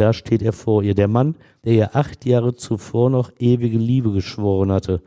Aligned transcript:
da 0.00 0.14
steht 0.14 0.40
er 0.40 0.54
vor 0.54 0.82
ihr, 0.82 0.94
der 0.94 1.08
Mann, 1.08 1.36
der 1.64 1.74
ihr 1.74 1.96
acht 1.96 2.24
Jahre 2.24 2.54
zuvor 2.54 3.10
noch 3.10 3.30
ewige 3.38 3.76
Liebe 3.76 4.12
geschworen 4.12 4.72
hatte. 4.72 5.02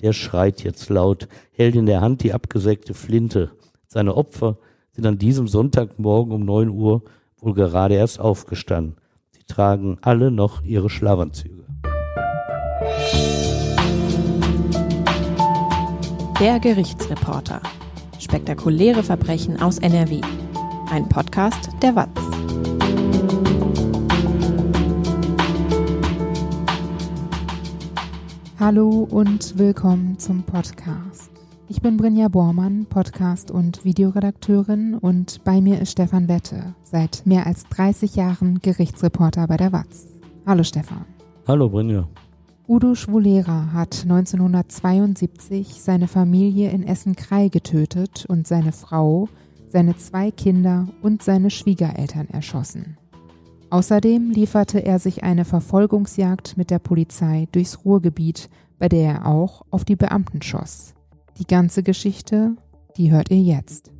Der 0.00 0.12
schreit 0.12 0.62
jetzt 0.62 0.88
laut, 0.88 1.26
hält 1.50 1.74
in 1.74 1.86
der 1.86 2.00
Hand 2.00 2.22
die 2.22 2.32
abgesägte 2.32 2.94
Flinte. 2.94 3.50
Seine 3.88 4.16
Opfer 4.16 4.58
sind 4.92 5.04
an 5.04 5.18
diesem 5.18 5.48
Sonntagmorgen 5.48 6.32
um 6.32 6.44
neun 6.44 6.68
Uhr 6.68 7.02
wohl 7.40 7.54
gerade 7.54 7.94
erst 7.94 8.20
aufgestanden. 8.20 8.96
Sie 9.30 9.42
tragen 9.48 9.98
alle 10.00 10.30
noch 10.30 10.62
ihre 10.62 10.90
Schlafanzüge. 10.90 11.64
Der 16.38 16.60
Gerichtsreporter. 16.60 17.60
Spektakuläre 18.20 19.02
Verbrechen 19.02 19.60
aus 19.60 19.78
NRW. 19.78 20.20
Ein 20.90 21.08
Podcast 21.08 21.70
der 21.82 21.96
WAZ. 21.96 22.75
Hallo 28.58 29.06
und 29.10 29.58
willkommen 29.58 30.18
zum 30.18 30.42
Podcast. 30.42 31.30
Ich 31.68 31.82
bin 31.82 31.98
Brinja 31.98 32.28
Bormann, 32.28 32.86
Podcast- 32.86 33.50
und 33.50 33.84
Videoredakteurin 33.84 34.94
und 34.94 35.44
bei 35.44 35.60
mir 35.60 35.78
ist 35.78 35.92
Stefan 35.92 36.26
Wette, 36.26 36.74
seit 36.82 37.26
mehr 37.26 37.46
als 37.46 37.64
30 37.68 38.16
Jahren 38.16 38.60
Gerichtsreporter 38.60 39.46
bei 39.46 39.58
der 39.58 39.74
WAZ. 39.74 40.06
Hallo 40.46 40.62
Stefan. 40.62 41.04
Hallo 41.46 41.68
Brinja. 41.68 42.08
Udo 42.66 42.94
Schwulera 42.94 43.74
hat 43.74 44.04
1972 44.04 45.82
seine 45.82 46.08
Familie 46.08 46.70
in 46.70 46.82
Essen-Krei 46.82 47.48
getötet 47.48 48.24
und 48.26 48.46
seine 48.46 48.72
Frau, 48.72 49.28
seine 49.68 49.98
zwei 49.98 50.30
Kinder 50.30 50.88
und 51.02 51.22
seine 51.22 51.50
Schwiegereltern 51.50 52.28
erschossen. 52.30 52.96
Außerdem 53.70 54.30
lieferte 54.30 54.84
er 54.84 54.98
sich 54.98 55.24
eine 55.24 55.44
Verfolgungsjagd 55.44 56.56
mit 56.56 56.70
der 56.70 56.78
Polizei 56.78 57.48
durchs 57.52 57.84
Ruhrgebiet, 57.84 58.48
bei 58.78 58.88
der 58.88 59.14
er 59.14 59.26
auch 59.26 59.62
auf 59.70 59.84
die 59.84 59.96
Beamten 59.96 60.40
schoss. 60.42 60.94
Die 61.38 61.46
ganze 61.46 61.82
Geschichte, 61.82 62.56
die 62.96 63.10
hört 63.10 63.30
ihr 63.30 63.40
jetzt. 63.40 63.90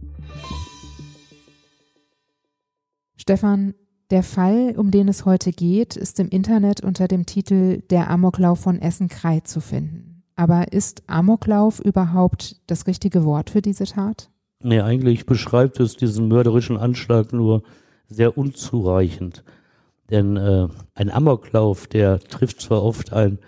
Stefan, 3.17 3.75
der 4.11 4.23
Fall, 4.23 4.75
um 4.77 4.93
den 4.93 5.09
es 5.09 5.25
heute 5.25 5.51
geht, 5.51 5.97
ist 5.97 6.21
im 6.21 6.29
Internet 6.29 6.83
unter 6.83 7.09
dem 7.09 7.27
Titel 7.27 7.83
Der 7.91 8.09
Amoklauf 8.09 8.61
von 8.61 8.81
Essen-Krei 8.81 9.41
zu 9.41 9.61
finden. 9.61 10.23
Aber 10.37 10.73
ist 10.73 11.03
Amoklauf 11.09 11.81
überhaupt 11.81 12.61
das 12.69 12.87
richtige 12.87 13.25
Wort 13.25 13.51
für 13.51 13.63
diese 13.63 13.85
Tat? 13.85 14.31
Nee, 14.63 14.81
eigentlich 14.81 15.27
beschreibt 15.27 15.81
es 15.81 15.97
diesen 15.97 16.29
mörderischen 16.29 16.77
Anschlag 16.77 17.33
nur 17.33 17.63
sehr 18.09 18.37
unzureichend. 18.37 19.45
Denn 20.11 20.37
äh, 20.37 20.69
ein 20.95 21.11
Amoklauf, 21.11 21.87
der 21.87 22.21
trifft 22.21 22.61
zwar 22.61 22.83
oft 22.83 23.13
ein 23.13 23.39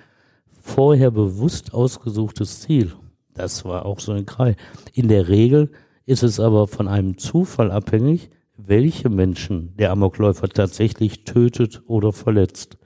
vorher 0.61 1.11
bewusst 1.11 1.73
ausgesuchtes 1.73 2.61
Ziel. 2.61 2.93
Das 3.35 3.65
war 3.65 3.87
auch 3.87 4.01
so 4.01 4.13
ein 4.13 4.27
Krei. 4.27 4.57
In 4.93 5.09
der 5.09 5.29
Regel 5.29 5.71
ist 6.07 6.23
es 6.23 6.41
aber 6.41 6.67
von 6.67 6.89
einem 6.89 7.19
Zufall 7.19 7.71
abhängig, 7.71 8.31
welche 8.57 9.09
Menschen 9.09 9.77
der 9.77 9.93
Amokläufer 9.93 10.49
tatsächlich 10.49 11.25
tötet 11.25 11.83
oder 11.87 12.13
verletzt. 12.13 12.77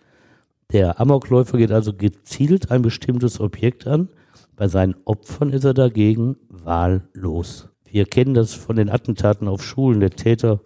Der 0.72 1.00
Amokläufer 1.00 1.58
geht 1.58 1.72
also 1.72 1.92
gezielt 1.94 2.70
ein 2.70 2.82
bestimmtes 2.82 3.40
Objekt 3.40 3.86
an. 3.86 4.08
Bei 4.56 4.68
seinen 4.68 4.96
Opfern 5.04 5.50
ist 5.50 5.64
er 5.64 5.74
dagegen 5.74 6.36
wahllos. 6.48 7.68
Wir 7.84 8.04
kennen 8.06 8.34
das 8.34 8.54
von 8.54 8.76
den 8.76 8.90
Attentaten 8.90 9.48
auf 9.48 9.62
Schulen. 9.62 10.00
Der 10.00 10.10
Täter 10.10 10.60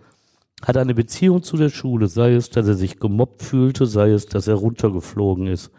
hat 0.62 0.76
eine 0.76 0.94
Beziehung 0.94 1.42
zu 1.42 1.56
der 1.56 1.68
Schule, 1.68 2.08
sei 2.08 2.34
es, 2.34 2.50
dass 2.50 2.66
er 2.66 2.74
sich 2.74 2.98
gemobbt 2.98 3.42
fühlte, 3.42 3.86
sei 3.86 4.10
es, 4.10 4.26
dass 4.26 4.48
er 4.48 4.54
runtergeflogen 4.54 5.46
ist. 5.46 5.70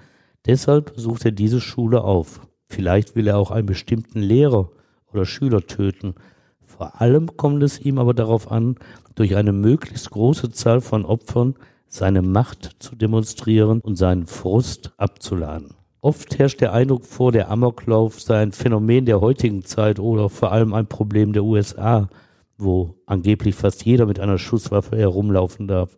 Deshalb 0.45 0.93
sucht 0.95 1.25
er 1.25 1.31
diese 1.31 1.59
Schule 1.59 2.03
auf. 2.03 2.41
Vielleicht 2.67 3.15
will 3.15 3.27
er 3.27 3.37
auch 3.37 3.51
einen 3.51 3.65
bestimmten 3.65 4.19
Lehrer 4.19 4.69
oder 5.11 5.25
Schüler 5.25 5.61
töten. 5.61 6.15
Vor 6.61 7.01
allem 7.01 7.37
kommt 7.37 7.63
es 7.63 7.79
ihm 7.79 7.97
aber 7.97 8.13
darauf 8.13 8.51
an, 8.51 8.75
durch 9.15 9.35
eine 9.35 9.51
möglichst 9.51 10.11
große 10.11 10.51
Zahl 10.51 10.81
von 10.81 11.05
Opfern 11.05 11.55
seine 11.87 12.21
Macht 12.21 12.75
zu 12.79 12.95
demonstrieren 12.95 13.79
und 13.79 13.95
seinen 13.95 14.27
Frust 14.27 14.93
abzuladen. 14.97 15.71
Oft 16.01 16.37
herrscht 16.37 16.61
der 16.61 16.73
Eindruck 16.73 17.05
vor, 17.05 17.31
der 17.31 17.49
Amoklauf 17.49 18.21
sei 18.21 18.41
ein 18.41 18.51
Phänomen 18.51 19.05
der 19.05 19.21
heutigen 19.21 19.65
Zeit 19.65 19.99
oder 19.99 20.29
vor 20.29 20.51
allem 20.51 20.73
ein 20.73 20.87
Problem 20.87 21.33
der 21.33 21.43
USA 21.43 22.09
wo 22.57 22.95
angeblich 23.05 23.55
fast 23.55 23.85
jeder 23.85 24.05
mit 24.05 24.19
einer 24.19 24.37
Schusswaffe 24.37 24.97
herumlaufen 24.97 25.67
darf. 25.67 25.97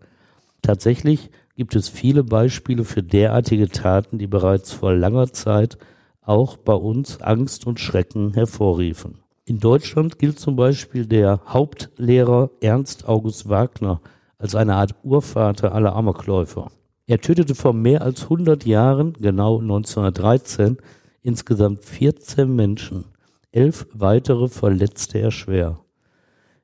Tatsächlich 0.62 1.30
gibt 1.56 1.75
es 1.75 1.90
viele 1.90 2.24
Beispiele 2.24 2.84
für 2.84 3.03
derartige 3.03 3.70
Taten, 3.70 4.18
die 4.18 4.28
bereits 4.28 4.72
vor 4.72 4.94
langer 4.94 5.31
Zeit 5.34 5.78
auch 6.22 6.58
bei 6.58 6.74
uns 6.74 7.22
Angst 7.22 7.66
und 7.66 7.80
Schrecken 7.80 8.34
hervorriefen. 8.34 9.20
In 9.46 9.59
Deutschland 9.59 10.20
gilt 10.20 10.40
zum 10.40 10.56
Beispiel 10.56 11.06
der 11.08 11.42
Hauptlehrer 11.47 12.52
Ernst 12.62 13.08
August 13.08 13.50
Wagner 13.50 14.00
als 14.38 14.53
eine 14.53 14.76
Art 14.76 14.96
Urvater 15.03 15.74
aller 15.74 15.96
Amokläufer. 15.96 16.72
Er 17.08 17.20
tötete 17.20 17.56
vor 17.56 17.74
mehr 17.74 18.03
als 18.03 18.24
100 18.24 18.66
Jahren, 18.66 19.14
genau 19.14 19.59
1913, 19.59 20.78
insgesamt 21.24 21.84
14 21.84 22.56
Menschen. 22.56 23.06
Elf 23.52 23.88
weitere 23.91 24.47
verletzte 24.47 25.18
er 25.18 25.31
schwer. 25.31 25.80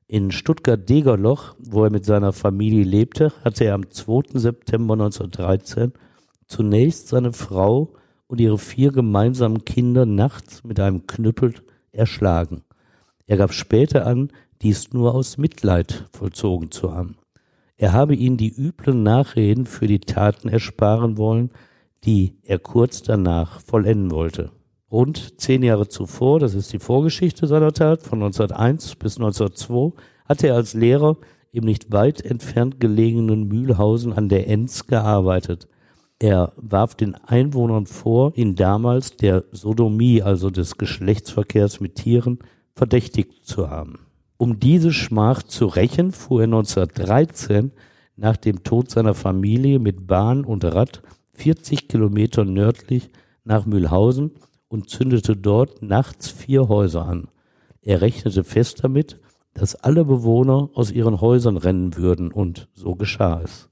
In 0.08 0.30
Stuttgart-Degerloch, 0.30 1.56
wo 1.58 1.82
er 1.82 1.90
mit 1.90 2.04
seiner 2.04 2.32
Familie 2.32 2.84
lebte, 2.84 3.32
hatte 3.44 3.64
er 3.64 3.74
am 3.74 3.90
2. 3.90 4.38
September 4.38 4.94
1913 4.94 5.92
zunächst 6.46 7.08
seine 7.08 7.32
Frau 7.32 7.94
und 8.28 8.40
ihre 8.40 8.58
vier 8.58 8.92
gemeinsamen 8.92 9.64
Kinder 9.64 10.06
nachts 10.06 10.62
mit 10.62 10.78
einem 10.78 11.08
Knüppel 11.08 11.54
erschlagen. 11.90 12.62
Er 13.26 13.36
gab 13.36 13.52
später 13.52 14.06
an, 14.06 14.30
dies 14.62 14.92
nur 14.92 15.12
aus 15.12 15.38
Mitleid 15.38 16.08
vollzogen 16.12 16.70
zu 16.70 16.94
haben. 16.94 17.16
Er 17.76 17.92
habe 17.92 18.14
ihnen 18.14 18.36
die 18.36 18.54
üblen 18.54 19.02
Nachreden 19.02 19.66
für 19.66 19.88
die 19.88 20.00
Taten 20.00 20.48
ersparen 20.48 21.18
wollen, 21.18 21.50
die 22.04 22.38
er 22.44 22.60
kurz 22.60 23.02
danach 23.02 23.60
vollenden 23.60 24.12
wollte. 24.12 24.52
Rund 24.90 25.40
zehn 25.40 25.62
Jahre 25.64 25.88
zuvor, 25.88 26.38
das 26.38 26.54
ist 26.54 26.72
die 26.72 26.78
Vorgeschichte 26.78 27.46
seiner 27.46 27.72
Tat, 27.72 28.02
von 28.02 28.22
1901 28.22 28.94
bis 28.96 29.16
1902, 29.16 29.96
hatte 30.26 30.48
er 30.48 30.54
als 30.54 30.74
Lehrer 30.74 31.16
im 31.50 31.64
nicht 31.64 31.90
weit 31.90 32.24
entfernt 32.24 32.78
gelegenen 32.78 33.48
Mühlhausen 33.48 34.12
an 34.12 34.28
der 34.28 34.48
Enz 34.48 34.86
gearbeitet. 34.86 35.68
Er 36.18 36.52
warf 36.56 36.94
den 36.94 37.14
Einwohnern 37.14 37.86
vor, 37.86 38.32
ihn 38.36 38.54
damals 38.54 39.16
der 39.16 39.44
Sodomie, 39.52 40.22
also 40.22 40.50
des 40.50 40.78
Geschlechtsverkehrs 40.78 41.80
mit 41.80 41.96
Tieren, 41.96 42.38
verdächtigt 42.74 43.44
zu 43.44 43.68
haben. 43.68 44.00
Um 44.36 44.60
diese 44.60 44.92
Schmach 44.92 45.42
zu 45.42 45.66
rächen, 45.66 46.12
fuhr 46.12 46.42
er 46.42 46.44
1913 46.44 47.72
nach 48.16 48.36
dem 48.36 48.62
Tod 48.62 48.90
seiner 48.90 49.14
Familie 49.14 49.78
mit 49.78 50.06
Bahn 50.06 50.44
und 50.44 50.64
Rad 50.64 51.02
40 51.32 51.88
Kilometer 51.88 52.44
nördlich 52.44 53.10
nach 53.44 53.66
Mühlhausen 53.66 54.32
und 54.68 54.90
zündete 54.90 55.36
dort 55.36 55.82
nachts 55.82 56.28
vier 56.28 56.68
Häuser 56.68 57.06
an. 57.06 57.28
Er 57.82 58.00
rechnete 58.00 58.44
fest 58.44 58.82
damit, 58.82 59.20
dass 59.54 59.74
alle 59.74 60.04
Bewohner 60.04 60.70
aus 60.74 60.90
ihren 60.90 61.20
Häusern 61.20 61.56
rennen 61.56 61.96
würden, 61.96 62.30
und 62.30 62.68
so 62.74 62.94
geschah 62.94 63.40
es. 63.42 63.68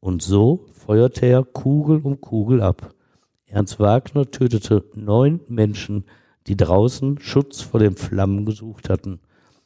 Und 0.00 0.22
so 0.22 0.66
feuerte 0.72 1.26
er 1.26 1.44
Kugel 1.44 2.00
um 2.02 2.20
Kugel 2.20 2.60
ab. 2.60 2.94
Ernst 3.46 3.80
Wagner 3.80 4.30
tötete 4.30 4.84
neun 4.94 5.40
Menschen, 5.48 6.04
die 6.46 6.56
draußen 6.56 7.18
Schutz 7.20 7.60
vor 7.60 7.80
den 7.80 7.96
Flammen 7.96 8.44
gesucht 8.44 8.90
hatten. 8.90 9.20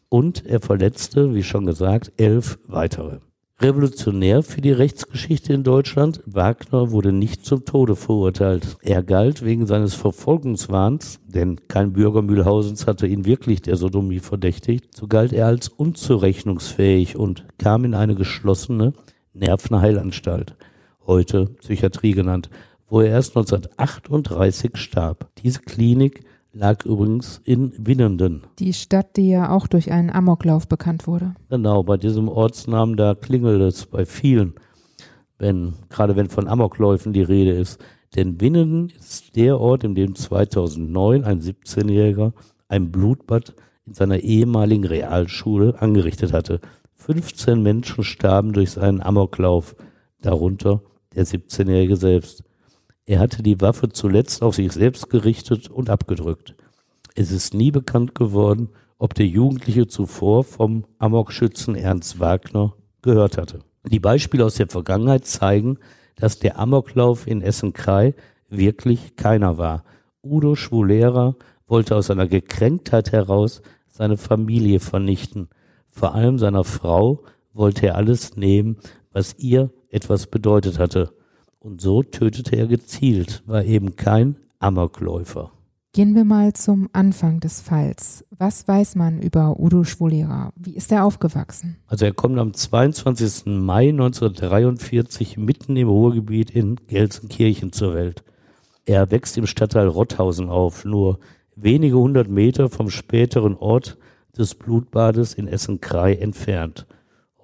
Und 0.08 0.46
er 0.46 0.60
verletzte, 0.60 1.34
wie 1.34 1.42
schon 1.42 1.66
gesagt, 1.66 2.12
elf 2.16 2.58
weitere 2.66 3.18
revolutionär 3.62 4.42
für 4.42 4.60
die 4.60 4.72
Rechtsgeschichte 4.72 5.52
in 5.52 5.62
Deutschland. 5.62 6.20
Wagner 6.26 6.90
wurde 6.90 7.12
nicht 7.12 7.46
zum 7.46 7.64
Tode 7.64 7.96
verurteilt. 7.96 8.76
Er 8.82 9.02
galt 9.02 9.44
wegen 9.44 9.66
seines 9.66 9.94
Verfolgungswahns, 9.94 11.20
denn 11.26 11.60
kein 11.68 11.92
Bürger 11.92 12.22
Mühlhausens 12.22 12.86
hatte 12.86 13.06
ihn 13.06 13.24
wirklich 13.24 13.62
der 13.62 13.76
Sodomie 13.76 14.18
verdächtigt, 14.18 14.96
so 14.96 15.06
galt 15.06 15.32
er 15.32 15.46
als 15.46 15.68
unzurechnungsfähig 15.68 17.16
und 17.16 17.46
kam 17.58 17.84
in 17.84 17.94
eine 17.94 18.14
geschlossene 18.14 18.92
Nervenheilanstalt, 19.32 20.56
heute 21.06 21.46
Psychiatrie 21.60 22.12
genannt, 22.12 22.50
wo 22.88 23.00
er 23.00 23.10
erst 23.10 23.36
1938 23.36 24.76
starb. 24.76 25.30
Diese 25.42 25.60
Klinik 25.60 26.24
lag 26.52 26.84
übrigens 26.84 27.40
in 27.44 27.72
Winnenden. 27.78 28.42
Die 28.58 28.72
Stadt, 28.72 29.16
die 29.16 29.30
ja 29.30 29.50
auch 29.50 29.66
durch 29.66 29.90
einen 29.90 30.10
Amoklauf 30.10 30.68
bekannt 30.68 31.06
wurde. 31.06 31.34
Genau, 31.48 31.82
bei 31.82 31.96
diesem 31.96 32.28
Ortsnamen, 32.28 32.96
da 32.96 33.14
klingelt 33.14 33.60
es 33.62 33.86
bei 33.86 34.04
vielen, 34.04 34.54
wenn, 35.38 35.74
gerade 35.88 36.16
wenn 36.16 36.28
von 36.28 36.48
Amokläufen 36.48 37.12
die 37.12 37.22
Rede 37.22 37.52
ist. 37.52 37.80
Denn 38.14 38.40
Winnenden 38.40 38.90
ist 38.98 39.36
der 39.36 39.58
Ort, 39.58 39.84
in 39.84 39.94
dem 39.94 40.14
2009 40.14 41.24
ein 41.24 41.40
17-Jähriger 41.40 42.32
ein 42.68 42.92
Blutbad 42.92 43.54
in 43.86 43.94
seiner 43.94 44.18
ehemaligen 44.18 44.84
Realschule 44.84 45.80
angerichtet 45.80 46.32
hatte. 46.32 46.60
15 46.96 47.62
Menschen 47.62 48.04
starben 48.04 48.52
durch 48.52 48.72
seinen 48.72 49.00
Amoklauf. 49.00 49.74
darunter 50.20 50.82
der 51.14 51.26
17-Jährige 51.26 51.96
selbst. 51.96 52.44
Er 53.04 53.18
hatte 53.18 53.42
die 53.42 53.60
Waffe 53.60 53.88
zuletzt 53.88 54.42
auf 54.42 54.54
sich 54.54 54.72
selbst 54.72 55.10
gerichtet 55.10 55.68
und 55.68 55.90
abgedrückt. 55.90 56.54
Es 57.14 57.30
ist 57.30 57.52
nie 57.52 57.70
bekannt 57.70 58.14
geworden, 58.14 58.68
ob 58.98 59.14
der 59.14 59.26
Jugendliche 59.26 59.88
zuvor 59.88 60.44
vom 60.44 60.84
Amokschützen 60.98 61.74
Ernst 61.74 62.20
Wagner 62.20 62.74
gehört 63.02 63.36
hatte. 63.36 63.60
Die 63.84 63.98
Beispiele 63.98 64.44
aus 64.44 64.54
der 64.54 64.68
Vergangenheit 64.68 65.26
zeigen, 65.26 65.78
dass 66.14 66.38
der 66.38 66.58
Amoklauf 66.58 67.26
in 67.26 67.42
Essen-Krei 67.42 68.14
wirklich 68.48 69.16
keiner 69.16 69.58
war. 69.58 69.82
Udo 70.22 70.54
Schwulera 70.54 71.34
wollte 71.66 71.96
aus 71.96 72.06
seiner 72.06 72.28
Gekränktheit 72.28 73.10
heraus 73.10 73.62
seine 73.88 74.16
Familie 74.16 74.78
vernichten. 74.78 75.48
Vor 75.88 76.14
allem 76.14 76.38
seiner 76.38 76.64
Frau 76.64 77.24
wollte 77.52 77.86
er 77.86 77.96
alles 77.96 78.36
nehmen, 78.36 78.76
was 79.10 79.34
ihr 79.38 79.70
etwas 79.90 80.28
bedeutet 80.28 80.78
hatte. 80.78 81.12
Und 81.62 81.80
so 81.80 82.02
tötete 82.02 82.56
er 82.56 82.66
gezielt, 82.66 83.44
war 83.46 83.64
eben 83.64 83.94
kein 83.94 84.34
Amokläufer. 84.58 85.52
Gehen 85.92 86.16
wir 86.16 86.24
mal 86.24 86.54
zum 86.54 86.88
Anfang 86.92 87.38
des 87.38 87.60
Falls. 87.60 88.24
Was 88.36 88.66
weiß 88.66 88.96
man 88.96 89.22
über 89.22 89.60
Udo 89.60 89.84
Schwulera? 89.84 90.52
Wie 90.56 90.74
ist 90.74 90.90
er 90.90 91.04
aufgewachsen? 91.04 91.76
Also 91.86 92.04
er 92.04 92.14
kommt 92.14 92.40
am 92.40 92.52
22. 92.52 93.46
Mai 93.46 93.90
1943 93.90 95.36
mitten 95.36 95.76
im 95.76 95.86
Ruhrgebiet 95.86 96.50
in 96.50 96.80
Gelsenkirchen 96.88 97.70
zur 97.70 97.94
Welt. 97.94 98.24
Er 98.84 99.12
wächst 99.12 99.38
im 99.38 99.46
Stadtteil 99.46 99.86
Rotthausen 99.86 100.48
auf, 100.48 100.84
nur 100.84 101.20
wenige 101.54 101.96
hundert 101.96 102.28
Meter 102.28 102.70
vom 102.70 102.90
späteren 102.90 103.54
Ort 103.54 103.98
des 104.36 104.56
Blutbades 104.56 105.34
in 105.34 105.46
Essen-Krei 105.46 106.14
entfernt. 106.14 106.86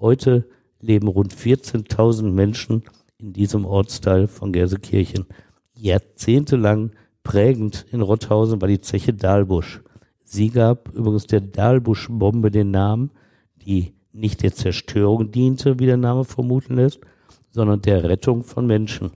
Heute 0.01 0.49
leben 0.81 1.07
rund 1.07 1.33
14.000 1.33 2.33
Menschen 2.33 2.83
in 3.21 3.33
diesem 3.33 3.65
Ortsteil 3.65 4.29
von 4.29 4.53
Gelsenkirchen. 4.53 5.27
Jahrzehntelang 5.75 6.93
Prägend 7.25 7.85
in 7.91 8.01
Rotthausen 8.01 8.61
war 8.61 8.69
die 8.69 8.81
Zeche 8.81 9.13
Dahlbusch. 9.13 9.83
Sie 10.23 10.51
gab 10.51 10.89
übrigens 10.95 11.27
der 11.27 11.41
Dahlbusch-Bombe 11.41 12.51
den 12.51 12.71
Namen, 12.71 13.11
die 13.57 13.93
nicht 14.13 14.43
der 14.43 14.55
Zerstörung 14.55 15.31
diente, 15.31 15.79
wie 15.79 15.87
der 15.87 15.97
Name 15.97 16.25
vermuten 16.25 16.77
lässt, 16.77 17.01
sondern 17.51 17.83
der 17.83 18.05
Rettung 18.05 18.45
von 18.45 18.67
Menschen. 18.67 19.11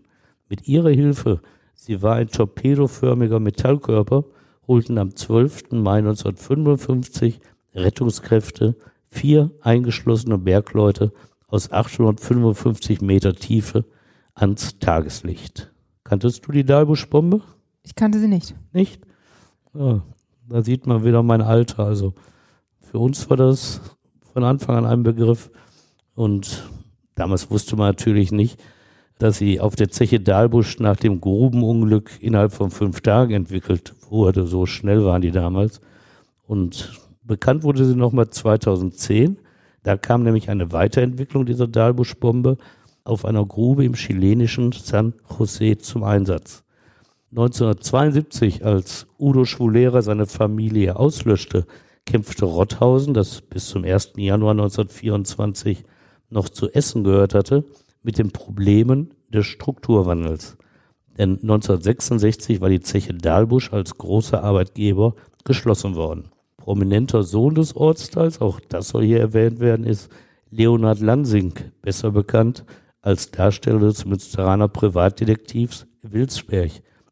Mit 0.49 0.69
ihrer 0.69 0.91
Hilfe, 0.91 1.41
sie 1.75 2.03
war 2.03 2.17
ein 2.17 2.29
torpedoförmiger 2.29 3.41
Metallkörper, 3.41 4.25
holten 4.67 4.99
am 4.99 5.15
12. 5.15 5.71
Mai 5.71 5.99
1955 5.99 7.41
Rettungskräfte 7.75 8.77
vier 9.05 9.51
eingeschlossene 9.61 10.39
Bergleute 10.39 11.13
aus 11.53 11.71
855 11.71 13.03
Meter 13.03 13.35
Tiefe 13.35 13.85
ans 14.35 14.79
Tageslicht. 14.79 15.71
Kanntest 16.03 16.47
du 16.47 16.53
die 16.53 16.65
Dahlbusch-Bombe? 16.65 17.43
Ich 17.83 17.95
kannte 17.95 18.19
sie 18.19 18.29
nicht. 18.29 18.55
Nicht? 18.73 19.03
Ja, 19.75 20.03
da 20.49 20.63
sieht 20.63 20.87
man 20.87 21.05
wieder 21.05 21.23
mein 21.23 21.43
Alter. 21.43 21.85
Also 21.85 22.15
für 22.81 22.99
uns 22.99 23.29
war 23.29 23.37
das 23.37 23.83
von 24.33 24.45
Anfang 24.45 24.77
an 24.77 24.87
ein 24.87 25.03
Begriff. 25.03 25.51
Und 26.15 26.71
damals 27.17 27.51
wusste 27.51 27.77
man 27.77 27.89
natürlich 27.89 28.33
nicht, 28.33 28.59
dass 29.19 29.37
sie 29.37 29.61
auf 29.61 29.77
der 29.77 29.91
Zeche 29.91 30.21
Dahlbusch 30.21 30.79
nach 30.79 30.97
dem 30.97 31.21
Grubenunglück 31.21 32.13
innerhalb 32.23 32.53
von 32.53 32.71
fünf 32.71 33.03
Tagen 33.03 33.35
entwickelt 33.35 33.93
wurde. 34.09 34.47
So 34.47 34.65
schnell 34.65 35.05
waren 35.05 35.21
die 35.21 35.33
damals. 35.33 35.83
Und 36.47 36.99
bekannt 37.23 37.63
wurde 37.63 37.85
sie 37.85 37.95
nochmal 37.95 38.31
2010. 38.31 39.37
Da 39.83 39.97
kam 39.97 40.23
nämlich 40.23 40.49
eine 40.49 40.73
Weiterentwicklung 40.73 41.47
dieser 41.47 41.67
Dahlbusch-Bombe 41.67 42.57
auf 43.05 43.25
einer 43.25 43.45
Grube 43.45 43.85
im 43.85 43.95
chilenischen 43.95 44.73
San 44.73 45.15
José 45.29 45.79
zum 45.79 46.05
Einsatz. 46.05 46.63
1972, 47.31 48.65
als 48.65 49.07
Udo 49.19 49.45
Schwulera 49.45 50.03
seine 50.03 50.27
Familie 50.27 50.97
auslöschte, 50.97 51.67
kämpfte 52.05 52.45
Rotthausen, 52.45 53.15
das 53.15 53.41
bis 53.41 53.69
zum 53.69 53.85
1. 53.85 54.13
Januar 54.17 54.53
1924 54.53 55.85
noch 56.31 56.49
zu 56.49 56.71
Essen 56.71 57.05
gehört 57.05 57.35
hatte, 57.35 57.65
mit 58.03 58.19
den 58.19 58.31
Problemen 58.31 59.15
des 59.29 59.47
Strukturwandels. 59.47 60.57
Denn 61.19 61.39
1966 61.43 62.61
war 62.61 62.69
die 62.69 62.81
Zeche 62.81 63.15
Dahlbusch 63.15 63.73
als 63.73 63.97
großer 63.97 64.43
Arbeitgeber 64.43 65.15
geschlossen 65.45 65.95
worden. 65.95 66.32
Prominenter 66.63 67.25
Sohn 67.25 67.57
des 67.57 67.75
Ortsteils, 67.75 68.41
auch 68.41 68.61
das 68.61 68.91
soll 68.91 69.05
hier 69.05 69.19
erwähnt 69.19 69.59
werden, 69.59 69.85
ist 69.85 70.09
Leonhard 70.49 71.01
Lansing, 71.01 71.55
besser 71.81 72.13
bekannt 72.13 72.65
als 73.01 73.33
Darsteller 73.33 73.81
des 73.81 74.05
Münsteraner 74.05 74.69
Privatdetektivs 74.69 75.89
Wilsberg 76.03 76.71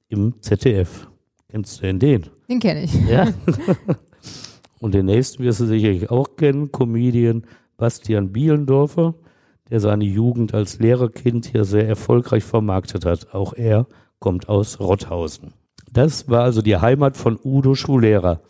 im 0.09 0.41
ZDF. 0.41 1.09
Kennst 1.49 1.79
du 1.79 1.83
denn 1.83 1.99
den? 1.99 2.27
Den 2.49 2.61
kenne 2.61 2.85
ich. 2.85 2.95
Ja. 3.09 3.27
Und 4.79 4.95
den 4.95 5.07
nächsten 5.07 5.43
wirst 5.43 5.59
du 5.59 5.67
sicherlich 5.67 6.11
auch 6.11 6.37
kennen, 6.37 6.71
Comedian 6.71 7.43
Bastian 7.77 8.31
Bielendorfer, 8.31 9.15
der 9.69 9.81
seine 9.81 10.05
Jugend 10.05 10.55
als 10.55 10.79
Lehrerkind 10.79 11.47
hier 11.47 11.65
sehr 11.65 11.89
erfolgreich 11.89 12.45
vermarktet 12.45 13.05
hat. 13.05 13.35
Auch 13.35 13.55
er 13.55 13.89
kommt 14.21 14.49
aus 14.49 14.79
Rotthausen. 14.79 15.55
Das 15.93 16.29
war 16.29 16.45
also 16.45 16.63
die 16.63 16.77
Heimat 16.77 17.17
von 17.17 17.37
Udo 17.43 17.75
Schulera. 17.75 18.41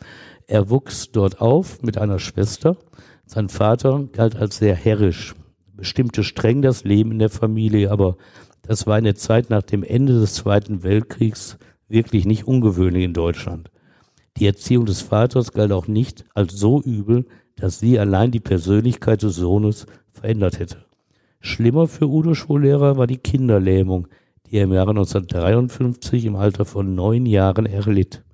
Er 0.51 0.69
wuchs 0.69 1.13
dort 1.13 1.41
auf 1.41 1.81
mit 1.81 1.97
einer 1.97 2.19
Schwester. 2.19 2.77
Sein 3.25 3.49
Vater 3.49 4.09
galt 4.11 4.35
als 4.35 4.57
sehr 4.57 4.75
herrisch, 4.75 5.37
bestimmte 5.77 6.25
streng 6.25 6.61
das 6.61 6.83
Leben 6.83 7.13
in 7.13 7.21
der 7.21 7.31
Familie, 7.31 7.93
aber 7.93 8.17
das 8.63 8.85
war 8.85 8.97
eine 8.97 9.15
Zeit 9.15 9.49
nach 9.49 9.63
dem 9.63 9.85
Ende 9.85 10.15
des 10.19 10.35
Zweiten 10.35 10.83
Weltkriegs 10.83 11.57
wirklich 11.87 12.25
nicht 12.25 12.49
ungewöhnlich 12.49 13.05
in 13.05 13.15
Deutschland. 13.15 13.71
Die 14.39 14.47
Erziehung 14.47 14.87
des 14.87 15.03
Vaters 15.03 15.53
galt 15.53 15.71
auch 15.71 15.87
nicht 15.87 16.25
als 16.35 16.55
so 16.55 16.83
übel, 16.83 17.27
dass 17.55 17.79
sie 17.79 18.01
allein 18.01 18.33
die 18.33 18.41
Persönlichkeit 18.41 19.23
des 19.23 19.37
Sohnes 19.37 19.87
verändert 20.11 20.59
hätte. 20.59 20.85
Schlimmer 21.39 21.87
für 21.87 22.09
Udo 22.09 22.35
Schwolehrer 22.35 22.97
war 22.97 23.07
die 23.07 23.19
Kinderlähmung, 23.19 24.09
die 24.49 24.57
er 24.57 24.65
im 24.65 24.73
Jahre 24.73 24.91
1953 24.91 26.25
im 26.25 26.35
Alter 26.35 26.65
von 26.65 26.97
neun 26.97 27.25
Jahren 27.25 27.67
erlitt. 27.67 28.25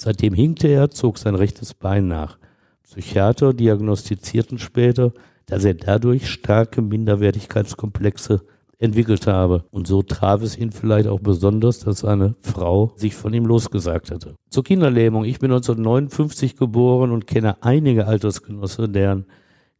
Seitdem 0.00 0.34
hinkte 0.34 0.68
er, 0.68 0.90
zog 0.90 1.18
sein 1.18 1.34
rechtes 1.34 1.74
Bein 1.74 2.08
nach. 2.08 2.38
Psychiater 2.82 3.52
diagnostizierten 3.52 4.58
später, 4.58 5.12
dass 5.46 5.64
er 5.64 5.74
dadurch 5.74 6.28
starke 6.30 6.82
Minderwertigkeitskomplexe 6.82 8.42
entwickelt 8.78 9.26
habe. 9.26 9.64
Und 9.70 9.86
so 9.86 10.02
traf 10.02 10.42
es 10.42 10.56
ihn 10.56 10.72
vielleicht 10.72 11.08
auch 11.08 11.20
besonders, 11.20 11.80
dass 11.80 12.00
seine 12.00 12.34
Frau 12.40 12.92
sich 12.96 13.14
von 13.14 13.34
ihm 13.34 13.44
losgesagt 13.44 14.10
hatte. 14.10 14.36
Zur 14.50 14.64
Kinderlähmung. 14.64 15.24
Ich 15.24 15.38
bin 15.38 15.50
1959 15.50 16.56
geboren 16.56 17.10
und 17.10 17.26
kenne 17.26 17.62
einige 17.62 18.06
Altersgenossen, 18.06 18.92
deren 18.92 19.26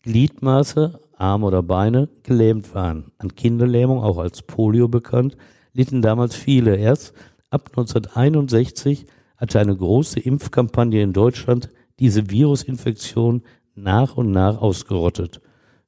Gliedmaße, 0.03 1.01
Arme 1.17 1.47
oder 1.47 1.63
Beine 1.63 2.09
gelähmt 2.23 2.75
waren. 2.75 3.13
An 3.19 3.35
Kinderlähmung, 3.35 4.03
auch 4.03 4.19
als 4.19 4.43
Polio 4.43 4.89
bekannt, 4.89 5.37
litten 5.73 6.03
damals 6.03 6.35
viele. 6.35 6.77
Erst 6.77 7.13
ab 7.51 7.69
1961 7.71 9.07
hatte 9.39 9.61
eine 9.61 9.75
große 9.75 10.21
Impfkampagne 10.21 11.03
in 11.03 11.15
Deutschland 11.15 11.71
diese 11.99 12.31
Virusinfektion 12.31 13.43
nach 13.75 14.17
und 14.17 14.31
nach 14.31 14.61
ausgerottet. 14.61 15.41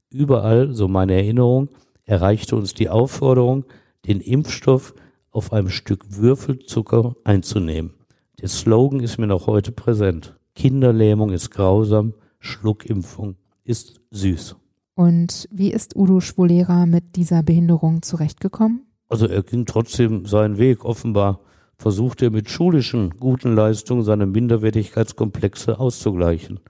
Überall, 0.09 0.73
so 0.73 0.89
meine 0.89 1.15
Erinnerung, 1.15 1.69
erreichte 2.05 2.57
uns 2.57 2.75
die 2.75 2.89
Aufforderung, 2.89 3.65
den 4.07 4.21
Impfstoff 4.21 4.95
auf 5.31 5.53
einem 5.53 5.69
Stück 5.69 6.05
Würfelzucker 6.17 7.15
einzunehmen. 7.25 7.95
Der 8.41 8.49
Slogan 8.49 9.01
ist 9.01 9.19
mir 9.19 9.27
noch 9.27 9.47
heute 9.47 9.71
präsent. 9.71 10.37
Kinderlähmung 10.55 11.31
ist 11.31 11.51
grausam, 11.51 12.15
Schluckimpfung 12.39 13.37
ist 13.65 14.01
süß. 14.11 14.57
Und 14.95 15.49
wie 15.51 15.73
ist 15.73 15.95
Udo 15.97 16.21
Schwolera 16.21 16.87
mit 16.87 17.17
dieser 17.17 17.43
Behinderung 17.43 18.03
zurechtgekommen? 18.03 18.87
Also 19.09 19.27
er 19.27 19.43
ging 19.43 19.67
trotzdem 19.67 20.27
seinen 20.27 20.59
Weg. 20.59 20.85
Offenbar 20.85 21.41
versuchte 21.81 22.27
er 22.27 22.31
mit 22.31 22.51
schulischen 22.51 23.19
guten 23.19 23.55
Leistungen 23.55 24.03
seine 24.03 24.27
Minderwertigkeitskomplexe 24.27 25.81
auszugleichen. 25.81 26.61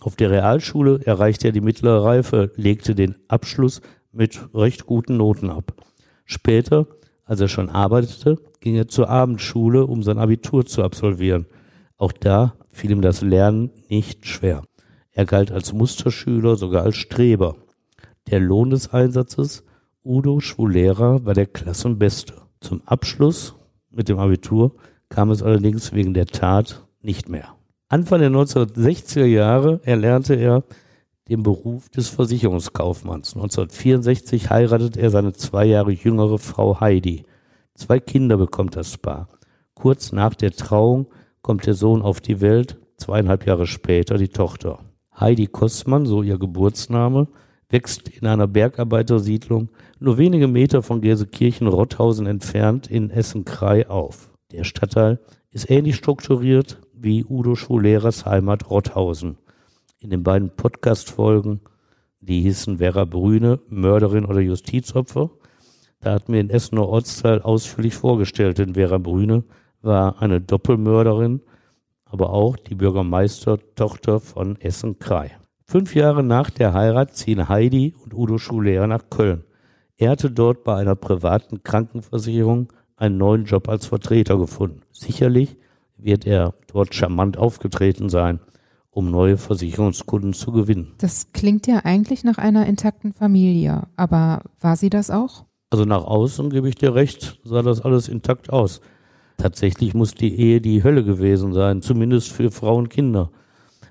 Auf 0.00 0.16
der 0.16 0.32
Realschule 0.32 1.00
erreichte 1.04 1.48
er 1.48 1.52
die 1.52 1.60
mittlere 1.60 2.02
Reife, 2.04 2.50
legte 2.56 2.96
den 2.96 3.14
Abschluss 3.28 3.80
mit 4.10 4.40
recht 4.52 4.84
guten 4.84 5.18
Noten 5.18 5.50
ab. 5.50 5.72
Später, 6.24 6.88
als 7.24 7.40
er 7.40 7.46
schon 7.46 7.68
arbeitete, 7.68 8.38
ging 8.58 8.74
er 8.74 8.88
zur 8.88 9.08
Abendschule, 9.08 9.86
um 9.86 10.02
sein 10.02 10.18
Abitur 10.18 10.66
zu 10.66 10.82
absolvieren. 10.82 11.46
Auch 11.96 12.12
da 12.12 12.54
fiel 12.70 12.90
ihm 12.90 13.02
das 13.02 13.22
Lernen 13.22 13.70
nicht 13.88 14.26
schwer. 14.26 14.64
Er 15.12 15.26
galt 15.26 15.52
als 15.52 15.72
Musterschüler, 15.72 16.56
sogar 16.56 16.82
als 16.82 16.96
Streber. 16.96 17.54
Der 18.28 18.40
Lohn 18.40 18.70
des 18.70 18.92
Einsatzes, 18.92 19.62
Udo 20.04 20.40
Schwulera, 20.40 21.24
war 21.24 21.34
der 21.34 21.46
Klassenbeste. 21.46 22.34
Zum 22.60 22.82
Abschluss 22.84 23.54
mit 23.96 24.08
dem 24.08 24.18
Abitur 24.18 24.74
kam 25.08 25.30
es 25.30 25.42
allerdings 25.42 25.92
wegen 25.92 26.14
der 26.14 26.26
Tat 26.26 26.84
nicht 27.00 27.28
mehr. 27.28 27.56
Anfang 27.88 28.20
der 28.20 28.30
1960er 28.30 29.24
Jahre 29.24 29.80
erlernte 29.84 30.34
er 30.34 30.64
den 31.28 31.42
Beruf 31.42 31.88
des 31.88 32.08
Versicherungskaufmanns. 32.08 33.34
1964 33.34 34.50
heiratet 34.50 34.96
er 34.96 35.10
seine 35.10 35.32
zwei 35.32 35.64
Jahre 35.64 35.92
jüngere 35.92 36.38
Frau 36.38 36.80
Heidi. 36.80 37.24
Zwei 37.74 38.00
Kinder 38.00 38.36
bekommt 38.36 38.76
das 38.76 38.96
Paar. 38.96 39.28
Kurz 39.74 40.12
nach 40.12 40.34
der 40.34 40.52
Trauung 40.52 41.06
kommt 41.42 41.66
der 41.66 41.74
Sohn 41.74 42.02
auf 42.02 42.20
die 42.20 42.40
Welt, 42.40 42.78
zweieinhalb 42.96 43.46
Jahre 43.46 43.66
später 43.66 44.18
die 44.18 44.28
Tochter. 44.28 44.80
Heidi 45.18 45.46
Kostmann, 45.46 46.06
so 46.06 46.22
ihr 46.22 46.38
Geburtsname, 46.38 47.28
wächst 47.76 48.08
in 48.08 48.26
einer 48.26 48.46
Bergarbeitersiedlung 48.46 49.68
nur 50.00 50.16
wenige 50.16 50.48
Meter 50.48 50.80
von 50.82 51.02
Gelsenkirchen-Rotthausen 51.02 52.26
entfernt 52.26 52.86
in 52.86 53.10
Essen-Krei 53.10 53.90
auf. 53.90 54.30
Der 54.50 54.64
Stadtteil 54.64 55.20
ist 55.50 55.68
ähnlich 55.68 55.96
strukturiert 55.96 56.80
wie 56.94 57.22
Udo 57.22 57.54
Schullehrers 57.54 58.24
Heimat 58.24 58.70
Rotthausen. 58.70 59.36
In 59.98 60.08
den 60.08 60.22
beiden 60.22 60.48
Podcast-Folgen, 60.56 61.60
die 62.20 62.40
hießen 62.40 62.78
Vera 62.78 63.04
Brüne, 63.04 63.60
Mörderin 63.68 64.24
oder 64.24 64.40
Justizopfer, 64.40 65.28
da 66.00 66.14
hatten 66.14 66.32
wir 66.32 66.40
in 66.40 66.48
Essener 66.48 66.88
Ortsteil 66.88 67.42
ausführlich 67.42 67.94
vorgestellt, 67.94 68.56
denn 68.56 68.72
Vera 68.72 68.96
Brüne 68.96 69.44
war 69.82 70.22
eine 70.22 70.40
Doppelmörderin, 70.40 71.42
aber 72.06 72.30
auch 72.30 72.56
die 72.56 72.74
Bürgermeistertochter 72.74 74.18
von 74.18 74.58
Essen-Krei. 74.62 75.36
Fünf 75.68 75.96
Jahre 75.96 76.22
nach 76.22 76.48
der 76.48 76.74
Heirat 76.74 77.16
ziehen 77.16 77.48
Heidi 77.48 77.92
und 78.04 78.14
Udo 78.14 78.38
Schullehrer 78.38 78.86
nach 78.86 79.10
Köln. 79.10 79.42
Er 79.96 80.10
hatte 80.10 80.30
dort 80.30 80.62
bei 80.62 80.76
einer 80.76 80.94
privaten 80.94 81.64
Krankenversicherung 81.64 82.72
einen 82.94 83.18
neuen 83.18 83.46
Job 83.46 83.68
als 83.68 83.86
Vertreter 83.86 84.38
gefunden. 84.38 84.82
Sicherlich 84.92 85.56
wird 85.96 86.24
er 86.24 86.54
dort 86.68 86.94
charmant 86.94 87.36
aufgetreten 87.36 88.08
sein, 88.10 88.38
um 88.90 89.10
neue 89.10 89.38
Versicherungskunden 89.38 90.34
zu 90.34 90.52
gewinnen. 90.52 90.94
Das 90.98 91.32
klingt 91.32 91.66
ja 91.66 91.80
eigentlich 91.82 92.22
nach 92.22 92.38
einer 92.38 92.64
intakten 92.66 93.12
Familie, 93.12 93.88
aber 93.96 94.42
war 94.60 94.76
sie 94.76 94.88
das 94.88 95.10
auch? 95.10 95.46
Also 95.70 95.84
nach 95.84 96.04
außen 96.04 96.48
gebe 96.50 96.68
ich 96.68 96.76
dir 96.76 96.94
recht, 96.94 97.40
sah 97.42 97.62
das 97.62 97.80
alles 97.80 98.06
intakt 98.06 98.50
aus. 98.50 98.80
Tatsächlich 99.36 99.94
muss 99.94 100.14
die 100.14 100.38
Ehe 100.38 100.60
die 100.60 100.84
Hölle 100.84 101.02
gewesen 101.02 101.52
sein, 101.52 101.82
zumindest 101.82 102.30
für 102.30 102.52
Frauen 102.52 102.84
und 102.84 102.88
Kinder. 102.88 103.32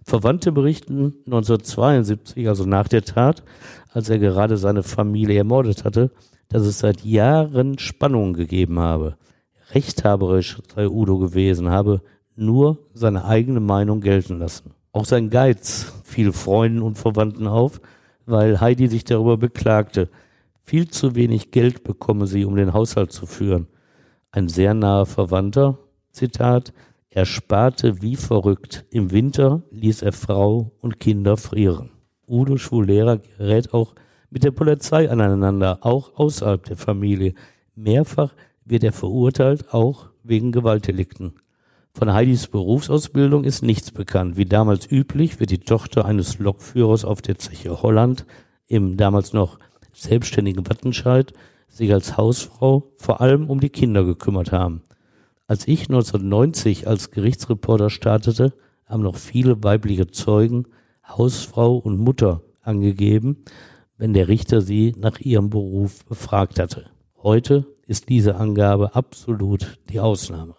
Verwandte 0.08 0.52
berichten 0.52 1.16
1972, 1.26 2.48
also 2.48 2.66
nach 2.66 2.88
der 2.88 3.04
Tat, 3.04 3.44
als 3.92 4.08
er 4.08 4.20
gerade 4.20 4.56
seine 4.58 4.84
Familie 4.84 5.40
ermordet 5.40 5.84
hatte, 5.84 6.12
dass 6.48 6.62
es 6.62 6.78
seit 6.78 7.04
Jahren 7.04 7.80
Spannungen 7.80 8.34
gegeben 8.36 8.80
habe. 8.80 9.18
Rechthaberisch 9.72 10.62
sei 10.76 10.88
Udo 10.88 11.18
gewesen, 11.18 11.70
habe 11.70 12.02
nur 12.36 12.78
seine 12.94 13.26
eigene 13.26 13.60
Meinung 13.60 14.00
gelten 14.00 14.38
lassen. 14.38 14.76
Auch 14.92 15.06
sein 15.06 15.32
Geiz 15.32 15.92
fiel 16.04 16.32
Freunden 16.34 16.84
und 16.84 17.00
Verwandten 17.00 17.48
auf, 17.48 17.82
weil 18.28 18.62
Heidi 18.62 18.88
sich 18.88 19.06
darüber 19.06 19.38
beklagte. 19.38 20.10
Viel 20.62 20.88
zu 20.88 21.16
wenig 21.16 21.50
Geld 21.50 21.84
bekomme 21.84 22.28
sie, 22.28 22.46
um 22.46 22.56
den 22.56 22.74
Haushalt 22.74 23.12
zu 23.12 23.26
führen. 23.26 23.68
Ein 24.30 24.50
sehr 24.50 24.76
naher 24.76 25.08
Verwandter, 25.08 25.80
Zitat, 26.12 26.74
er 27.16 27.26
sparte 27.26 28.02
wie 28.02 28.18
verrückt. 28.18 28.86
Im 28.92 29.10
Winter 29.12 29.64
ließ 29.72 30.02
er 30.02 30.12
Frau 30.12 30.74
und 30.82 31.00
Kinder 31.00 31.38
frieren. 31.38 31.92
Udo 32.28 32.58
Schwulera 32.58 33.16
gerät 33.16 33.74
auch 33.74 33.96
mit 34.30 34.44
der 34.44 34.52
Polizei 34.52 35.10
aneinander, 35.10 35.80
auch 35.80 36.16
außerhalb 36.16 36.66
der 36.66 36.76
Familie. 36.76 37.34
Mehrfach 37.74 38.34
wird 38.66 38.84
er 38.84 38.92
verurteilt, 38.92 39.74
auch 39.74 40.10
wegen 40.24 40.52
Gewaltdelikten. 40.52 41.36
Von 41.94 42.12
Heidis 42.12 42.48
Berufsausbildung 42.48 43.46
ist 43.46 43.64
nichts 43.64 43.92
bekannt. 43.92 44.36
Wie 44.36 44.44
damals 44.44 44.92
üblich 44.92 45.40
wird 45.40 45.52
die 45.52 45.60
Tochter 45.60 46.04
eines 46.04 46.38
Lokführers 46.40 47.06
auf 47.06 47.22
der 47.22 47.38
Zeche 47.38 47.82
Holland 47.82 48.26
im 48.68 48.98
damals 48.98 49.32
noch 49.32 49.58
selbstständigen 49.94 50.68
Wattenscheid 50.68 51.32
sich 51.70 51.94
als 51.94 52.18
Hausfrau 52.18 52.92
vor 52.98 53.22
allem 53.22 53.50
um 53.50 53.62
die 53.62 53.70
Kinder 53.70 54.04
gekümmert 54.04 54.52
haben. 54.52 54.82
Als 55.48 55.68
ich 55.68 55.82
1990 55.82 56.88
als 56.88 57.12
Gerichtsreporter 57.12 57.92
startete, 57.92 58.54
haben 58.88 59.04
noch 59.04 59.16
viele 59.16 59.64
weibliche 59.64 60.08
Zeugen 60.08 60.66
Hausfrau 61.08 61.78
und 61.78 62.00
Mutter 62.00 62.42
angegeben, 62.62 63.44
wenn 63.98 64.14
der 64.14 64.28
Richter 64.28 64.62
sie 64.62 64.96
nach 64.98 65.20
ihrem 65.20 65.52
Beruf 65.52 66.04
befragt 66.06 66.60
hatte. 66.60 66.86
Heute 67.22 67.68
ist 67.86 68.10
diese 68.10 68.38
Angabe 68.38 68.96
absolut 68.96 69.80
die 69.90 70.00
Ausnahme. 70.00 70.56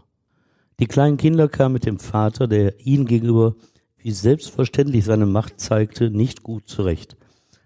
Die 0.79 0.87
kleinen 0.87 1.17
Kinder 1.17 1.49
kamen 1.49 1.73
mit 1.73 1.87
dem 1.87 1.99
Vater, 1.99 2.47
der 2.47 2.79
ihnen 2.87 3.07
gegenüber 3.07 3.57
wie 3.97 4.13
selbstverständlich 4.13 5.05
seine 5.05 5.27
Macht 5.27 5.59
zeigte, 5.59 6.11
nicht 6.11 6.45
gut 6.45 6.69
zurecht. 6.69 7.17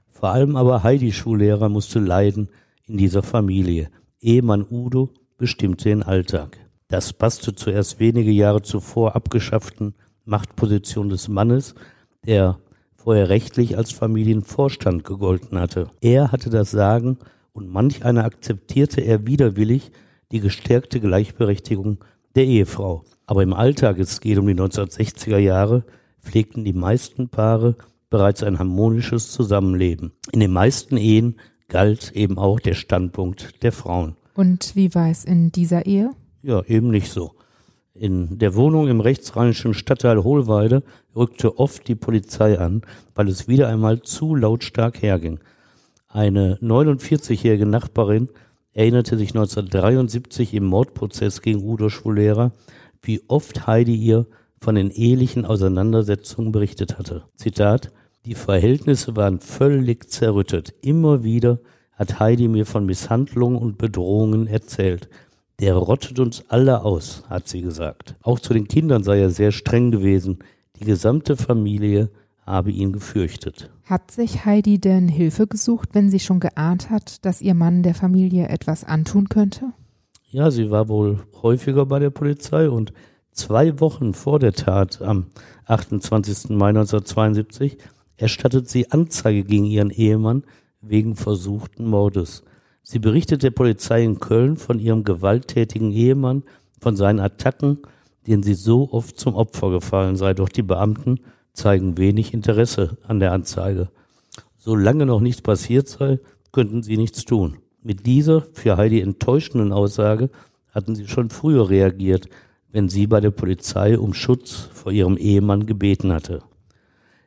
Vor 0.09 0.31
allem 0.31 0.57
aber 0.57 0.83
Heidi 0.83 1.13
Schullehrer 1.13 1.69
musste 1.69 1.99
leiden 1.99 2.49
in 2.87 2.97
dieser 2.97 3.23
Familie. 3.23 3.91
Ehemann 4.21 4.65
Udo 4.71 5.11
bestimmte 5.37 5.91
den 5.91 6.03
Alltag. 6.03 6.59
Das 6.91 7.13
passte 7.13 7.55
zuerst 7.55 8.01
wenige 8.01 8.33
Jahre 8.33 8.63
zuvor 8.63 9.15
abgeschafften 9.15 9.95
Machtposition 10.25 11.09
des 11.09 11.29
Mannes, 11.29 11.77
der 12.27 12.59
vorher 12.97 13.29
rechtlich 13.29 13.79
als 13.79 13.93
Familienvorstand 13.93 15.05
gegolten 15.05 15.61
hatte. 15.61 15.89
Er 16.01 16.33
hatte 16.33 16.51
das 16.51 16.73
Sagen 16.73 17.19
und 17.53 17.71
manch 17.71 18.05
einer 18.05 18.25
akzeptierte 18.25 19.03
er 19.03 19.25
widerwillig 19.25 19.93
die 20.33 20.41
gestärkte 20.41 20.99
Gleichberechtigung 20.99 21.99
der 22.35 22.47
Ehefrau. 22.47 23.05
Aber 23.25 23.45
im 23.45 23.53
Alltag, 23.53 24.01
es 24.01 24.21
geht 24.21 24.39
um 24.39 24.49
die 24.49 24.55
1960er 24.55 25.39
Jahre, 25.39 25.85
pflegten 26.21 26.65
die 26.65 26.73
meisten 26.73 27.29
Paare 27.29 27.77
bereits 28.11 28.43
ein 28.43 28.59
harmonisches 28.59 29.31
Zusammenleben. 29.31 30.11
In 30.33 30.41
den 30.41 30.53
meisten 30.53 30.97
Ehen 30.97 31.37
galt 31.69 32.11
eben 32.17 32.37
auch 32.37 32.59
der 32.59 32.75
Standpunkt 32.75 33.63
der 33.63 33.71
Frauen. 33.71 34.17
Und 34.35 34.75
wie 34.75 34.93
war 34.97 35.09
es 35.09 35.25
in 35.25 35.53
dieser 35.53 35.87
Ehe? 35.87 36.11
Ja, 36.43 36.63
eben 36.65 36.91
nicht 36.91 37.11
so. 37.11 37.33
In 37.93 38.39
der 38.39 38.55
Wohnung 38.55 38.89
im 38.89 39.01
rechtsrheinischen 39.01 39.75
Stadtteil 39.75 40.23
Hohlweide 40.25 40.83
rückte 41.15 41.59
oft 41.59 41.87
die 41.89 41.97
Polizei 41.97 42.59
an, 42.59 42.83
weil 43.15 43.29
es 43.29 43.49
wieder 43.49 43.69
einmal 43.69 44.01
zu 44.03 44.35
lautstark 44.35 45.03
herging. 45.03 45.41
Eine 46.09 46.57
49-jährige 46.63 47.67
Nachbarin 47.67 48.29
erinnerte 48.73 49.19
sich 49.19 49.31
1973 49.31 50.55
im 50.55 50.65
Mordprozess 50.65 51.43
gegen 51.43 51.63
Udo 51.63 51.89
Schwulera, 51.89 52.53
wie 53.03 53.23
oft 53.29 53.67
Heidi 53.67 53.97
ihr 53.97 54.27
von 54.61 54.77
den 54.77 54.91
ehelichen 54.91 55.45
Auseinandersetzungen 55.45 56.53
berichtet 56.53 56.99
hatte. 56.99 57.25
Zitat, 57.35 57.93
die 58.25 58.35
Verhältnisse 58.35 59.17
waren 59.17 59.41
völlig 59.41 60.11
zerrüttet. 60.11 60.75
Immer 60.83 61.25
wieder 61.25 61.59
hat 61.93 62.21
Heidi 62.21 62.49
mir 62.49 62.67
von 62.67 62.87
Misshandlungen 62.87 63.59
und 63.59 63.79
Bedrohungen 63.79 64.47
erzählt. 64.47 65.09
Der 65.61 65.75
rottet 65.75 66.19
uns 66.19 66.43
alle 66.49 66.85
aus, 66.85 67.23
hat 67.29 67.47
sie 67.47 67.61
gesagt. 67.61 68.17
Auch 68.23 68.41
zu 68.41 68.55
den 68.55 68.67
Kindern 68.67 69.05
sei 69.05 69.21
er 69.21 69.29
sehr 69.29 69.53
streng 69.53 69.91
gewesen. 69.91 70.39
Die 70.79 70.87
gesamte 70.87 71.37
Familie 71.37 72.09
habe 72.47 72.71
ihn 72.71 72.93
gefürchtet. 72.93 73.71
Hat 73.85 74.11
sich 74.11 74.47
Heidi 74.47 74.81
denn 74.81 75.07
Hilfe 75.09 75.47
gesucht, 75.47 75.91
wenn 75.93 76.09
sie 76.09 76.19
schon 76.19 76.41
geahnt 76.41 76.89
hat, 76.89 77.25
dass 77.27 77.43
ihr 77.43 77.53
Mann 77.53 77.83
der 77.83 77.95
Familie 77.95 78.49
etwas 78.49 78.85
antun 78.85 79.29
könnte? 79.29 79.73
Ja, 80.31 80.51
sie 80.51 80.71
war 80.71 80.89
wohl 80.89 81.21
häufiger 81.43 81.85
bei 81.85 81.99
der 81.99 82.11
Polizei 82.11 82.71
und 82.71 82.95
zwei 83.33 83.81
Wochen 83.81 84.15
vor 84.15 84.39
der 84.39 84.55
Tat 84.55 85.03
am 85.03 85.27
28. 85.67 86.51
Mai 86.51 86.69
1972 86.69 87.77
erstattet 88.17 88.69
sie 88.71 88.91
Anzeige 88.91 89.45
gegen 89.45 89.67
ihren 89.67 89.91
Ehemann 89.91 90.45
wegen 90.81 91.17
versuchten 91.17 91.85
Mordes. 91.85 92.45
Sie 92.83 92.99
berichtet 92.99 93.43
der 93.43 93.51
Polizei 93.51 94.03
in 94.03 94.21
Köln 94.21 94.57
von 94.57 94.79
ihrem 94.79 95.05
gewalttätigen 95.05 95.93
Ehemann, 95.93 96.43
von 96.81 96.97
seinen 96.97 97.21
Attacken, 97.21 97.79
denen 98.27 98.43
sie 98.43 98.55
so 98.55 98.91
oft 98.93 99.19
zum 99.19 99.35
Opfer 99.35 99.71
gefallen 99.71 100.17
sei. 100.17 100.35
Doch 100.35 100.49
die 100.49 100.63
Beamten 100.63 101.21
zeigen 101.53 101.99
wenig 101.99 102.33
Interesse 102.33 102.97
an 103.07 103.21
der 103.21 103.33
Anzeige. 103.33 103.91
Solange 104.57 105.07
noch 105.07 105.21
nichts 105.21 105.43
passiert 105.43 105.89
sei, 105.89 106.19
könnten 106.53 106.83
sie 106.83 106.97
nichts 106.97 107.25
tun. 107.25 107.59
Mit 107.83 108.07
dieser 108.07 108.43
für 108.53 108.77
Heidi 108.77 109.01
enttäuschenden 109.01 109.73
Aussage 109.73 110.31
hatten 110.73 110.95
sie 110.95 111.09
schon 111.09 111.31
früher 111.31 111.71
reagiert, 111.71 112.29
wenn 112.73 112.89
sie 112.89 113.07
bei 113.07 113.21
der 113.21 113.31
Polizei 113.31 113.99
um 113.99 114.15
Schutz 114.15 114.69
vor 114.73 114.93
ihrem 114.93 115.17
Ehemann 115.17 115.67
gebeten 115.67 116.13
hatte. 116.13 116.43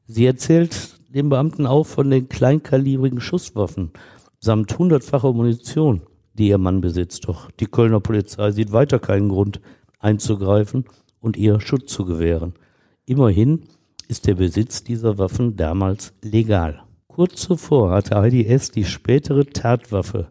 Sie 0.07 0.25
erzählt 0.25 0.99
den 1.13 1.29
Beamten 1.29 1.65
auch 1.65 1.85
von 1.85 2.09
den 2.09 2.29
kleinkalibrigen 2.29 3.21
Schusswaffen, 3.21 3.91
samt 4.43 4.77
hundertfacher 4.77 5.31
Munition, 5.31 6.01
die 6.33 6.49
ihr 6.49 6.57
Mann 6.57 6.81
besitzt. 6.81 7.29
Doch 7.29 7.49
die 7.51 7.65
Kölner 7.65 8.01
Polizei 8.01 8.51
sieht 8.51 8.73
weiter 8.73 8.99
keinen 8.99 9.29
Grund 9.29 9.61
einzugreifen 9.99 10.83
und 11.21 11.37
ihr 11.37 11.61
Schutz 11.61 11.93
zu 11.93 12.03
gewähren. 12.03 12.53
Immerhin 13.05 13.61
ist 14.09 14.27
der 14.27 14.35
Besitz 14.35 14.83
dieser 14.83 15.17
Waffen 15.17 15.55
damals 15.55 16.11
legal. 16.21 16.83
Kurz 17.07 17.43
zuvor 17.43 17.91
hatte 17.91 18.19
Heidi 18.19 18.45
S. 18.45 18.69
die 18.69 18.83
spätere 18.83 19.45
Tatwaffe, 19.45 20.27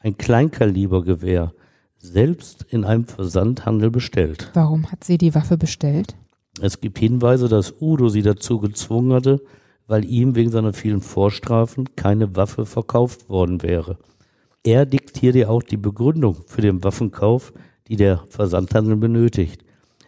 ein 0.00 0.18
Kleinkalibergewehr, 0.18 1.52
selbst 1.98 2.66
in 2.68 2.84
einem 2.84 3.06
Versandhandel 3.06 3.92
bestellt. 3.92 4.50
Warum 4.54 4.90
hat 4.90 5.04
sie 5.04 5.18
die 5.18 5.36
Waffe 5.36 5.56
bestellt? 5.56 6.16
Es 6.60 6.80
gibt 6.80 6.98
Hinweise, 6.98 7.48
dass 7.48 7.74
Udo 7.80 8.08
sie 8.08 8.22
dazu 8.22 8.58
gezwungen 8.58 9.12
hatte, 9.12 9.40
weil 9.86 10.04
ihm 10.04 10.34
wegen 10.34 10.50
seiner 10.50 10.72
vielen 10.72 11.00
Vorstrafen 11.00 11.96
keine 11.96 12.36
Waffe 12.36 12.66
verkauft 12.66 13.28
worden 13.28 13.62
wäre. 13.62 13.98
Er 14.64 14.86
diktiert 14.86 15.34
ihr 15.34 15.50
auch 15.50 15.62
die 15.62 15.76
Begründung 15.76 16.36
für 16.46 16.60
den 16.60 16.84
Waffenkauf, 16.84 17.52
die 17.88 17.96
der 17.96 18.22
Versandhandel 18.28 18.96
benötigt. 18.96 19.64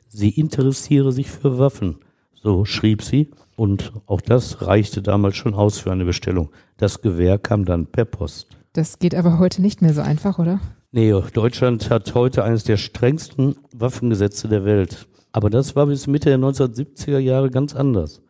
Sie 0.09 0.31
interessiere 0.31 1.13
sich 1.13 1.31
für 1.31 1.59
Waffen, 1.59 1.97
so 2.35 2.65
schrieb 2.65 3.03
sie, 3.03 3.31
und 3.57 3.93
auch 4.07 4.21
das 4.21 4.63
reichte 4.63 5.03
damals 5.03 5.37
schon 5.37 5.55
aus 5.55 5.79
für 5.79 5.93
eine 5.93 6.05
Bestellung. 6.05 6.51
Das 6.77 7.03
Gewehr 7.03 7.39
kam 7.39 7.65
dann 7.65 7.87
per 7.87 8.05
Post. 8.05 8.49
Das 8.73 8.99
geht 8.99 9.15
aber 9.15 9.39
heute 9.39 9.63
nicht 9.63 9.83
mehr 9.83 9.95
so 9.95 10.01
einfach, 10.01 10.39
oder? 10.39 10.61
Nee, 10.91 11.13
Deutschland 11.33 11.91
hat 11.91 12.15
heute 12.15 12.45
eines 12.45 12.65
der 12.65 12.77
strengsten 12.77 13.57
Waffengesetze 13.73 14.49
der 14.49 14.65
Welt. 14.65 15.07
Aber 15.33 15.51
das 15.51 15.75
war 15.75 15.87
bis 15.87 16.07
Mitte 16.07 16.29
der 16.29 16.39
1970er 16.39 17.19
Jahre 17.19 17.51
ganz 17.51 17.75
anders. 17.75 18.23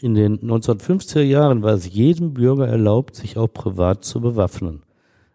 In 0.00 0.14
den 0.14 0.38
1950er 0.38 1.22
Jahren 1.22 1.62
war 1.62 1.72
es 1.72 1.92
jedem 1.92 2.32
Bürger 2.32 2.68
erlaubt, 2.68 3.16
sich 3.16 3.36
auch 3.36 3.48
privat 3.48 4.04
zu 4.04 4.20
bewaffnen. 4.20 4.82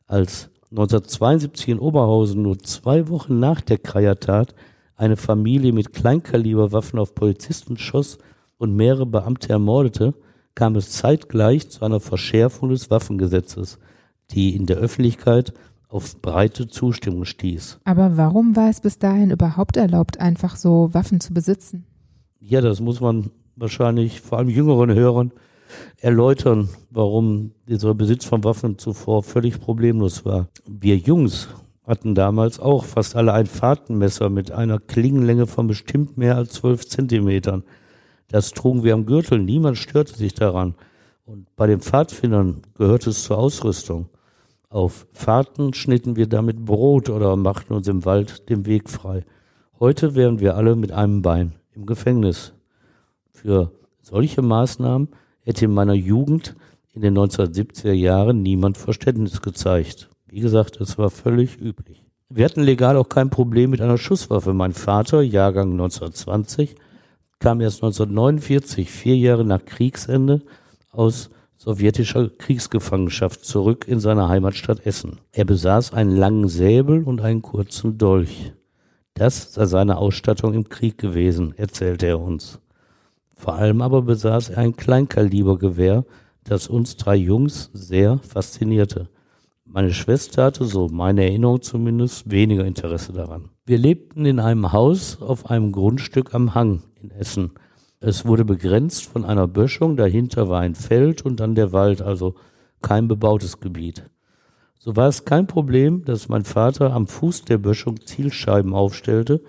Als 0.07 0.49
1972 0.71 1.67
in 1.67 1.79
Oberhausen 1.79 2.41
nur 2.41 2.57
zwei 2.59 3.09
Wochen 3.09 3.39
nach 3.39 3.59
der 3.59 3.77
Kreiertat 3.77 4.55
eine 4.95 5.17
Familie 5.17 5.73
mit 5.73 5.91
Kleinkaliberwaffen 5.91 6.97
auf 6.97 7.13
Polizisten 7.13 7.77
schoss 7.77 8.19
und 8.57 8.73
mehrere 8.73 9.05
Beamte 9.05 9.49
ermordete, 9.49 10.13
kam 10.55 10.77
es 10.77 10.93
zeitgleich 10.93 11.69
zu 11.69 11.83
einer 11.83 11.99
Verschärfung 11.99 12.69
des 12.69 12.89
Waffengesetzes, 12.89 13.79
die 14.31 14.55
in 14.55 14.65
der 14.65 14.77
Öffentlichkeit 14.77 15.53
auf 15.89 16.21
breite 16.21 16.69
Zustimmung 16.69 17.25
stieß. 17.25 17.79
Aber 17.83 18.15
warum 18.15 18.55
war 18.55 18.69
es 18.69 18.79
bis 18.79 18.97
dahin 18.97 19.29
überhaupt 19.29 19.75
erlaubt, 19.75 20.21
einfach 20.21 20.55
so 20.55 20.93
Waffen 20.93 21.19
zu 21.19 21.33
besitzen? 21.33 21.85
Ja, 22.39 22.61
das 22.61 22.79
muss 22.79 23.01
man 23.01 23.29
wahrscheinlich 23.55 24.21
vor 24.21 24.37
allem 24.37 24.49
jüngeren 24.49 24.93
Hörern 24.93 25.31
erläutern, 25.97 26.69
warum 26.89 27.51
dieser 27.67 27.93
Besitz 27.93 28.25
von 28.25 28.43
Waffen 28.43 28.77
zuvor 28.77 29.23
völlig 29.23 29.59
problemlos 29.59 30.25
war. 30.25 30.47
Wir 30.67 30.97
Jungs 30.97 31.49
hatten 31.85 32.15
damals 32.15 32.59
auch 32.59 32.85
fast 32.85 33.15
alle 33.15 33.33
ein 33.33 33.45
Fahrtenmesser 33.45 34.29
mit 34.29 34.51
einer 34.51 34.79
Klingenlänge 34.79 35.47
von 35.47 35.67
bestimmt 35.67 36.17
mehr 36.17 36.37
als 36.37 36.53
zwölf 36.53 36.87
Zentimetern. 36.87 37.63
Das 38.29 38.51
trugen 38.51 38.83
wir 38.83 38.93
am 38.93 39.05
Gürtel, 39.05 39.39
niemand 39.39 39.77
störte 39.77 40.15
sich 40.15 40.33
daran. 40.33 40.75
Und 41.25 41.53
bei 41.55 41.67
den 41.67 41.79
Pfadfindern 41.79 42.61
gehörte 42.75 43.09
es 43.09 43.23
zur 43.23 43.37
Ausrüstung. 43.37 44.09
Auf 44.69 45.07
Fahrten 45.13 45.73
schnitten 45.73 46.15
wir 46.15 46.27
damit 46.27 46.65
Brot 46.65 47.09
oder 47.09 47.35
machten 47.35 47.73
uns 47.73 47.87
im 47.87 48.05
Wald 48.05 48.49
den 48.49 48.65
Weg 48.65 48.89
frei. 48.89 49.23
Heute 49.79 50.15
wären 50.15 50.39
wir 50.39 50.55
alle 50.55 50.75
mit 50.75 50.91
einem 50.91 51.21
Bein 51.21 51.53
im 51.75 51.85
Gefängnis. 51.85 52.53
Für 53.33 53.71
solche 54.01 54.41
Maßnahmen 54.41 55.09
hätte 55.41 55.65
in 55.65 55.73
meiner 55.73 55.93
Jugend 55.93 56.55
in 56.93 57.01
den 57.01 57.17
1970er 57.17 57.91
Jahren 57.91 58.41
niemand 58.41 58.77
Verständnis 58.77 59.41
gezeigt. 59.41 60.09
Wie 60.27 60.39
gesagt, 60.39 60.79
es 60.79 60.97
war 60.97 61.09
völlig 61.09 61.59
üblich. 61.59 62.03
Wir 62.29 62.45
hatten 62.45 62.63
legal 62.63 62.97
auch 62.97 63.09
kein 63.09 63.29
Problem 63.29 63.71
mit 63.71 63.81
einer 63.81 63.97
Schusswaffe. 63.97 64.53
Mein 64.53 64.73
Vater, 64.73 65.21
Jahrgang 65.21 65.71
1920, 65.73 66.75
kam 67.39 67.61
erst 67.61 67.83
1949, 67.83 68.89
vier 68.89 69.17
Jahre 69.17 69.45
nach 69.45 69.63
Kriegsende, 69.65 70.41
aus 70.91 71.29
sowjetischer 71.55 72.29
Kriegsgefangenschaft 72.29 73.45
zurück 73.45 73.87
in 73.87 73.99
seine 73.99 74.29
Heimatstadt 74.29 74.85
Essen. 74.85 75.19
Er 75.31 75.45
besaß 75.45 75.93
einen 75.93 76.15
langen 76.15 76.47
Säbel 76.47 77.03
und 77.03 77.21
einen 77.21 77.41
kurzen 77.41 77.97
Dolch. 77.97 78.53
Das 79.13 79.53
sei 79.53 79.65
seine 79.65 79.97
Ausstattung 79.97 80.53
im 80.53 80.69
Krieg 80.69 80.97
gewesen, 80.97 81.53
erzählte 81.55 82.07
er 82.07 82.19
uns. 82.19 82.59
Vor 83.35 83.55
allem 83.55 83.81
aber 83.81 84.01
besaß 84.01 84.49
er 84.49 84.59
ein 84.59 84.75
Kleinkalibergewehr, 84.75 86.05
das 86.43 86.67
uns 86.67 86.97
drei 86.97 87.15
Jungs 87.15 87.69
sehr 87.73 88.19
faszinierte. 88.19 89.09
Meine 89.65 89.93
Schwester 89.93 90.45
hatte, 90.45 90.65
so 90.65 90.87
meine 90.87 91.23
Erinnerung 91.23 91.61
zumindest, 91.61 92.29
weniger 92.29 92.65
Interesse 92.65 93.13
daran. 93.13 93.49
Wir 93.65 93.77
lebten 93.77 94.25
in 94.25 94.39
einem 94.39 94.71
Haus 94.71 95.21
auf 95.21 95.49
einem 95.49 95.71
Grundstück 95.71 96.35
am 96.35 96.53
Hang 96.53 96.83
in 97.01 97.11
Essen 97.11 97.51
es 98.05 98.25
wurde 98.25 98.43
begrenzt 98.43 99.05
von 99.05 99.23
einer 99.23 99.47
Böschung, 99.47 99.95
dahinter 99.95 100.49
war 100.49 100.59
ein 100.59 100.75
Feld 100.75 101.21
und 101.21 101.39
dann 101.39 101.55
der 101.55 101.71
Wald, 101.71 102.01
also 102.01 102.35
kein 102.81 103.07
bebautes 103.07 103.61
Gebiet. 103.61 104.09
So 104.77 104.97
war 104.97 105.07
es 105.07 105.23
kein 105.23 105.47
Problem, 105.47 106.03
dass 106.03 106.27
mein 106.27 106.43
Vater 106.43 106.91
am 106.91 107.07
Fuß 107.07 107.45
der 107.45 107.59
Böschung 107.59 108.05
Zielscheiben 108.05 108.73
aufstellte 108.73 109.41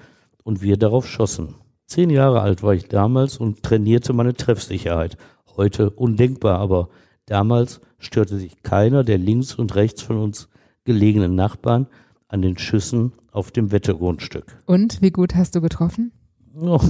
und 0.44 0.62
wir 0.62 0.76
darauf 0.76 1.08
schossen. 1.08 1.56
Zehn 1.86 2.10
Jahre 2.10 2.40
alt 2.40 2.62
war 2.62 2.74
ich 2.74 2.88
damals 2.88 3.36
und 3.36 3.62
trainierte 3.62 4.12
meine 4.12 4.34
Treffsicherheit. 4.34 5.16
Heute 5.56 5.90
undenkbar, 5.90 6.58
aber 6.58 6.88
damals 7.26 7.80
störte 7.98 8.38
sich 8.38 8.62
keiner 8.62 9.04
der 9.04 9.18
links 9.18 9.54
und 9.54 9.74
rechts 9.74 10.02
von 10.02 10.18
uns 10.18 10.48
gelegenen 10.84 11.34
Nachbarn 11.34 11.86
an 12.28 12.42
den 12.42 12.58
Schüssen 12.58 13.12
auf 13.32 13.50
dem 13.50 13.70
Wettergrundstück. 13.70 14.56
Und 14.66 15.02
wie 15.02 15.10
gut 15.10 15.34
hast 15.34 15.54
du 15.54 15.60
getroffen? 15.60 16.12
Oh, 16.56 16.80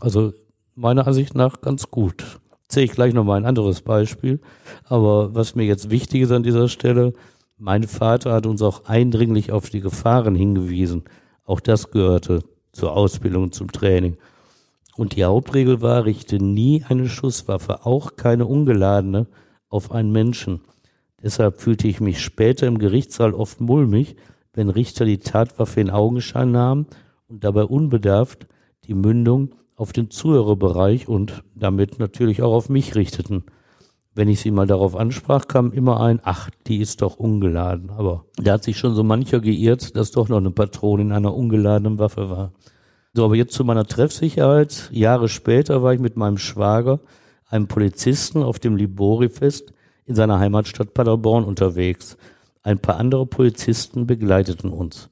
also 0.00 0.32
meiner 0.74 1.06
Ansicht 1.06 1.34
nach 1.34 1.60
ganz 1.60 1.90
gut. 1.90 2.40
Sehe 2.70 2.84
ich 2.84 2.92
gleich 2.92 3.12
nochmal 3.12 3.38
ein 3.38 3.46
anderes 3.46 3.82
Beispiel. 3.82 4.40
Aber 4.84 5.34
was 5.34 5.54
mir 5.54 5.64
jetzt 5.64 5.90
wichtig 5.90 6.22
ist 6.22 6.32
an 6.32 6.42
dieser 6.42 6.68
Stelle, 6.68 7.12
mein 7.58 7.84
Vater 7.84 8.32
hat 8.32 8.46
uns 8.46 8.62
auch 8.62 8.86
eindringlich 8.86 9.52
auf 9.52 9.70
die 9.70 9.80
Gefahren 9.80 10.34
hingewiesen. 10.34 11.04
Auch 11.44 11.60
das 11.60 11.90
gehörte 11.90 12.42
zur 12.72 12.96
Ausbildung 12.96 13.52
zum 13.52 13.70
Training. 13.70 14.16
Und 14.96 15.16
die 15.16 15.24
Hauptregel 15.24 15.80
war, 15.80 16.04
richte 16.04 16.42
nie 16.42 16.84
eine 16.88 17.08
Schusswaffe, 17.08 17.86
auch 17.86 18.16
keine 18.16 18.46
ungeladene, 18.46 19.26
auf 19.68 19.92
einen 19.92 20.12
Menschen. 20.12 20.60
Deshalb 21.22 21.60
fühlte 21.60 21.88
ich 21.88 22.00
mich 22.00 22.20
später 22.20 22.66
im 22.66 22.78
Gerichtssaal 22.78 23.32
oft 23.32 23.60
mulmig, 23.60 24.16
wenn 24.52 24.68
Richter 24.68 25.04
die 25.04 25.18
Tatwaffe 25.18 25.80
in 25.80 25.90
Augenschein 25.90 26.50
nahmen 26.50 26.86
und 27.28 27.44
dabei 27.44 27.64
unbedarft 27.64 28.46
die 28.84 28.94
Mündung 28.94 29.54
auf 29.76 29.92
den 29.92 30.10
Zuhörerbereich 30.10 31.08
und 31.08 31.42
damit 31.54 31.98
natürlich 31.98 32.42
auch 32.42 32.52
auf 32.52 32.68
mich 32.68 32.94
richteten. 32.94 33.44
Wenn 34.14 34.28
ich 34.28 34.40
sie 34.40 34.50
mal 34.50 34.66
darauf 34.66 34.94
ansprach, 34.94 35.48
kam 35.48 35.72
immer 35.72 36.00
ein, 36.00 36.20
ach, 36.22 36.50
die 36.66 36.78
ist 36.78 37.00
doch 37.00 37.16
ungeladen. 37.16 37.90
Aber 37.90 38.26
da 38.36 38.54
hat 38.54 38.64
sich 38.64 38.76
schon 38.76 38.94
so 38.94 39.02
mancher 39.02 39.40
geirrt, 39.40 39.96
dass 39.96 40.10
doch 40.10 40.28
noch 40.28 40.36
eine 40.36 40.50
Patrone 40.50 41.02
in 41.02 41.12
einer 41.12 41.34
ungeladenen 41.34 41.98
Waffe 41.98 42.28
war. 42.28 42.52
So, 43.14 43.24
aber 43.24 43.36
jetzt 43.36 43.54
zu 43.54 43.64
meiner 43.64 43.86
Treffsicherheit. 43.86 44.90
Jahre 44.92 45.28
später 45.28 45.82
war 45.82 45.94
ich 45.94 46.00
mit 46.00 46.16
meinem 46.16 46.38
Schwager, 46.38 47.00
einem 47.48 47.68
Polizisten 47.68 48.42
auf 48.42 48.58
dem 48.58 48.76
Libori-Fest 48.76 49.72
in 50.04 50.14
seiner 50.14 50.38
Heimatstadt 50.38 50.94
Paderborn 50.94 51.44
unterwegs. 51.44 52.16
Ein 52.62 52.78
paar 52.78 52.96
andere 52.96 53.26
Polizisten 53.26 54.06
begleiteten 54.06 54.70
uns. 54.70 55.08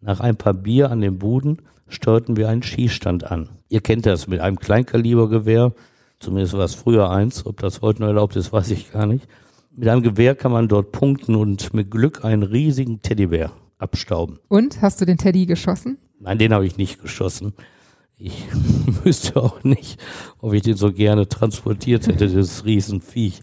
Nach 0.00 0.20
ein 0.20 0.36
paar 0.36 0.54
Bier 0.54 0.90
an 0.90 1.00
den 1.00 1.18
Buden 1.18 1.62
steuerten 1.88 2.36
wir 2.36 2.48
einen 2.48 2.62
Schießstand 2.62 3.30
an. 3.30 3.50
Ihr 3.68 3.80
kennt 3.80 4.06
das 4.06 4.26
mit 4.26 4.40
einem 4.40 4.58
Kleinkalibergewehr, 4.58 5.72
zumindest 6.20 6.54
war 6.54 6.64
es 6.64 6.74
früher 6.74 7.10
eins, 7.10 7.46
ob 7.46 7.60
das 7.60 7.80
heute 7.80 8.02
noch 8.02 8.08
erlaubt 8.08 8.36
ist, 8.36 8.52
weiß 8.52 8.70
ich 8.70 8.92
gar 8.92 9.06
nicht. 9.06 9.26
Mit 9.74 9.88
einem 9.88 10.02
Gewehr 10.02 10.34
kann 10.34 10.52
man 10.52 10.68
dort 10.68 10.92
punkten 10.92 11.34
und 11.34 11.72
mit 11.72 11.90
Glück 11.90 12.24
einen 12.24 12.42
riesigen 12.42 13.00
Teddybär 13.00 13.52
abstauben. 13.78 14.38
Und 14.48 14.82
hast 14.82 15.00
du 15.00 15.04
den 15.04 15.18
Teddy 15.18 15.46
geschossen? 15.46 15.98
Nein, 16.20 16.38
den 16.38 16.52
habe 16.52 16.66
ich 16.66 16.76
nicht 16.76 17.00
geschossen. 17.00 17.54
Ich 18.18 18.44
wüsste 19.04 19.40
auch 19.40 19.62
nicht, 19.62 20.00
ob 20.40 20.52
ich 20.52 20.62
den 20.62 20.76
so 20.76 20.92
gerne 20.92 21.28
transportiert 21.28 22.08
hätte, 22.08 22.28
das 22.28 22.64
Riesenviech. 22.64 23.42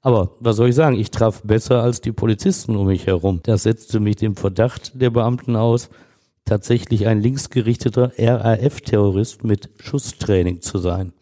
Aber 0.00 0.32
was 0.38 0.56
soll 0.56 0.68
ich 0.68 0.74
sagen? 0.74 0.96
Ich 0.96 1.10
traf 1.10 1.42
besser 1.42 1.82
als 1.82 2.00
die 2.00 2.12
Polizisten 2.12 2.76
um 2.76 2.86
mich 2.86 3.06
herum. 3.06 3.40
Das 3.42 3.64
setzte 3.64 4.00
mich 4.00 4.16
dem 4.16 4.36
Verdacht 4.36 4.92
der 5.00 5.10
Beamten 5.10 5.56
aus, 5.56 5.88
tatsächlich 6.44 7.06
ein 7.06 7.20
linksgerichteter 7.20 8.12
RAF-Terrorist 8.18 9.44
mit 9.44 9.70
Schusstraining 9.78 10.60
zu 10.60 10.78
sein. 10.78 11.12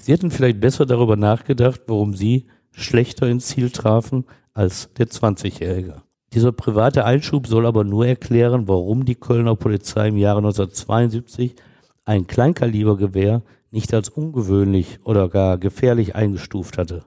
Sie 0.00 0.12
hätten 0.12 0.30
vielleicht 0.30 0.60
besser 0.60 0.86
darüber 0.86 1.16
nachgedacht, 1.16 1.82
warum 1.86 2.14
Sie 2.14 2.46
schlechter 2.72 3.28
ins 3.28 3.48
Ziel 3.48 3.70
trafen 3.70 4.24
als 4.54 4.90
der 4.94 5.08
20-Jährige. 5.08 6.02
Dieser 6.32 6.52
private 6.52 7.04
Einschub 7.04 7.46
soll 7.46 7.66
aber 7.66 7.84
nur 7.84 8.06
erklären, 8.06 8.66
warum 8.66 9.04
die 9.04 9.16
Kölner 9.16 9.56
Polizei 9.56 10.08
im 10.08 10.16
Jahre 10.16 10.38
1972 10.38 11.54
ein 12.04 12.26
Kleinkalibergewehr 12.26 13.42
nicht 13.70 13.92
als 13.92 14.08
ungewöhnlich 14.08 15.00
oder 15.04 15.28
gar 15.28 15.58
gefährlich 15.58 16.14
eingestuft 16.14 16.78
hatte. 16.78 17.04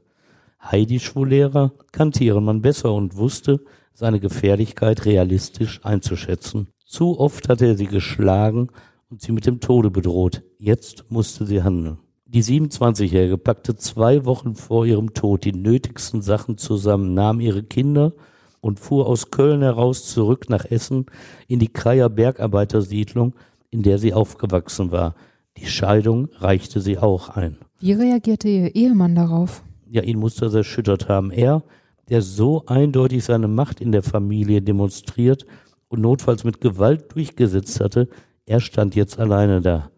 Heidi 0.62 1.00
Schwulehrer 1.00 1.74
kannte 1.92 2.24
ihren 2.24 2.46
Mann 2.46 2.62
besser 2.62 2.94
und 2.94 3.18
wusste, 3.18 3.62
seine 3.94 4.20
Gefährlichkeit 4.20 5.06
realistisch 5.06 5.84
einzuschätzen. 5.84 6.70
Zu 6.86 7.20
oft 7.20 7.50
hatte 7.50 7.66
er 7.66 7.76
sie 7.76 7.88
geschlagen 7.88 8.70
und 9.10 9.22
sie 9.22 9.32
mit 9.32 9.46
dem 9.46 9.60
Tode 9.60 9.90
bedroht. 9.90 10.44
Jetzt 10.58 11.06
musste 11.10 11.46
sie 11.46 11.64
handeln. 11.64 11.98
Die 12.34 12.44
27-Jährige 12.44 13.38
packte 13.38 13.76
zwei 13.76 14.26
Wochen 14.26 14.56
vor 14.56 14.88
ihrem 14.88 15.14
Tod 15.14 15.46
die 15.46 15.54
nötigsten 15.54 16.24
Sachen 16.24 16.58
zusammen, 16.58 17.14
nahm 17.14 17.40
ihre 17.40 17.62
Kinder 17.62 18.14
und 18.60 18.80
fuhr 18.80 19.06
aus 19.06 19.30
Köln 19.30 19.62
heraus 19.62 20.08
zurück 20.08 20.50
nach 20.50 20.66
Essen 20.66 21.06
in 21.48 21.60
die 21.60 21.72
Kreier 21.72 22.10
Bergarbeitersiedlung, 22.10 23.36
in 23.70 23.84
der 23.84 24.00
sie 24.00 24.14
aufgewachsen 24.14 24.92
war. 24.92 25.14
Die 25.58 25.68
Scheidung 25.68 26.30
reichte 26.34 26.82
sie 26.82 26.98
auch 26.98 27.30
ein. 27.30 27.58
Wie 27.80 27.94
reagierte 27.94 28.48
Ihr 28.48 28.74
Ehemann 28.74 29.14
darauf? 29.14 29.62
Ja, 29.92 30.02
ihn 30.02 30.18
muss 30.18 30.34
das 30.34 30.56
erschüttert 30.56 31.08
haben. 31.08 31.30
Er, 31.30 31.62
der 32.10 32.24
so 32.24 32.66
eindeutig 32.66 33.24
seine 33.24 33.48
Macht 33.48 33.80
in 33.80 33.92
der 33.92 34.02
Familie 34.02 34.64
demonstriert 34.64 35.46
und 35.88 36.02
notfalls 36.02 36.44
mit 36.44 36.62
Gewalt 36.62 37.14
durchgesetzt 37.14 37.80
hatte, 37.80 38.10
er 38.48 38.60
stand 38.60 38.96
jetzt 38.96 39.20
alleine 39.20 39.62
da. 39.62 39.92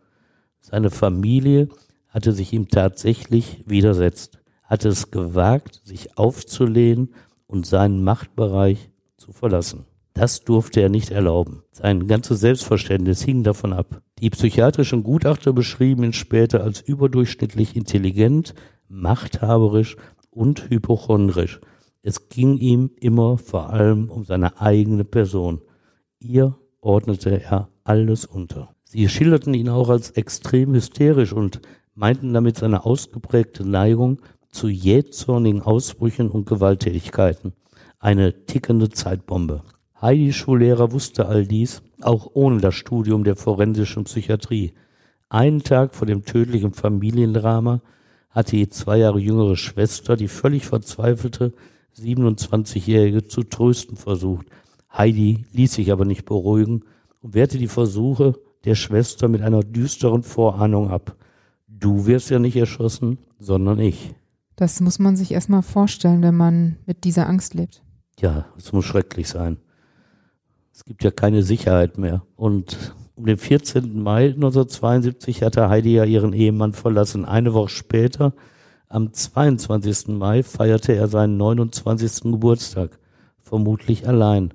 Seine 0.59 0.89
Familie 0.89 1.69
hatte 2.15 2.31
sich 2.31 2.53
ihm 2.53 2.69
tatsächlich 2.69 3.65
widersetzt, 3.67 4.39
hatte 4.63 4.87
es 4.87 5.11
gewagt, 5.11 5.81
sich 5.83 6.17
aufzulehnen 6.17 7.13
und 7.45 7.65
seinen 7.65 8.05
Machtbereich 8.05 8.89
zu 9.17 9.33
verlassen. 9.33 9.85
Das 10.13 10.45
durfte 10.45 10.79
er 10.79 10.87
nicht 10.87 11.11
erlauben. 11.11 11.63
Sein 11.73 12.07
ganzes 12.07 12.39
Selbstverständnis 12.39 13.21
hing 13.21 13.43
davon 13.43 13.73
ab. 13.73 14.01
Die 14.19 14.29
psychiatrischen 14.29 15.03
Gutachter 15.03 15.51
beschrieben 15.51 16.05
ihn 16.05 16.13
später 16.13 16.63
als 16.63 16.79
überdurchschnittlich 16.79 17.75
intelligent, 17.75 18.55
machthaberisch 18.87 19.97
und 20.29 20.69
hypochondrisch. 20.69 21.59
Es 22.01 22.29
ging 22.29 22.55
ihm 22.57 22.91
immer 22.95 23.37
vor 23.37 23.71
allem 23.71 24.09
um 24.09 24.23
seine 24.23 24.61
eigene 24.61 25.03
Person. 25.03 25.59
Ihr 26.19 26.55
ordnete 26.79 27.41
er 27.41 27.67
alles 27.83 28.23
unter. 28.23 28.73
Sie 28.85 29.09
schilderten 29.09 29.53
ihn 29.53 29.67
auch 29.67 29.89
als 29.89 30.11
extrem 30.11 30.73
hysterisch 30.75 31.33
und 31.33 31.59
meinten 31.95 32.33
damit 32.33 32.57
seine 32.57 32.85
ausgeprägte 32.85 33.67
Neigung 33.67 34.21
zu 34.49 34.67
jähzornigen 34.67 35.61
Ausbrüchen 35.61 36.29
und 36.29 36.45
Gewalttätigkeiten. 36.45 37.53
Eine 37.99 38.45
tickende 38.45 38.89
Zeitbombe. 38.89 39.63
Heidi 40.01 40.33
Schullehrer 40.33 40.91
wusste 40.91 41.25
all 41.25 41.45
dies, 41.45 41.81
auch 42.01 42.29
ohne 42.33 42.59
das 42.59 42.75
Studium 42.75 43.23
der 43.23 43.35
forensischen 43.35 44.03
Psychiatrie. 44.03 44.73
Einen 45.29 45.63
Tag 45.63 45.95
vor 45.95 46.05
dem 46.05 46.25
tödlichen 46.25 46.73
Familiendrama 46.73 47.81
hatte 48.29 48.57
die 48.57 48.69
zwei 48.69 48.97
Jahre 48.97 49.19
jüngere 49.19 49.55
Schwester, 49.55 50.17
die 50.17 50.27
völlig 50.27 50.65
verzweifelte 50.65 51.53
27-Jährige, 51.97 53.25
zu 53.25 53.43
trösten 53.43 53.95
versucht. 53.95 54.47
Heidi 54.95 55.45
ließ 55.53 55.73
sich 55.73 55.91
aber 55.91 56.05
nicht 56.05 56.25
beruhigen 56.25 56.83
und 57.21 57.33
wehrte 57.33 57.57
die 57.57 57.67
Versuche 57.67 58.35
der 58.65 58.75
Schwester 58.75 59.27
mit 59.27 59.41
einer 59.41 59.61
düsteren 59.61 60.23
Vorahnung 60.23 60.89
ab. 60.89 61.15
Du 61.77 62.05
wirst 62.05 62.29
ja 62.29 62.39
nicht 62.39 62.55
erschossen, 62.55 63.17
sondern 63.37 63.79
ich. 63.79 64.15
Das 64.55 64.79
muss 64.79 64.99
man 64.99 65.17
sich 65.17 65.31
erstmal 65.31 65.61
vorstellen, 65.61 66.21
wenn 66.21 66.35
man 66.35 66.77
mit 66.85 67.03
dieser 67.03 67.27
Angst 67.27 67.53
lebt. 67.53 67.83
Ja, 68.19 68.45
es 68.57 68.71
muss 68.71 68.85
schrecklich 68.85 69.27
sein. 69.27 69.57
Es 70.73 70.85
gibt 70.85 71.03
ja 71.03 71.11
keine 71.11 71.43
Sicherheit 71.43 71.97
mehr. 71.97 72.23
Und 72.35 72.95
um 73.15 73.25
den 73.25 73.37
14. 73.37 74.01
Mai 74.01 74.27
1972 74.27 75.43
hatte 75.43 75.69
Heidi 75.69 75.93
ja 75.93 76.05
ihren 76.05 76.33
Ehemann 76.33 76.73
verlassen. 76.73 77.25
Eine 77.25 77.53
Woche 77.53 77.69
später, 77.69 78.33
am 78.87 79.11
22. 79.11 80.07
Mai, 80.09 80.43
feierte 80.43 80.93
er 80.93 81.09
seinen 81.09 81.35
29. 81.37 82.31
Geburtstag. 82.31 82.99
Vermutlich 83.41 84.07
allein. 84.07 84.53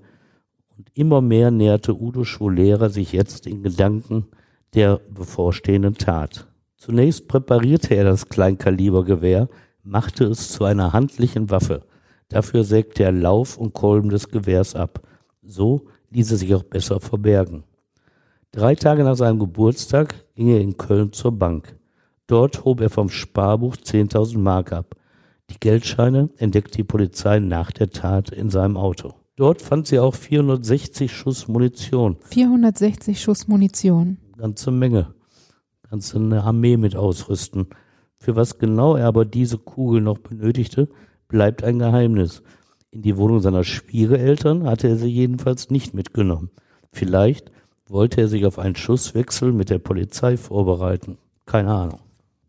Und 0.76 0.88
immer 0.94 1.20
mehr 1.20 1.50
näherte 1.50 1.94
Udo 1.94 2.24
Schwolera 2.24 2.88
sich 2.88 3.12
jetzt 3.12 3.46
in 3.46 3.62
Gedanken 3.62 4.26
der 4.74 5.00
bevorstehenden 5.11 5.94
Tat. 5.94 6.49
Zunächst 6.80 7.28
präparierte 7.28 7.94
er 7.94 8.04
das 8.04 8.30
Kleinkalibergewehr, 8.30 9.50
machte 9.82 10.24
es 10.24 10.50
zu 10.50 10.64
einer 10.64 10.94
handlichen 10.94 11.50
Waffe. 11.50 11.82
Dafür 12.30 12.64
sägte 12.64 13.02
er 13.02 13.12
Lauf 13.12 13.58
und 13.58 13.74
Kolben 13.74 14.08
des 14.08 14.30
Gewehrs 14.30 14.74
ab. 14.74 15.06
So 15.42 15.88
ließ 16.08 16.30
er 16.30 16.38
sich 16.38 16.54
auch 16.54 16.62
besser 16.62 16.98
verbergen. 16.98 17.64
Drei 18.50 18.74
Tage 18.76 19.04
nach 19.04 19.16
seinem 19.16 19.40
Geburtstag 19.40 20.14
ging 20.34 20.48
er 20.48 20.62
in 20.62 20.78
Köln 20.78 21.12
zur 21.12 21.32
Bank. 21.32 21.76
Dort 22.26 22.64
hob 22.64 22.80
er 22.80 22.88
vom 22.88 23.10
Sparbuch 23.10 23.76
10.000 23.76 24.38
Mark 24.38 24.72
ab. 24.72 24.96
Die 25.50 25.60
Geldscheine 25.60 26.30
entdeckte 26.38 26.78
die 26.78 26.84
Polizei 26.84 27.40
nach 27.40 27.72
der 27.72 27.90
Tat 27.90 28.30
in 28.30 28.48
seinem 28.48 28.78
Auto. 28.78 29.12
Dort 29.36 29.60
fand 29.60 29.86
sie 29.86 29.98
auch 29.98 30.14
460 30.14 31.12
Schuss 31.12 31.46
Munition. 31.46 32.16
460 32.22 33.20
Schuss 33.20 33.48
Munition. 33.48 34.16
Ganze 34.38 34.70
Menge. 34.70 35.12
Kannst 35.90 36.14
du 36.14 36.18
eine 36.18 36.44
Armee 36.44 36.76
mit 36.76 36.94
ausrüsten. 36.94 37.66
Für 38.16 38.37
was 38.37 38.59
genau 38.59 38.94
er 38.94 39.09
aber 39.09 39.24
diese 39.24 39.59
Kugel 39.59 40.00
noch 40.00 40.18
benötigte, 40.18 40.88
bleibt 41.26 41.64
ein 41.64 41.81
Geheimnis. 41.81 42.44
In 42.92 43.03
die 43.03 43.16
Wohnung 43.16 43.40
seiner 43.40 43.64
Schwiegereltern 43.64 44.68
hatte 44.68 44.87
er 44.87 44.96
sie 44.96 45.09
jedenfalls 45.09 45.68
nicht 45.68 45.92
mitgenommen. 45.92 46.50
Vielleicht 46.92 47.50
wollte 47.88 48.20
er 48.20 48.29
sich 48.29 48.46
auf 48.46 48.61
einen 48.61 48.76
Schusswechsel 48.76 49.53
mit 49.53 49.68
der 49.68 49.81
Polizei 49.81 50.37
vorbereiten. 50.37 51.18
Keine 51.44 51.72
Ahnung. 51.74 51.98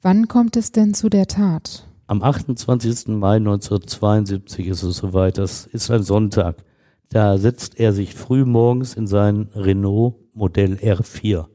Wann 0.03 0.27
kommt 0.27 0.55
es 0.55 0.71
denn 0.71 0.93
zu 0.93 1.09
der 1.09 1.25
Tat? 1.25 1.87
Am 2.05 2.21
28. 2.21 3.07
Mai 3.07 3.37
1972 3.37 4.67
ist 4.67 4.83
es 4.83 4.97
soweit. 4.97 5.39
Das 5.39 5.65
ist 5.65 5.89
ein 5.89 6.03
Sonntag. 6.03 6.63
Da 7.09 7.39
setzt 7.39 7.79
er 7.79 7.91
sich 7.91 8.13
früh 8.13 8.45
morgens 8.45 8.93
in 8.93 9.07
sein 9.07 9.49
Renault 9.55 10.15
Modell 10.35 10.73
R4. 10.75 11.47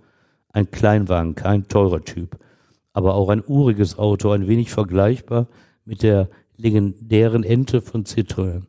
Ein 0.57 0.71
Kleinwagen, 0.71 1.35
kein 1.35 1.69
teurer 1.69 2.03
Typ, 2.03 2.39
aber 2.95 3.15
auch 3.15 3.29
ein 3.29 3.45
uriges 3.47 3.99
Auto, 3.99 4.31
ein 4.31 4.49
wenig 4.49 4.71
vergleichbar 4.71 5.49
mit 5.85 6.03
der 6.03 6.31
legendären 6.57 7.45
Ente 7.45 7.83
von 7.83 8.05
Citroën. 8.05 8.63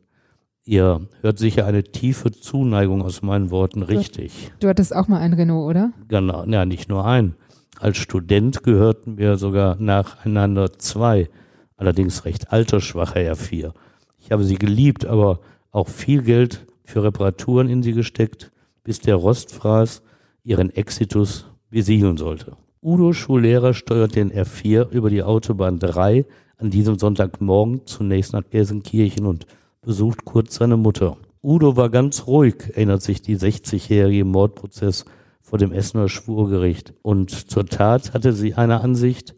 Ihr 0.64 1.08
hört 1.22 1.38
sicher 1.38 1.64
eine 1.64 1.82
tiefe 1.84 2.30
Zuneigung 2.30 3.00
aus 3.00 3.22
meinen 3.22 3.50
Worten 3.50 3.82
richtig. 3.82 4.52
Du 4.60 4.68
hattest 4.68 4.94
auch 4.94 5.08
mal 5.08 5.20
ein 5.20 5.32
Renault, 5.32 5.70
oder? 5.70 5.92
Genau, 6.08 6.44
ja, 6.44 6.66
nicht 6.66 6.90
nur 6.90 7.06
ein. 7.06 7.36
Als 7.80 7.96
Student 7.96 8.62
gehörten 8.62 9.16
wir 9.16 9.38
sogar 9.38 9.76
nacheinander 9.76 10.74
zwei, 10.78 11.30
allerdings 11.78 12.26
recht 12.26 12.52
altersschwache 12.52 13.20
R4. 13.20 13.72
Ich 14.18 14.30
habe 14.30 14.44
sie 14.44 14.56
geliebt, 14.56 15.06
aber 15.06 15.40
auch 15.70 15.88
viel 15.88 16.20
Geld 16.20 16.66
für 16.84 17.02
Reparaturen 17.02 17.70
in 17.70 17.82
sie 17.82 17.94
gesteckt, 17.94 18.52
bis 18.84 19.00
der 19.00 19.14
Rostfraß 19.14 20.02
ihren 20.44 20.68
Exitus 20.68 21.46
besiegeln 21.70 22.16
sollte. 22.16 22.56
Udo 22.82 23.12
Schullehrer 23.12 23.74
steuert 23.74 24.14
den 24.14 24.32
R4 24.32 24.90
über 24.90 25.10
die 25.10 25.22
Autobahn 25.22 25.78
3 25.78 26.24
an 26.56 26.70
diesem 26.70 26.98
Sonntagmorgen 26.98 27.86
zunächst 27.86 28.32
nach 28.32 28.48
Gelsenkirchen 28.48 29.26
und 29.26 29.46
besucht 29.80 30.24
kurz 30.24 30.56
seine 30.56 30.76
Mutter. 30.76 31.16
Udo 31.42 31.76
war 31.76 31.88
ganz 31.88 32.26
ruhig, 32.26 32.70
erinnert 32.74 33.02
sich 33.02 33.22
die 33.22 33.36
60-jährige 33.36 34.24
Mordprozess 34.24 35.04
vor 35.40 35.58
dem 35.58 35.72
Essener 35.72 36.08
Schwurgericht. 36.08 36.94
Und 37.02 37.30
zur 37.30 37.66
Tat 37.66 38.12
hatte 38.12 38.32
sie 38.32 38.54
eine 38.54 38.80
Ansicht, 38.80 39.34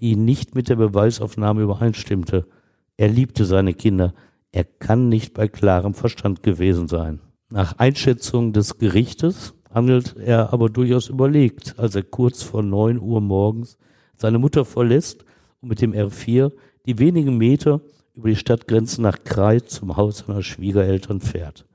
die 0.00 0.14
nicht 0.14 0.54
mit 0.54 0.68
der 0.68 0.76
Beweisaufnahme 0.76 1.62
übereinstimmte. 1.62 2.46
Er 2.96 3.08
liebte 3.08 3.44
seine 3.44 3.74
Kinder, 3.74 4.14
er 4.52 4.64
kann 4.64 5.08
nicht 5.08 5.34
bei 5.34 5.48
klarem 5.48 5.94
Verstand 5.94 6.42
gewesen 6.42 6.88
sein. 6.88 7.20
Nach 7.50 7.78
Einschätzung 7.78 8.52
des 8.52 8.78
Gerichtes 8.78 9.54
handelt 9.70 10.16
er 10.16 10.52
aber 10.52 10.68
durchaus 10.68 11.08
überlegt, 11.08 11.78
als 11.78 11.94
er 11.94 12.02
kurz 12.02 12.42
vor 12.42 12.62
neun 12.62 12.98
Uhr 12.98 13.20
morgens 13.20 13.78
seine 14.16 14.38
Mutter 14.38 14.64
verlässt 14.64 15.24
und 15.60 15.68
mit 15.68 15.80
dem 15.80 15.92
R4 15.92 16.52
die 16.86 16.98
wenigen 16.98 17.36
Meter 17.36 17.80
über 18.14 18.28
die 18.28 18.36
Stadtgrenze 18.36 19.00
nach 19.00 19.22
Kreit 19.24 19.70
zum 19.70 19.96
Haus 19.96 20.24
seiner 20.26 20.42
Schwiegereltern 20.42 21.20
fährt. 21.20 21.66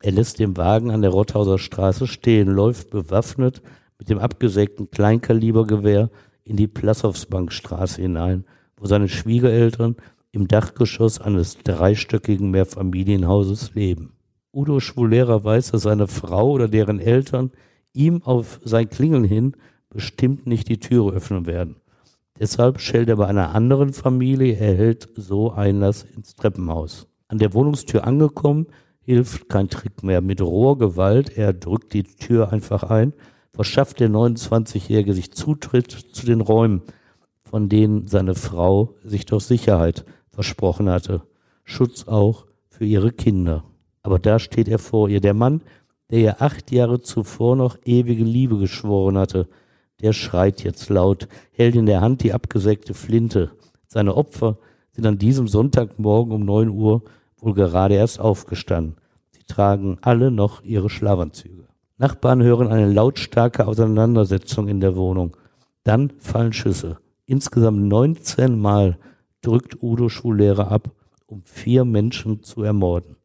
Er 0.00 0.12
lässt 0.12 0.38
den 0.38 0.56
Wagen 0.56 0.90
an 0.90 1.02
der 1.02 1.10
Rotthauser 1.10 1.58
Straße 1.58 2.06
stehen, 2.06 2.48
läuft 2.48 2.90
bewaffnet 2.90 3.62
mit 3.98 4.08
dem 4.08 4.18
abgesägten 4.18 4.90
Kleinkalibergewehr 4.90 6.10
in 6.44 6.56
die 6.56 6.66
Plassowsbankstraße 6.66 8.02
hinein, 8.02 8.44
wo 8.76 8.86
seine 8.86 9.08
Schwiegereltern 9.08 9.96
im 10.32 10.48
Dachgeschoss 10.48 11.20
eines 11.20 11.58
dreistöckigen 11.58 12.50
Mehrfamilienhauses 12.50 13.74
leben. 13.74 14.15
Udo 14.56 14.80
Schwulera 14.80 15.44
weiß, 15.44 15.72
dass 15.72 15.82
seine 15.82 16.06
Frau 16.06 16.52
oder 16.52 16.66
deren 16.66 16.98
Eltern 16.98 17.50
ihm 17.92 18.22
auf 18.22 18.58
sein 18.64 18.88
Klingeln 18.88 19.24
hin 19.24 19.52
bestimmt 19.90 20.46
nicht 20.46 20.70
die 20.70 20.80
Türe 20.80 21.12
öffnen 21.14 21.44
werden. 21.44 21.76
Deshalb 22.40 22.80
schellt 22.80 23.10
er 23.10 23.16
bei 23.16 23.26
einer 23.26 23.54
anderen 23.54 23.92
Familie, 23.92 24.56
erhält 24.56 25.10
so 25.14 25.52
Einlass 25.52 26.04
ins 26.04 26.34
Treppenhaus. 26.36 27.06
An 27.28 27.36
der 27.36 27.52
Wohnungstür 27.52 28.06
angekommen, 28.06 28.66
hilft 29.02 29.50
kein 29.50 29.68
Trick 29.68 30.02
mehr. 30.02 30.22
Mit 30.22 30.40
roher 30.40 30.78
Gewalt, 30.78 31.36
er 31.36 31.52
drückt 31.52 31.92
die 31.92 32.04
Tür 32.04 32.50
einfach 32.50 32.82
ein, 32.82 33.12
verschafft 33.52 34.00
der 34.00 34.08
29-Jährige 34.08 35.12
sich 35.12 35.32
Zutritt 35.32 35.90
zu 35.90 36.24
den 36.24 36.40
Räumen, 36.40 36.80
von 37.44 37.68
denen 37.68 38.06
seine 38.06 38.34
Frau 38.34 38.94
sich 39.04 39.26
doch 39.26 39.42
Sicherheit 39.42 40.06
versprochen 40.30 40.88
hatte. 40.88 41.22
Schutz 41.64 42.08
auch 42.08 42.46
für 42.68 42.86
ihre 42.86 43.12
Kinder. 43.12 43.62
Aber 44.06 44.20
da 44.20 44.38
steht 44.38 44.68
er 44.68 44.78
vor 44.78 45.08
ihr, 45.08 45.20
der 45.20 45.34
Mann, 45.34 45.62
der 46.12 46.20
ihr 46.20 46.40
acht 46.40 46.70
Jahre 46.70 47.00
zuvor 47.00 47.56
noch 47.56 47.76
ewige 47.84 48.22
Liebe 48.22 48.56
geschworen 48.56 49.18
hatte, 49.18 49.48
der 50.00 50.12
schreit 50.12 50.62
jetzt 50.62 50.88
laut, 50.90 51.26
hält 51.50 51.74
in 51.74 51.86
der 51.86 52.02
Hand 52.02 52.22
die 52.22 52.32
abgesägte 52.32 52.94
Flinte. 52.94 53.50
Seine 53.88 54.16
Opfer 54.16 54.58
sind 54.92 55.06
an 55.06 55.18
diesem 55.18 55.48
Sonntagmorgen 55.48 56.32
um 56.32 56.44
neun 56.44 56.68
Uhr 56.68 57.02
wohl 57.40 57.54
gerade 57.54 57.96
erst 57.96 58.20
aufgestanden. 58.20 58.94
Sie 59.32 59.42
tragen 59.42 59.98
alle 60.02 60.30
noch 60.30 60.62
ihre 60.62 60.88
Schlafanzüge. 60.88 61.66
Nachbarn 61.98 62.44
hören 62.44 62.68
eine 62.68 62.92
lautstarke 62.92 63.66
Auseinandersetzung 63.66 64.68
in 64.68 64.78
der 64.78 64.94
Wohnung. 64.94 65.36
Dann 65.82 66.12
fallen 66.20 66.52
Schüsse. 66.52 66.98
Insgesamt 67.24 67.82
19 67.82 68.56
Mal 68.56 68.98
drückt 69.42 69.82
Udo 69.82 70.08
Schullehrer 70.08 70.70
ab, 70.70 70.92
um 71.26 71.42
vier 71.42 71.84
Menschen 71.84 72.44
zu 72.44 72.62
ermorden. 72.62 73.15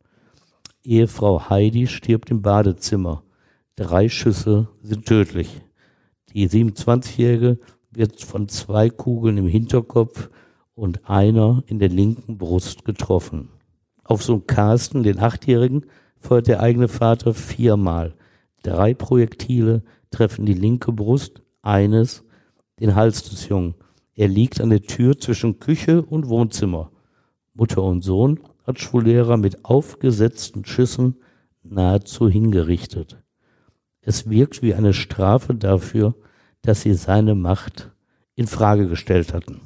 Ehefrau 0.84 1.50
Heidi 1.50 1.88
stirbt 1.88 2.32
im 2.32 2.42
Badezimmer. 2.42 3.24
Drei 3.76 4.10
Schüsse 4.10 4.68
sind 4.82 5.06
tödlich. 5.06 5.62
Die 6.34 6.50
27-Jährige 6.50 7.60
wird 7.92 8.22
von 8.22 8.48
zwei 8.48 8.90
Kugeln 8.90 9.38
im 9.38 9.48
Hinterkopf 9.48 10.30
und 10.74 11.08
einer 11.10 11.64
in 11.68 11.80
der 11.80 11.90
linken 11.90 12.38
Brust 12.38 12.86
getroffen. 12.86 13.50
Auf 14.04 14.24
Sohn 14.24 14.48
Carsten, 14.48 15.04
den 15.04 15.20
Achtjährigen, 15.20 15.86
feuert 16.20 16.48
der 16.48 16.62
eigene 16.62 16.88
Vater 16.88 17.34
viermal. 17.34 18.16
Drei 18.64 18.94
Projektile 18.94 19.84
treffen 20.10 20.46
die 20.46 20.54
linke 20.54 20.92
Brust, 20.92 21.42
eines 21.62 22.24
den 22.80 22.96
Hals 22.96 23.30
des 23.30 23.48
Jungen. 23.48 23.76
Er 24.16 24.28
liegt 24.28 24.60
an 24.60 24.72
der 24.72 24.82
Tür 24.82 25.18
zwischen 25.20 25.60
Küche 25.60 26.02
und 26.02 26.28
Wohnzimmer. 26.28 26.92
Mutter 27.54 27.84
und 27.84 28.02
Sohn 28.02 28.40
hat 28.80 29.40
mit 29.40 29.66
aufgesetzten 29.66 30.66
Schüssen 30.66 31.18
nahezu 31.64 32.30
hingerichtet. 32.30 33.18
Es 34.02 34.30
wirkt 34.30 34.62
wie 34.62 34.74
eine 34.74 34.94
Strafe 34.94 35.54
dafür, 35.54 36.16
dass 36.62 36.82
sie 36.82 36.94
seine 36.94 37.36
Macht 37.36 37.92
in 38.36 38.48
Frage 38.48 38.88
gestellt 38.88 39.34
hatten. 39.34 39.62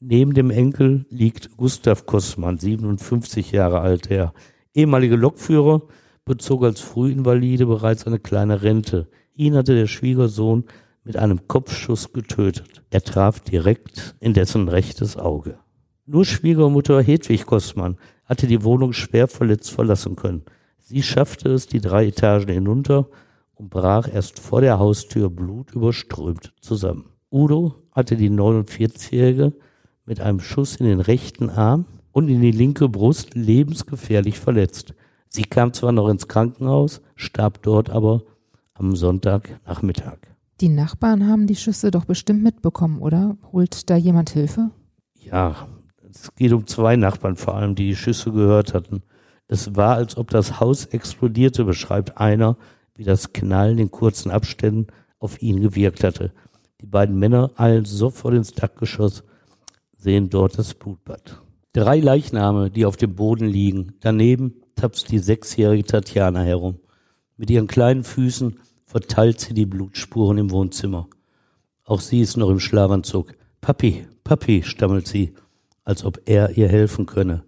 Neben 0.00 0.34
dem 0.34 0.50
Enkel 0.50 1.06
liegt 1.10 1.56
Gustav 1.56 2.06
Kossmann, 2.06 2.58
57 2.58 3.52
Jahre 3.52 3.80
alt, 3.80 4.10
der 4.10 4.32
ehemalige 4.74 5.16
Lokführer, 5.16 5.82
bezog 6.24 6.64
als 6.64 6.80
Frühinvalide 6.80 7.66
bereits 7.66 8.06
eine 8.06 8.18
kleine 8.18 8.62
Rente. 8.62 9.08
Ihn 9.34 9.54
hatte 9.54 9.74
der 9.74 9.86
Schwiegersohn 9.86 10.64
mit 11.04 11.16
einem 11.16 11.48
Kopfschuss 11.48 12.12
getötet. 12.12 12.82
Er 12.90 13.02
traf 13.02 13.40
direkt 13.40 14.14
in 14.20 14.34
dessen 14.34 14.68
rechtes 14.68 15.16
Auge. 15.16 15.58
Nur 16.06 16.24
Schwiegermutter 16.24 17.00
Hedwig 17.02 17.46
Kossmann 17.46 17.96
hatte 18.24 18.46
die 18.46 18.64
Wohnung 18.64 18.92
schwer 18.92 19.28
verletzt 19.28 19.70
verlassen 19.70 20.16
können. 20.16 20.42
Sie 20.78 21.02
schaffte 21.02 21.50
es 21.50 21.66
die 21.66 21.80
drei 21.80 22.06
Etagen 22.06 22.52
hinunter 22.52 23.08
und 23.54 23.70
brach 23.70 24.08
erst 24.12 24.40
vor 24.40 24.60
der 24.60 24.78
Haustür 24.78 25.30
blutüberströmt 25.30 26.52
zusammen. 26.60 27.06
Udo 27.30 27.74
hatte 27.92 28.16
die 28.16 28.30
49-Jährige 28.30 29.52
mit 30.04 30.20
einem 30.20 30.40
Schuss 30.40 30.76
in 30.76 30.86
den 30.86 31.00
rechten 31.00 31.50
Arm 31.50 31.86
und 32.10 32.28
in 32.28 32.40
die 32.40 32.50
linke 32.50 32.88
Brust 32.88 33.34
lebensgefährlich 33.34 34.38
verletzt. 34.38 34.94
Sie 35.28 35.44
kam 35.44 35.72
zwar 35.72 35.92
noch 35.92 36.08
ins 36.08 36.28
Krankenhaus, 36.28 37.00
starb 37.16 37.62
dort 37.62 37.88
aber 37.88 38.22
am 38.74 38.94
Sonntagnachmittag. 38.94 40.18
Die 40.60 40.68
Nachbarn 40.68 41.26
haben 41.26 41.46
die 41.46 41.56
Schüsse 41.56 41.90
doch 41.90 42.04
bestimmt 42.04 42.42
mitbekommen, 42.42 43.00
oder? 43.00 43.36
Holt 43.52 43.88
da 43.88 43.96
jemand 43.96 44.30
Hilfe? 44.30 44.70
Ja, 45.14 45.68
es 46.14 46.34
geht 46.34 46.52
um 46.52 46.66
zwei 46.66 46.96
Nachbarn 46.96 47.36
vor 47.36 47.54
allem, 47.54 47.74
die 47.74 47.88
die 47.88 47.96
Schüsse 47.96 48.32
gehört 48.32 48.74
hatten. 48.74 49.02
Es 49.48 49.76
war, 49.76 49.96
als 49.96 50.16
ob 50.16 50.30
das 50.30 50.60
Haus 50.60 50.86
explodierte, 50.86 51.64
beschreibt 51.64 52.18
einer, 52.18 52.56
wie 52.94 53.04
das 53.04 53.32
Knallen 53.32 53.78
in 53.78 53.90
kurzen 53.90 54.30
Abständen 54.30 54.88
auf 55.18 55.40
ihn 55.40 55.60
gewirkt 55.60 56.04
hatte. 56.04 56.32
Die 56.80 56.86
beiden 56.86 57.18
Männer 57.18 57.50
eilen 57.56 57.84
sofort 57.84 58.34
ins 58.34 58.52
Dachgeschoss, 58.52 59.24
sehen 59.96 60.28
dort 60.30 60.58
das 60.58 60.74
Blutbad. 60.74 61.40
Drei 61.72 62.00
Leichname, 62.00 62.70
die 62.70 62.84
auf 62.84 62.96
dem 62.96 63.14
Boden 63.14 63.46
liegen. 63.46 63.94
Daneben 64.00 64.56
tapst 64.74 65.10
die 65.10 65.18
sechsjährige 65.18 65.84
Tatjana 65.84 66.42
herum. 66.42 66.80
Mit 67.36 67.50
ihren 67.50 67.66
kleinen 67.66 68.04
Füßen 68.04 68.58
verteilt 68.84 69.40
sie 69.40 69.54
die 69.54 69.64
Blutspuren 69.64 70.36
im 70.38 70.50
Wohnzimmer. 70.50 71.08
Auch 71.84 72.00
sie 72.00 72.20
ist 72.20 72.36
noch 72.36 72.50
im 72.50 72.60
Schlafanzug. 72.60 73.34
Papi, 73.60 74.06
Papi, 74.24 74.62
stammelt 74.64 75.06
sie, 75.06 75.34
als 75.84 76.04
ob 76.04 76.20
er 76.26 76.56
ihr 76.56 76.68
helfen 76.68 77.06
könne. 77.06 77.44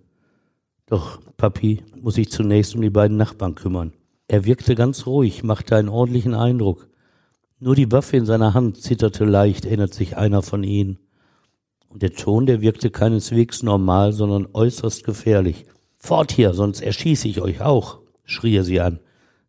Doch 0.87 1.21
Papi 1.37 1.83
muss 2.01 2.15
sich 2.15 2.31
zunächst 2.31 2.75
um 2.75 2.83
die 2.83 2.91
beiden 2.91 3.17
Nachbarn 3.17 3.55
kümmern. 3.55 3.93
Er 4.29 4.45
wirkte 4.45 4.75
ganz 4.75 5.07
ruhig, 5.07 5.43
machte 5.43 5.77
einen 5.77 5.89
ordentlichen 5.89 6.35
Eindruck. 6.35 6.89
Nur 7.59 7.75
die 7.75 7.91
Waffe 7.93 8.17
in 8.17 8.27
seiner 8.27 8.55
Hand 8.55 8.81
zitterte 8.81 9.25
leicht, 9.25 9.65
erinnert 9.65 9.95
sich 9.95 10.17
einer 10.17 10.43
von 10.43 10.63
ihnen. 10.63 10.99
Und 11.89 12.03
der 12.03 12.13
Ton, 12.13 12.47
der 12.47 12.61
wirkte 12.61 12.91
keineswegs 12.91 13.63
normal, 13.63 14.13
sondern 14.13 14.49
äußerst 14.53 15.05
gefährlich. 15.05 15.65
Fort 15.99 16.33
hier, 16.33 16.53
sonst 16.53 16.81
erschieße 16.81 17.29
ich 17.29 17.41
euch 17.41 17.61
auch, 17.61 18.01
schrie 18.25 18.57
er 18.57 18.65
sie 18.65 18.81
an. 18.81 18.99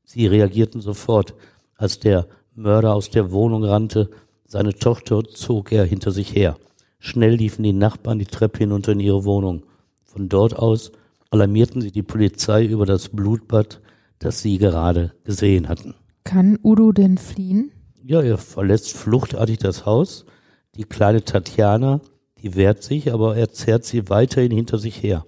Sie 0.04 0.28
reagierten 0.28 0.80
sofort. 0.80 1.34
Als 1.76 2.00
der 2.00 2.28
Mörder 2.54 2.94
aus 2.94 3.10
der 3.10 3.32
Wohnung 3.32 3.64
rannte, 3.64 4.10
seine 4.46 4.74
Tochter 4.74 5.24
zog 5.24 5.72
er 5.72 5.84
hinter 5.84 6.12
sich 6.12 6.34
her. 6.34 6.58
Schnell 7.06 7.36
liefen 7.36 7.62
die 7.62 7.72
Nachbarn 7.72 8.18
die 8.18 8.26
Treppe 8.26 8.58
hinunter 8.58 8.94
in 8.94 9.00
ihre 9.00 9.26
Wohnung. 9.26 9.62
Von 10.06 10.28
dort 10.28 10.58
aus 10.58 10.92
alarmierten 11.30 11.80
sie 11.80 11.92
die 11.92 12.02
Polizei 12.02 12.66
über 12.66 12.88
das 12.88 13.10
Blutbad, 13.10 13.80
das 14.18 14.42
sie 14.42 14.58
gerade 14.58 15.14
gesehen 15.24 15.70
hatten. 15.70 15.94
Kann 16.24 16.58
Udo 16.64 16.92
denn 16.94 17.20
fliehen? 17.20 17.72
Ja, 18.04 18.24
er 18.24 18.40
verlässt 18.40 18.92
fluchtartig 18.92 19.60
das 19.60 19.86
Haus. 19.86 20.26
Die 20.74 20.84
kleine 20.84 21.24
Tatjana, 21.24 22.02
die 22.42 22.56
wehrt 22.56 22.82
sich, 22.82 23.14
aber 23.14 23.38
er 23.38 23.52
zerrt 23.52 23.86
sie 23.86 24.10
weiterhin 24.10 24.52
hinter 24.52 24.80
sich 24.80 25.04
her. 25.04 25.28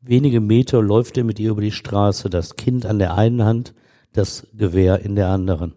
Wenige 0.00 0.40
Meter 0.40 0.80
läuft 0.80 1.18
er 1.18 1.24
mit 1.24 1.38
ihr 1.38 1.50
über 1.50 1.60
die 1.60 1.72
Straße, 1.72 2.30
das 2.30 2.56
Kind 2.56 2.86
an 2.86 2.98
der 2.98 3.18
einen 3.18 3.44
Hand, 3.44 3.74
das 4.14 4.46
Gewehr 4.54 5.00
in 5.00 5.14
der 5.14 5.28
anderen. 5.28 5.74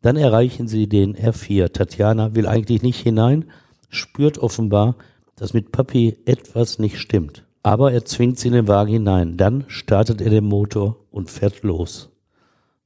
Dann 0.00 0.16
erreichen 0.16 0.68
sie 0.68 0.88
den 0.88 1.14
R4. 1.14 1.70
Tatjana 1.70 2.34
will 2.34 2.46
eigentlich 2.46 2.80
nicht 2.80 3.00
hinein, 3.00 3.44
spürt 3.90 4.38
offenbar, 4.38 4.96
dass 5.36 5.52
mit 5.52 5.72
Papi 5.72 6.16
etwas 6.24 6.78
nicht 6.78 6.98
stimmt. 6.98 7.44
Aber 7.62 7.92
er 7.92 8.04
zwingt 8.04 8.38
sie 8.38 8.48
in 8.48 8.54
den 8.54 8.68
Wagen 8.68 8.92
hinein. 8.92 9.36
Dann 9.36 9.64
startet 9.68 10.20
er 10.20 10.30
den 10.30 10.44
Motor 10.44 10.96
und 11.10 11.30
fährt 11.30 11.62
los. 11.62 12.10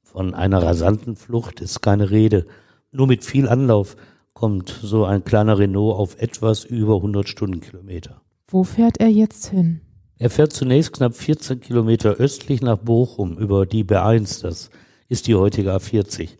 Von 0.02 0.34
einer 0.34 0.62
rasanten 0.62 1.16
Flucht 1.16 1.60
ist 1.60 1.80
keine 1.80 2.10
Rede. 2.10 2.46
Nur 2.90 3.06
mit 3.06 3.24
viel 3.24 3.48
Anlauf 3.48 3.96
kommt 4.32 4.68
so 4.82 5.04
ein 5.04 5.24
kleiner 5.24 5.58
Renault 5.58 5.96
auf 5.96 6.20
etwas 6.20 6.64
über 6.64 6.96
100 6.96 7.28
Stundenkilometer. 7.28 8.20
Wo 8.48 8.64
fährt 8.64 8.98
er 8.98 9.08
jetzt 9.08 9.46
hin? 9.46 9.80
Er 10.18 10.30
fährt 10.30 10.52
zunächst 10.52 10.92
knapp 10.92 11.14
14 11.14 11.60
Kilometer 11.60 12.14
östlich 12.14 12.62
nach 12.62 12.78
Bochum 12.78 13.36
über 13.36 13.66
die 13.66 13.84
B1, 13.84 14.42
das 14.42 14.70
ist 15.08 15.26
die 15.26 15.34
heutige 15.34 15.74
A40. 15.74 16.30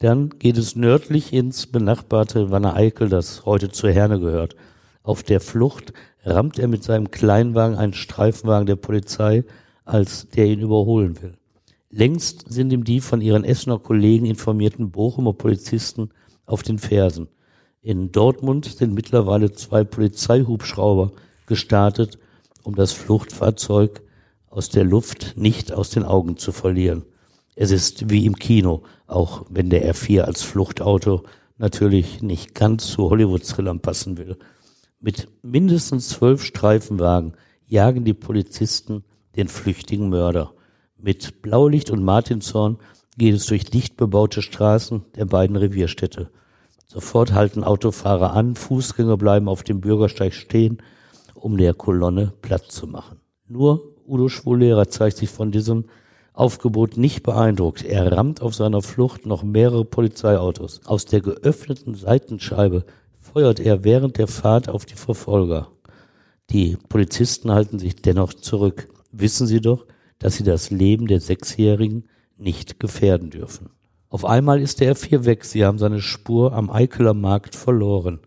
Dann 0.00 0.30
geht 0.38 0.56
es 0.58 0.76
nördlich 0.76 1.32
ins 1.32 1.66
benachbarte 1.66 2.52
Wanne-Eickel, 2.52 3.08
das 3.08 3.44
heute 3.44 3.70
zur 3.70 3.90
Herne 3.90 4.20
gehört. 4.20 4.54
Auf 5.02 5.24
der 5.24 5.40
Flucht 5.40 5.92
rammt 6.24 6.56
er 6.60 6.68
mit 6.68 6.84
seinem 6.84 7.10
Kleinwagen 7.10 7.76
einen 7.76 7.94
Streifenwagen 7.94 8.66
der 8.66 8.76
Polizei, 8.76 9.44
als 9.84 10.28
der 10.28 10.46
ihn 10.46 10.60
überholen 10.60 11.20
will. 11.20 11.34
Längst 11.90 12.44
sind 12.48 12.72
ihm 12.72 12.84
die 12.84 13.00
von 13.00 13.20
ihren 13.20 13.42
Essener 13.42 13.80
Kollegen 13.80 14.26
informierten 14.26 14.92
Bochumer 14.92 15.32
Polizisten 15.32 16.10
auf 16.46 16.62
den 16.62 16.78
Fersen. 16.78 17.26
In 17.82 18.12
Dortmund 18.12 18.66
sind 18.66 18.94
mittlerweile 18.94 19.50
zwei 19.50 19.82
Polizeihubschrauber 19.82 21.10
gestartet, 21.46 22.18
um 22.62 22.76
das 22.76 22.92
Fluchtfahrzeug 22.92 24.02
aus 24.48 24.68
der 24.68 24.84
Luft 24.84 25.34
nicht 25.36 25.72
aus 25.72 25.90
den 25.90 26.04
Augen 26.04 26.36
zu 26.36 26.52
verlieren. 26.52 27.04
Es 27.60 27.72
ist 27.72 28.08
wie 28.08 28.24
im 28.24 28.36
Kino, 28.36 28.84
auch 29.08 29.44
wenn 29.50 29.68
der 29.68 29.92
R4 29.92 30.20
als 30.20 30.42
Fluchtauto 30.42 31.24
natürlich 31.56 32.22
nicht 32.22 32.54
ganz 32.54 32.86
zu 32.86 33.10
Hollywood-Thrillern 33.10 33.80
passen 33.80 34.16
will. 34.16 34.36
Mit 35.00 35.26
mindestens 35.42 36.08
zwölf 36.08 36.44
Streifenwagen 36.44 37.32
jagen 37.66 38.04
die 38.04 38.14
Polizisten 38.14 39.02
den 39.34 39.48
flüchtigen 39.48 40.08
Mörder. 40.08 40.52
Mit 40.96 41.42
Blaulicht 41.42 41.90
und 41.90 42.04
Martinshorn 42.04 42.78
geht 43.16 43.34
es 43.34 43.46
durch 43.46 43.64
dicht 43.64 43.96
bebaute 43.96 44.40
Straßen 44.40 45.06
der 45.16 45.24
beiden 45.24 45.56
Revierstädte. 45.56 46.30
Sofort 46.86 47.32
halten 47.32 47.64
Autofahrer 47.64 48.34
an, 48.34 48.54
Fußgänger 48.54 49.16
bleiben 49.16 49.48
auf 49.48 49.64
dem 49.64 49.80
Bürgersteig 49.80 50.32
stehen, 50.32 50.78
um 51.34 51.56
der 51.56 51.74
Kolonne 51.74 52.32
Platz 52.40 52.68
zu 52.68 52.86
machen. 52.86 53.18
Nur 53.48 53.96
Udo 54.06 54.28
Schwulehrer 54.28 54.88
zeigt 54.88 55.16
sich 55.16 55.28
von 55.28 55.50
diesem 55.50 55.86
Aufgebot 56.38 56.96
nicht 56.96 57.24
beeindruckt. 57.24 57.84
Er 57.84 58.12
rammt 58.12 58.42
auf 58.42 58.54
seiner 58.54 58.80
Flucht 58.80 59.26
noch 59.26 59.42
mehrere 59.42 59.84
Polizeiautos. 59.84 60.82
Aus 60.86 61.04
der 61.04 61.20
geöffneten 61.20 61.96
Seitenscheibe 61.96 62.84
feuert 63.18 63.58
er 63.58 63.82
während 63.82 64.18
der 64.18 64.28
Fahrt 64.28 64.68
auf 64.68 64.86
die 64.86 64.94
Verfolger. 64.94 65.72
Die 66.50 66.76
Polizisten 66.88 67.50
halten 67.50 67.80
sich 67.80 67.96
dennoch 67.96 68.32
zurück. 68.32 68.88
Wissen 69.10 69.48
sie 69.48 69.60
doch, 69.60 69.86
dass 70.20 70.36
sie 70.36 70.44
das 70.44 70.70
Leben 70.70 71.08
der 71.08 71.20
Sechsjährigen 71.20 72.08
nicht 72.36 72.78
gefährden 72.78 73.30
dürfen. 73.30 73.70
Auf 74.08 74.24
einmal 74.24 74.60
ist 74.60 74.78
der 74.78 74.94
R4 74.94 75.24
weg. 75.24 75.44
Sie 75.44 75.64
haben 75.64 75.78
seine 75.78 76.00
Spur 76.00 76.52
am 76.52 76.70
Eikeler 76.70 77.14
Markt 77.14 77.56
verloren. 77.56 78.20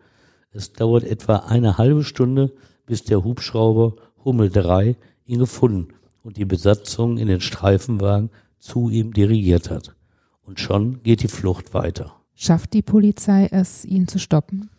Es 0.51 0.73
dauert 0.73 1.05
etwa 1.05 1.37
eine 1.37 1.77
halbe 1.77 2.03
Stunde, 2.03 2.51
bis 2.85 3.05
der 3.05 3.23
Hubschrauber 3.23 3.95
Hummel 4.25 4.49
3 4.49 4.97
ihn 5.25 5.39
gefunden 5.39 5.93
und 6.23 6.37
die 6.37 6.45
Besatzung 6.45 7.17
in 7.17 7.27
den 7.27 7.41
Streifenwagen 7.41 8.29
zu 8.59 8.89
ihm 8.89 9.13
dirigiert 9.13 9.69
hat. 9.69 9.95
Und 10.43 10.59
schon 10.59 11.01
geht 11.03 11.23
die 11.23 11.27
Flucht 11.27 11.73
weiter. 11.73 12.15
Schafft 12.35 12.73
die 12.73 12.81
Polizei 12.81 13.47
es, 13.51 13.85
ihn 13.85 14.07
zu 14.07 14.19
stoppen? 14.19 14.69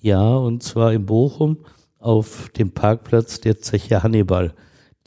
Ja, 0.00 0.36
und 0.36 0.62
zwar 0.62 0.92
in 0.92 1.06
Bochum 1.06 1.58
auf 1.98 2.50
dem 2.50 2.70
Parkplatz 2.70 3.40
der 3.40 3.60
Zeche 3.60 4.02
Hannibal. 4.02 4.54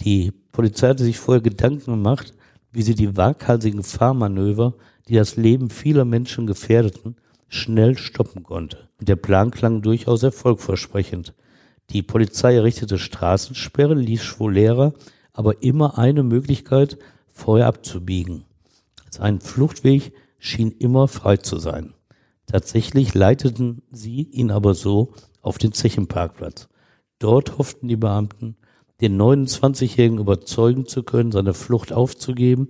Die 0.02 0.32
Polizei 0.52 0.90
hatte 0.90 1.04
sich 1.04 1.18
vorher 1.18 1.42
Gedanken 1.42 1.92
gemacht, 1.92 2.34
wie 2.72 2.82
sie 2.82 2.96
die 2.96 3.16
waghalsigen 3.16 3.84
Fahrmanöver, 3.84 4.74
die 5.08 5.16
das 5.16 5.36
Leben 5.36 5.70
vieler 5.70 6.06
Menschen 6.06 6.48
gefährdeten, 6.48 7.16
schnell 7.48 7.98
stoppen 7.98 8.44
konnte. 8.44 8.90
Und 9.00 9.10
der 9.10 9.16
Plan 9.16 9.52
klang 9.52 9.82
durchaus 9.82 10.24
erfolgversprechend. 10.24 11.34
Die 11.90 12.02
Polizei 12.02 12.56
errichtete 12.56 12.98
Straßensperre, 12.98 13.96
ließ 13.96 14.24
Schwolera 14.24 14.94
aber 15.34 15.64
immer 15.64 15.98
eine 15.98 16.24
Möglichkeit, 16.24 16.98
vorher 17.28 17.68
abzubiegen. 17.68 18.46
Sein 19.10 19.40
Fluchtweg 19.42 20.14
schien 20.40 20.72
immer 20.72 21.08
frei 21.08 21.38
zu 21.38 21.58
sein. 21.58 21.94
Tatsächlich 22.48 23.14
leiteten 23.14 23.82
sie 23.92 24.24
ihn 24.24 24.52
aber 24.52 24.74
so 24.74 25.14
auf 25.42 25.58
den 25.58 25.72
Zechenparkplatz. 25.74 26.68
Dort 27.20 27.58
hofften 27.58 27.88
die 27.88 27.96
Beamten, 27.96 28.58
den 29.00 29.20
29-Jährigen 29.20 30.20
überzeugen 30.20 30.86
zu 30.86 31.04
können, 31.04 31.32
seine 31.32 31.54
Flucht 31.54 31.94
aufzugeben 31.94 32.70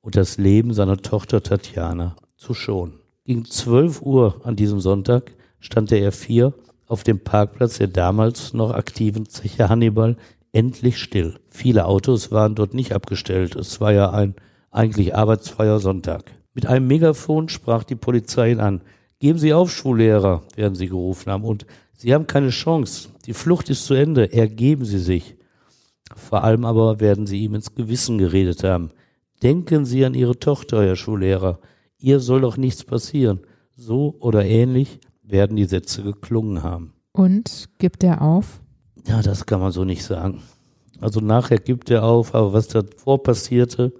und 0.00 0.16
das 0.16 0.38
Leben 0.38 0.74
seiner 0.74 0.96
Tochter 0.98 1.42
Tatjana 1.42 2.16
zu 2.36 2.54
schonen. 2.54 3.00
Gegen 3.24 3.44
12 3.44 4.02
Uhr 4.02 4.40
an 4.44 4.56
diesem 4.56 4.80
Sonntag 4.80 5.32
stand 5.58 5.90
der 5.90 6.10
R4 6.10 6.52
auf 6.86 7.04
dem 7.04 7.20
Parkplatz 7.20 7.78
der 7.78 7.88
damals 7.88 8.52
noch 8.52 8.72
aktiven 8.72 9.28
Zeche 9.28 9.68
Hannibal 9.68 10.16
endlich 10.52 10.98
still. 10.98 11.38
Viele 11.48 11.86
Autos 11.86 12.30
waren 12.30 12.54
dort 12.54 12.74
nicht 12.74 12.92
abgestellt. 12.92 13.56
Es 13.56 13.80
war 13.80 13.92
ja 13.92 14.10
ein 14.10 14.34
eigentlich 14.70 15.14
arbeitsfreier 15.14 15.80
Sonntag. 15.80 16.32
Mit 16.54 16.66
einem 16.66 16.86
Megafon 16.86 17.48
sprach 17.48 17.84
die 17.84 17.96
Polizei 17.96 18.52
ihn 18.52 18.60
an. 18.60 18.82
Geben 19.18 19.38
Sie 19.38 19.52
auf, 19.52 19.70
Schullehrer, 19.70 20.42
werden 20.56 20.74
sie 20.74 20.88
gerufen 20.88 21.30
haben. 21.30 21.44
Und 21.44 21.66
Sie 21.92 22.14
haben 22.14 22.26
keine 22.26 22.50
Chance. 22.50 23.10
Die 23.26 23.34
Flucht 23.34 23.68
ist 23.68 23.84
zu 23.84 23.94
Ende. 23.94 24.32
Ergeben 24.32 24.84
Sie 24.84 24.98
sich. 24.98 25.36
Vor 26.16 26.42
allem 26.42 26.64
aber 26.64 27.00
werden 27.00 27.26
Sie 27.26 27.40
ihm 27.40 27.54
ins 27.54 27.74
Gewissen 27.74 28.18
geredet 28.18 28.64
haben. 28.64 28.90
Denken 29.42 29.84
Sie 29.84 30.04
an 30.04 30.14
Ihre 30.14 30.38
Tochter, 30.38 30.82
Herr 30.82 30.96
Schullehrer. 30.96 31.60
Ihr 31.98 32.20
soll 32.20 32.40
doch 32.40 32.56
nichts 32.56 32.84
passieren. 32.84 33.40
So 33.76 34.16
oder 34.20 34.44
ähnlich 34.44 35.00
werden 35.22 35.56
die 35.56 35.66
Sätze 35.66 36.02
geklungen 36.02 36.62
haben. 36.62 36.94
Und 37.12 37.68
gibt 37.78 38.02
er 38.02 38.22
auf? 38.22 38.60
Ja, 39.06 39.22
das 39.22 39.46
kann 39.46 39.60
man 39.60 39.72
so 39.72 39.84
nicht 39.84 40.04
sagen. 40.04 40.42
Also 41.00 41.20
nachher 41.20 41.58
gibt 41.58 41.90
er 41.90 42.04
auf, 42.04 42.34
aber 42.34 42.52
was 42.52 42.68
davor 42.68 43.22
passierte, 43.22 43.92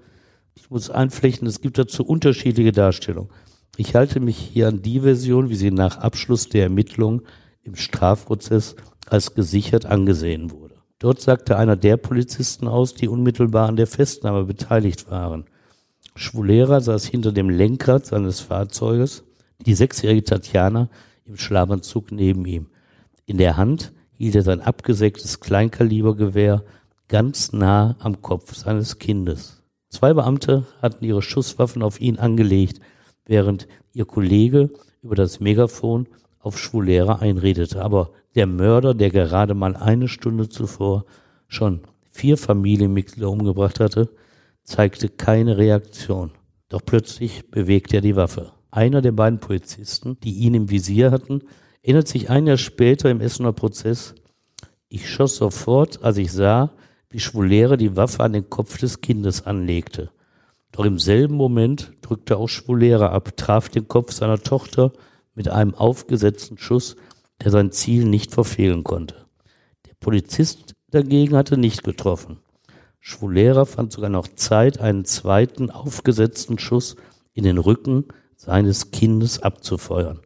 ich 0.54 0.70
muss 0.70 0.90
einflechten, 0.90 1.46
es 1.48 1.60
gibt 1.60 1.78
dazu 1.78 2.04
unterschiedliche 2.04 2.72
Darstellungen. 2.72 3.30
Ich 3.76 3.94
halte 3.94 4.20
mich 4.20 4.36
hier 4.36 4.68
an 4.68 4.82
die 4.82 5.00
Version, 5.00 5.48
wie 5.48 5.54
sie 5.54 5.70
nach 5.70 5.98
Abschluss 5.98 6.48
der 6.48 6.64
Ermittlung 6.64 7.22
im 7.62 7.76
Strafprozess 7.76 8.76
als 9.06 9.34
gesichert 9.34 9.86
angesehen 9.86 10.50
wurde. 10.50 10.74
Dort 10.98 11.20
sagte 11.20 11.56
einer 11.56 11.76
der 11.76 11.96
Polizisten 11.96 12.68
aus, 12.68 12.94
die 12.94 13.08
unmittelbar 13.08 13.68
an 13.68 13.76
der 13.76 13.86
Festnahme 13.86 14.44
beteiligt 14.44 15.10
waren. 15.10 15.46
Schwulera 16.14 16.80
saß 16.80 17.06
hinter 17.06 17.32
dem 17.32 17.48
Lenkrad 17.48 18.04
seines 18.04 18.40
Fahrzeuges, 18.40 19.24
die 19.64 19.74
sechsjährige 19.74 20.24
Tatjana 20.24 20.90
im 21.24 21.38
Schlafanzug 21.38 22.12
neben 22.12 22.44
ihm. 22.44 22.66
In 23.24 23.38
der 23.38 23.56
Hand 23.56 23.92
hielt 24.20 24.34
er 24.34 24.42
sein 24.42 24.60
abgesägtes 24.60 25.40
Kleinkalibergewehr 25.40 26.62
ganz 27.08 27.54
nah 27.54 27.96
am 28.00 28.20
Kopf 28.20 28.54
seines 28.54 28.98
Kindes. 28.98 29.62
Zwei 29.88 30.12
Beamte 30.12 30.66
hatten 30.82 31.06
ihre 31.06 31.22
Schusswaffen 31.22 31.82
auf 31.82 32.02
ihn 32.02 32.18
angelegt, 32.18 32.82
während 33.24 33.66
ihr 33.94 34.04
Kollege 34.04 34.68
über 35.00 35.14
das 35.14 35.40
Megafon 35.40 36.06
auf 36.38 36.58
Schwulera 36.58 37.14
einredete. 37.20 37.82
Aber 37.82 38.10
der 38.34 38.46
Mörder, 38.46 38.92
der 38.92 39.08
gerade 39.08 39.54
mal 39.54 39.74
eine 39.74 40.06
Stunde 40.06 40.50
zuvor 40.50 41.06
schon 41.48 41.80
vier 42.10 42.36
Familienmitglieder 42.36 43.30
umgebracht 43.30 43.80
hatte, 43.80 44.10
zeigte 44.64 45.08
keine 45.08 45.56
Reaktion. 45.56 46.32
Doch 46.68 46.82
plötzlich 46.84 47.50
bewegte 47.50 47.96
er 47.96 48.02
die 48.02 48.16
Waffe. 48.16 48.52
Einer 48.70 49.00
der 49.00 49.12
beiden 49.12 49.40
Polizisten, 49.40 50.18
die 50.22 50.34
ihn 50.34 50.52
im 50.52 50.68
Visier 50.68 51.10
hatten, 51.10 51.40
erinnert 51.82 52.08
sich 52.08 52.30
ein 52.30 52.46
Jahr 52.46 52.56
später 52.56 53.10
im 53.10 53.20
Essener 53.20 53.52
Prozess, 53.52 54.14
ich 54.88 55.08
schoss 55.08 55.36
sofort, 55.36 56.02
als 56.02 56.18
ich 56.18 56.32
sah, 56.32 56.72
wie 57.10 57.20
Schwulere 57.20 57.76
die 57.76 57.96
Waffe 57.96 58.22
an 58.24 58.32
den 58.32 58.50
Kopf 58.50 58.78
des 58.78 59.00
Kindes 59.00 59.46
anlegte. 59.46 60.10
Doch 60.72 60.84
im 60.84 60.98
selben 60.98 61.34
Moment 61.34 61.92
drückte 62.02 62.36
auch 62.36 62.48
Schwulere 62.48 63.10
ab, 63.10 63.36
traf 63.36 63.68
den 63.68 63.88
Kopf 63.88 64.12
seiner 64.12 64.40
Tochter 64.40 64.92
mit 65.34 65.48
einem 65.48 65.74
aufgesetzten 65.74 66.58
Schuss, 66.58 66.96
der 67.42 67.50
sein 67.50 67.72
Ziel 67.72 68.04
nicht 68.04 68.32
verfehlen 68.32 68.84
konnte. 68.84 69.26
Der 69.86 69.94
Polizist 69.98 70.74
dagegen 70.90 71.36
hatte 71.36 71.56
nicht 71.56 71.82
getroffen. 71.82 72.38
Schwulera 73.00 73.64
fand 73.64 73.92
sogar 73.92 74.10
noch 74.10 74.28
Zeit, 74.28 74.78
einen 74.78 75.04
zweiten 75.04 75.70
aufgesetzten 75.70 76.58
Schuss 76.58 76.96
in 77.32 77.44
den 77.44 77.58
Rücken 77.58 78.04
seines 78.36 78.90
Kindes 78.90 79.42
abzufeuern. 79.42 80.20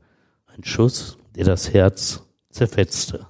Ein 0.47 0.65
Schuss, 0.65 1.19
der 1.37 1.45
das 1.45 1.73
Herz 1.73 2.23
zerfetzte. 2.51 3.27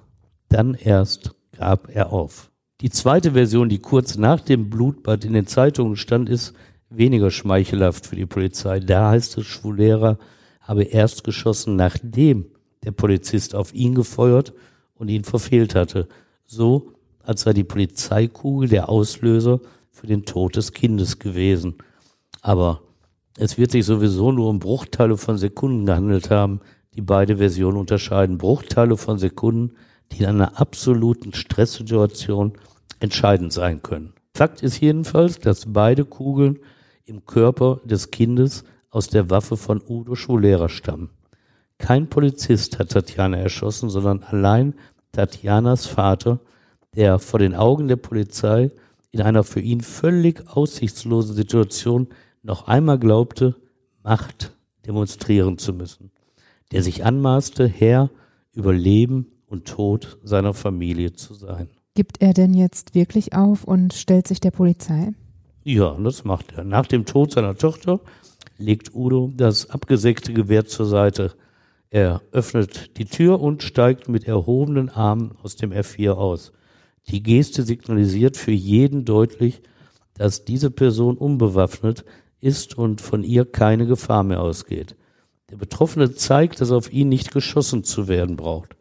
Dann 0.49 0.73
erst 0.73 1.35
gab 1.57 1.89
er 1.93 2.11
auf. 2.11 2.51
Die 2.81 2.89
zweite 2.89 3.31
Version, 3.31 3.69
die 3.69 3.79
kurz 3.79 4.17
nach 4.17 4.41
dem 4.41 4.69
Blutbad 4.69 5.25
in 5.25 5.33
den 5.33 5.47
Zeitungen 5.47 5.95
stand, 5.95 6.29
ist 6.29 6.53
weniger 6.89 7.31
schmeichelhaft 7.31 8.05
für 8.05 8.15
die 8.15 8.25
Polizei. 8.25 8.79
Da 8.79 9.11
heißt 9.11 9.37
es, 9.37 9.45
Schwulera 9.45 10.17
habe 10.61 10.83
erst 10.83 11.23
geschossen, 11.23 11.75
nachdem 11.75 12.45
der 12.83 12.91
Polizist 12.91 13.55
auf 13.55 13.73
ihn 13.73 13.95
gefeuert 13.95 14.53
und 14.95 15.09
ihn 15.09 15.23
verfehlt 15.23 15.75
hatte. 15.75 16.07
So, 16.45 16.93
als 17.23 17.41
sei 17.41 17.53
die 17.53 17.63
Polizeikugel 17.63 18.69
der 18.69 18.89
Auslöser 18.89 19.61
für 19.91 20.07
den 20.07 20.25
Tod 20.25 20.55
des 20.55 20.73
Kindes 20.73 21.19
gewesen. 21.19 21.75
Aber 22.41 22.81
es 23.37 23.57
wird 23.57 23.71
sich 23.71 23.85
sowieso 23.85 24.31
nur 24.31 24.49
um 24.49 24.59
Bruchteile 24.59 25.17
von 25.17 25.37
Sekunden 25.37 25.85
gehandelt 25.85 26.29
haben, 26.29 26.61
die 26.95 27.01
beide 27.01 27.37
Versionen 27.37 27.77
unterscheiden. 27.77 28.37
Bruchteile 28.37 28.97
von 28.97 29.17
Sekunden, 29.17 29.75
die 30.11 30.23
in 30.23 30.29
einer 30.29 30.59
absoluten 30.59 31.33
Stresssituation 31.33 32.53
entscheidend 32.99 33.53
sein 33.53 33.81
können. 33.81 34.13
Fakt 34.33 34.63
ist 34.63 34.79
jedenfalls, 34.79 35.39
dass 35.39 35.71
beide 35.73 36.05
Kugeln 36.05 36.59
im 37.05 37.25
Körper 37.25 37.81
des 37.85 38.11
Kindes 38.11 38.63
aus 38.89 39.07
der 39.07 39.29
Waffe 39.29 39.57
von 39.57 39.81
Udo 39.87 40.15
Schulera 40.15 40.69
stammen. 40.69 41.09
Kein 41.77 42.07
Polizist 42.07 42.79
hat 42.79 42.91
Tatjana 42.91 43.37
erschossen, 43.37 43.89
sondern 43.89 44.23
allein 44.23 44.73
Tatjanas 45.11 45.85
Vater, 45.85 46.39
der 46.95 47.19
vor 47.19 47.39
den 47.39 47.55
Augen 47.55 47.87
der 47.87 47.97
Polizei 47.97 48.71
in 49.11 49.21
einer 49.21 49.43
für 49.43 49.59
ihn 49.59 49.81
völlig 49.81 50.43
aussichtslosen 50.47 51.35
Situation 51.35 52.07
noch 52.43 52.67
einmal 52.67 52.99
glaubte, 52.99 53.55
Macht 54.03 54.53
demonstrieren 54.85 55.57
zu 55.57 55.73
müssen, 55.73 56.11
der 56.71 56.83
sich 56.83 57.05
anmaßte, 57.05 57.67
Herr 57.67 58.09
über 58.53 58.73
Leben 58.73 59.27
und 59.47 59.65
Tod 59.65 60.17
seiner 60.23 60.53
Familie 60.53 61.13
zu 61.13 61.33
sein. 61.33 61.69
Gibt 61.93 62.21
er 62.21 62.33
denn 62.33 62.53
jetzt 62.53 62.95
wirklich 62.95 63.33
auf 63.33 63.63
und 63.63 63.93
stellt 63.93 64.27
sich 64.27 64.39
der 64.39 64.51
Polizei? 64.51 65.13
Ja, 65.63 65.97
das 66.01 66.25
macht 66.25 66.53
er. 66.53 66.63
Nach 66.63 66.85
dem 66.85 67.05
Tod 67.05 67.31
seiner 67.31 67.55
Tochter 67.55 67.99
legt 68.57 68.93
Udo 68.93 69.31
das 69.35 69.69
abgesägte 69.69 70.33
Gewehr 70.33 70.65
zur 70.65 70.85
Seite. 70.85 71.33
Er 71.89 72.21
öffnet 72.31 72.97
die 72.97 73.05
Tür 73.05 73.39
und 73.39 73.63
steigt 73.63 74.09
mit 74.09 74.25
erhobenen 74.25 74.89
Armen 74.89 75.33
aus 75.41 75.55
dem 75.55 75.71
R4 75.71 76.11
aus. 76.11 76.51
Die 77.07 77.23
Geste 77.23 77.63
signalisiert 77.63 78.35
für 78.35 78.51
jeden 78.51 79.05
deutlich, 79.05 79.61
dass 80.15 80.43
diese 80.45 80.71
Person 80.71 81.17
unbewaffnet 81.17 82.03
ist 82.41 82.77
und 82.77 83.01
von 83.01 83.23
ihr 83.23 83.45
keine 83.45 83.85
Gefahr 83.85 84.23
mehr 84.23 84.41
ausgeht. 84.41 84.95
Der 85.51 85.57
Betroffene 85.57 86.13
zeigt, 86.13 86.59
dass 86.59 86.71
auf 86.71 86.91
ihn 86.91 87.09
nicht 87.09 87.31
geschossen 87.31 87.83
zu 87.83 88.07
werden 88.07 88.35
braucht. 88.35 88.75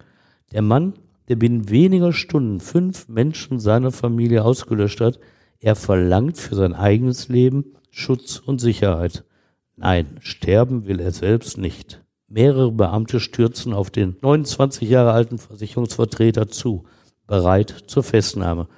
Der 0.52 0.62
Mann, 0.62 0.94
der 1.28 1.36
binnen 1.36 1.68
weniger 1.68 2.12
Stunden 2.12 2.60
fünf 2.60 3.08
Menschen 3.08 3.60
seiner 3.60 3.92
Familie 3.92 4.44
ausgelöscht 4.44 5.00
hat, 5.00 5.18
er 5.60 5.76
verlangt 5.76 6.38
für 6.38 6.54
sein 6.54 6.74
eigenes 6.74 7.28
Leben 7.28 7.74
Schutz 7.90 8.38
und 8.38 8.60
Sicherheit. 8.60 9.24
Nein, 9.76 10.18
sterben 10.20 10.86
will 10.86 11.00
er 11.00 11.12
selbst 11.12 11.58
nicht. 11.58 12.02
Mehrere 12.28 12.72
Beamte 12.72 13.20
stürzen 13.20 13.72
auf 13.72 13.90
den 13.90 14.16
29 14.20 14.88
Jahre 14.88 15.12
alten 15.12 15.38
Versicherungsvertreter 15.38 16.48
zu, 16.48 16.84
bereit 17.26 17.84
zur 17.86 18.02
Festnahme. 18.02 18.68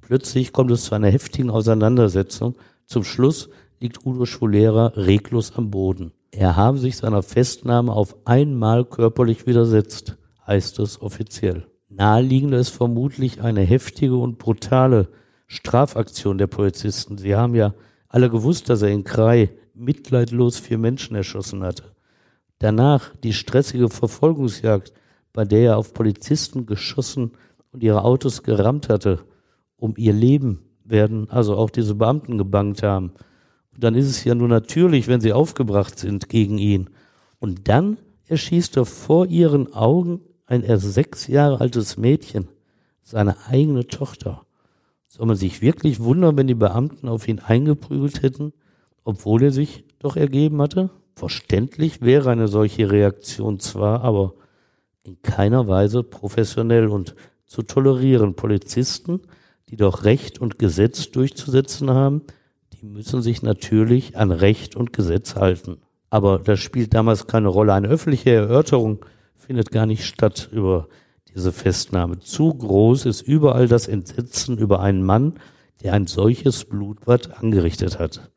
Plötzlich 0.00 0.52
kommt 0.52 0.70
es 0.70 0.84
zu 0.84 0.94
einer 0.94 1.10
heftigen 1.10 1.50
Auseinandersetzung. 1.50 2.56
Zum 2.86 3.02
Schluss 3.02 3.50
liegt 3.80 4.06
Udo 4.06 4.24
Schulera 4.24 4.92
reglos 4.96 5.52
am 5.56 5.70
Boden. 5.70 6.12
Er 6.30 6.56
habe 6.56 6.78
sich 6.78 6.96
seiner 6.96 7.22
Festnahme 7.22 7.92
auf 7.92 8.16
einmal 8.26 8.84
körperlich 8.84 9.46
widersetzt, 9.46 10.16
heißt 10.46 10.78
es 10.80 11.00
offiziell. 11.00 11.66
Naheliegender 11.88 12.58
ist 12.58 12.70
vermutlich 12.70 13.40
eine 13.40 13.62
heftige 13.62 14.16
und 14.16 14.38
brutale 14.38 15.08
Strafaktion 15.46 16.38
der 16.38 16.48
Polizisten. 16.48 17.16
Sie 17.18 17.34
haben 17.34 17.54
ja 17.54 17.74
alle 18.08 18.30
gewusst, 18.30 18.68
dass 18.68 18.82
er 18.82 18.88
in 18.88 19.04
Krai 19.04 19.50
mitleidlos 19.74 20.58
vier 20.58 20.78
Menschen 20.78 21.16
erschossen 21.16 21.62
hatte. 21.62 21.94
Danach 22.58 23.14
die 23.16 23.32
stressige 23.32 23.88
Verfolgungsjagd 23.88 24.92
bei 25.36 25.44
der 25.44 25.60
er 25.60 25.76
auf 25.76 25.92
Polizisten 25.92 26.64
geschossen 26.64 27.32
und 27.70 27.82
ihre 27.82 28.04
Autos 28.04 28.42
gerammt 28.42 28.88
hatte, 28.88 29.20
um 29.76 29.92
ihr 29.98 30.14
Leben 30.14 30.62
werden 30.82 31.28
also 31.28 31.56
auch 31.56 31.68
diese 31.68 31.94
Beamten 31.94 32.38
gebangt 32.38 32.82
haben. 32.82 33.12
Dann 33.78 33.94
ist 33.94 34.08
es 34.08 34.24
ja 34.24 34.34
nur 34.34 34.48
natürlich, 34.48 35.08
wenn 35.08 35.20
sie 35.20 35.32
aufgebracht 35.32 35.98
sind 35.98 36.28
gegen 36.28 36.58
ihn. 36.58 36.90
Und 37.38 37.68
dann 37.68 37.98
erschießt 38.28 38.76
er 38.76 38.84
vor 38.84 39.26
ihren 39.26 39.72
Augen 39.72 40.20
ein 40.46 40.62
erst 40.62 40.92
sechs 40.92 41.26
Jahre 41.26 41.60
altes 41.60 41.96
Mädchen, 41.96 42.48
seine 43.02 43.36
eigene 43.48 43.86
Tochter. 43.86 44.46
Soll 45.08 45.26
man 45.26 45.36
sich 45.36 45.62
wirklich 45.62 46.00
wundern, 46.00 46.36
wenn 46.36 46.46
die 46.46 46.54
Beamten 46.54 47.08
auf 47.08 47.28
ihn 47.28 47.38
eingeprügelt 47.38 48.22
hätten, 48.22 48.52
obwohl 49.04 49.44
er 49.44 49.52
sich 49.52 49.84
doch 49.98 50.16
ergeben 50.16 50.60
hatte? 50.60 50.90
Verständlich 51.14 52.02
wäre 52.02 52.30
eine 52.30 52.48
solche 52.48 52.90
Reaktion 52.90 53.58
zwar, 53.58 54.02
aber 54.02 54.34
in 55.04 55.22
keiner 55.22 55.68
Weise 55.68 56.02
professionell 56.02 56.88
und 56.88 57.14
zu 57.46 57.62
tolerieren. 57.62 58.34
Polizisten, 58.34 59.20
die 59.68 59.76
doch 59.76 60.04
Recht 60.04 60.40
und 60.40 60.58
Gesetz 60.58 61.10
durchzusetzen 61.10 61.90
haben, 61.90 62.22
die 62.86 62.92
müssen 62.92 63.20
sich 63.20 63.42
natürlich 63.42 64.16
an 64.16 64.30
Recht 64.30 64.76
und 64.76 64.92
Gesetz 64.92 65.34
halten. 65.34 65.78
Aber 66.08 66.38
das 66.38 66.60
spielt 66.60 66.94
damals 66.94 67.26
keine 67.26 67.48
Rolle. 67.48 67.74
Eine 67.74 67.88
öffentliche 67.88 68.30
Erörterung 68.30 69.04
findet 69.34 69.72
gar 69.72 69.86
nicht 69.86 70.04
statt 70.04 70.48
über 70.52 70.86
diese 71.34 71.50
Festnahme. 71.50 72.20
Zu 72.20 72.54
groß 72.54 73.06
ist 73.06 73.22
überall 73.22 73.66
das 73.66 73.88
Entsetzen 73.88 74.56
über 74.56 74.80
einen 74.80 75.02
Mann, 75.02 75.34
der 75.82 75.94
ein 75.94 76.06
solches 76.06 76.64
Blutbad 76.64 77.42
angerichtet 77.42 77.98
hat. 77.98 78.30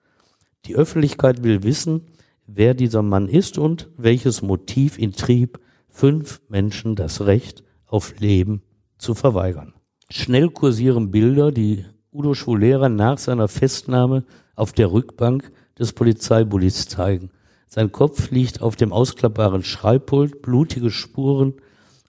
Die 0.66 0.76
Öffentlichkeit 0.76 1.44
will 1.44 1.62
wissen, 1.62 2.08
wer 2.48 2.74
dieser 2.74 3.04
Mann 3.04 3.30
ist 3.30 3.60
und 3.60 3.90
welches 3.98 4.42
Motiv 4.42 4.98
ihn 4.98 5.14
trieb, 5.14 5.60
fünf 5.90 6.42
Menschen 6.50 6.96
das 6.96 7.22
Recht 7.22 7.64
auf 7.86 8.20
Leben 8.20 8.64
zu 8.98 9.14
verweigern. 9.14 9.76
Schnell 10.10 10.50
kursieren 10.50 11.12
Bilder, 11.12 11.52
die 11.52 11.86
Udo 12.12 12.34
Schwulera 12.34 12.90
nach 12.90 13.20
seiner 13.20 13.48
Festnahme 13.48 14.24
auf 14.56 14.74
der 14.74 14.92
Rückbank 14.92 15.52
des 15.78 15.94
Polizeibullis 15.94 16.88
zeigen. 16.88 17.30
Sein 17.68 17.92
Kopf 17.92 18.32
liegt 18.32 18.64
auf 18.64 18.76
dem 18.76 18.92
ausklappbaren 18.92 19.64
Schreibpult, 19.64 20.42
blutige 20.42 20.90
Spuren 20.90 21.54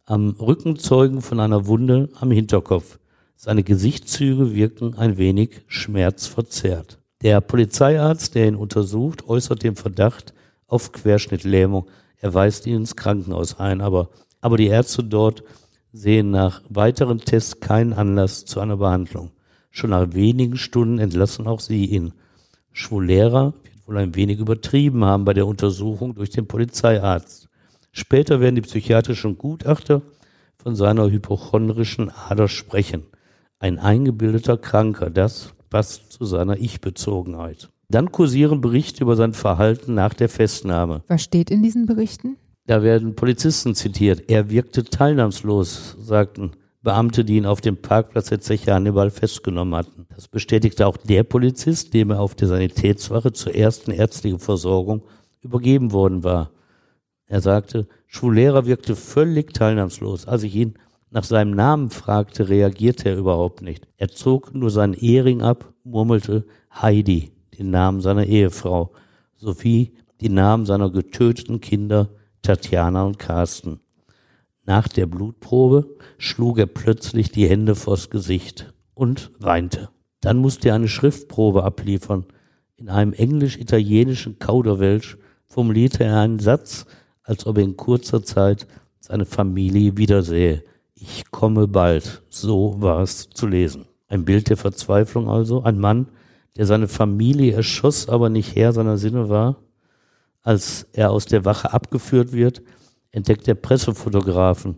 am 0.07 0.31
Rücken 0.41 0.79
zeugen 0.79 1.21
von 1.21 1.39
einer 1.39 1.67
Wunde 1.67 2.09
am 2.19 2.31
Hinterkopf. 2.31 2.99
Seine 3.37 3.63
Gesichtszüge 3.63 4.55
wirken 4.55 4.97
ein 4.97 5.19
wenig 5.19 5.61
schmerzverzerrt. 5.67 6.99
Der 7.21 7.43
Polizeiarzt, 7.43 8.35
der 8.35 8.49
ihn 8.49 8.57
untersucht, 8.57 9.29
äußert 9.29 9.63
den 9.63 9.77
Verdacht 9.77 10.33
auf 10.67 10.93
Querschnittlähmung. 10.93 11.91
Er 12.17 12.33
weist 12.33 12.67
ihn 12.67 12.77
ins 12.77 12.97
Krankenhaus 12.97 13.61
ein, 13.61 13.83
aber, 13.83 14.09
aber 14.41 14.57
die 14.57 14.69
Ärzte 14.69 15.05
dort 15.05 15.45
sehen 15.93 16.31
nach 16.31 16.63
weiteren 16.71 17.19
Tests 17.19 17.61
keinen 17.61 17.93
Anlass 17.93 18.47
zu 18.47 18.61
einer 18.61 18.79
Behandlung. 18.79 19.31
Schon 19.71 19.91
nach 19.91 20.13
wenigen 20.13 20.57
Stunden 20.57 20.99
entlassen 20.99 21.47
auch 21.47 21.61
sie 21.61 21.87
ihn. 21.87 22.13
Schwulera 22.73 23.55
wird 23.63 23.87
wohl 23.87 23.99
ein 23.99 24.15
wenig 24.15 24.39
übertrieben 24.39 25.05
haben 25.05 25.25
bei 25.25 25.33
der 25.33 25.47
Untersuchung 25.47 26.15
durch 26.15 26.31
den 26.31 26.47
Polizeiarzt. 26.47 27.49
Später 27.93 28.41
werden 28.41 28.57
die 28.57 28.61
psychiatrischen 28.61 29.39
Gutachter 29.39 30.03
von 30.57 30.77
seiner 30.77 31.11
hypochondrischen 31.11 32.11
Ader 32.11 32.49
sprechen. 32.49 33.05
Ein 33.59 33.79
eingebildeter 33.79 34.57
Kranker, 34.59 35.11
das 35.11 35.55
passt 35.71 36.13
zu 36.13 36.25
seiner 36.25 36.59
Ich-Bezogenheit. 36.59 37.71
Dann 37.89 38.13
kursieren 38.13 38.61
Berichte 38.61 39.03
über 39.03 39.17
sein 39.17 39.35
Verhalten 39.35 39.95
nach 39.95 40.15
der 40.15 40.29
Festnahme. 40.29 41.03
Was 41.09 41.23
steht 41.23 41.51
in 41.51 41.63
diesen 41.63 41.87
Berichten? 41.87 42.37
Da 42.67 42.83
werden 42.83 43.17
Polizisten 43.17 43.75
zitiert. 43.75 44.31
Er 44.31 44.51
wirkte 44.51 44.85
teilnahmslos, 44.85 45.97
sagten 46.01 46.53
Beamte, 46.83 47.25
die 47.25 47.37
ihn 47.37 47.47
auf 47.47 47.61
dem 47.61 47.77
Parkplatz 47.77 48.29
der 48.29 48.41
Zeche 48.41 48.73
Hannibal 48.73 49.11
festgenommen 49.11 49.75
hatten. 49.75 50.07
Das 50.15 50.29
bestätigte 50.29 50.87
auch 50.87 50.97
der 50.97 51.25
Polizist, 51.25 51.93
dem 51.93 52.11
er 52.11 52.21
auf 52.21 52.35
der 52.35 52.49
Sanitätswache 52.49 53.33
zur 53.33 53.55
ersten 53.55 53.91
ärztlichen 53.91 54.39
Versorgung 54.39 55.03
übergeben 55.43 55.93
worden 55.93 56.25
war. 56.25 56.51
Er 57.27 57.41
sagte, 57.41 57.87
Schwulera 58.07 58.67
wirkte 58.67 58.97
völlig 58.97 59.53
teilnahmslos. 59.53 60.27
Als 60.27 60.43
ich 60.43 60.55
ihn 60.55 60.75
nach 61.11 61.25
seinem 61.25 61.51
Namen 61.51 61.91
fragte, 61.91 62.49
reagierte 62.49 63.11
er 63.11 63.19
überhaupt 63.19 63.63
nicht. 63.63 63.87
Er 63.99 64.09
zog 64.09 64.55
nur 64.55 64.71
seinen 64.71 64.95
Ehering 64.95 65.43
ab, 65.43 65.73
murmelte 65.85 66.47
Heidi, 66.73 67.33
den 67.59 67.71
Namen 67.71 68.01
seiner 68.01 68.25
Ehefrau, 68.25 68.93
sowie 69.37 69.93
die 70.21 70.29
Namen 70.29 70.67
seiner 70.67 70.91
getöteten 70.91 71.61
Kinder 71.61 72.09
Tatjana 72.43 73.05
und 73.05 73.19
Carsten. 73.19 73.81
Nach 74.71 74.87
der 74.87 75.07
Blutprobe 75.07 75.97
schlug 76.17 76.61
er 76.61 76.67
plötzlich 76.67 77.33
die 77.33 77.49
Hände 77.49 77.75
vors 77.75 78.09
Gesicht 78.09 78.73
und 78.95 79.33
weinte. 79.41 79.89
Dann 80.21 80.37
musste 80.37 80.69
er 80.69 80.77
eine 80.77 80.87
Schriftprobe 80.87 81.65
abliefern. 81.65 82.25
In 82.77 82.89
einem 82.89 83.13
englisch-italienischen 83.13 84.39
Kauderwelsch 84.39 85.19
formulierte 85.49 86.05
er 86.05 86.21
einen 86.21 86.39
Satz, 86.39 86.87
als 87.25 87.47
ob 87.47 87.59
er 87.59 87.65
in 87.65 87.77
kurzer 87.77 88.23
Zeit 88.23 88.69
seine 89.01 89.27
Familie 89.27 89.97
wiedersähe. 89.97 90.63
Ich 90.95 91.33
komme 91.33 91.67
bald. 91.67 92.23
So 92.29 92.81
war 92.81 93.03
es 93.03 93.29
zu 93.29 93.49
lesen. 93.49 93.87
Ein 94.07 94.25
Bild 94.25 94.51
der 94.51 94.57
Verzweiflung 94.57 95.29
also. 95.29 95.65
Ein 95.65 95.81
Mann, 95.81 96.07
der 96.57 96.67
seine 96.67 96.87
Familie 96.87 97.55
erschoss, 97.55 98.09
aber 98.09 98.29
nicht 98.29 98.55
Herr 98.55 98.73
seiner 98.73 98.99
Sinne 98.99 99.29
war. 99.29 99.57
Als 100.43 100.87
er 100.93 101.11
aus 101.11 101.27
der 101.27 101.45
Wache 101.45 101.73
abgeführt 101.73 102.33
wird, 102.33 102.63
entdeckt 103.13 103.49
er 103.49 103.55
Pressefotografen, 103.55 104.77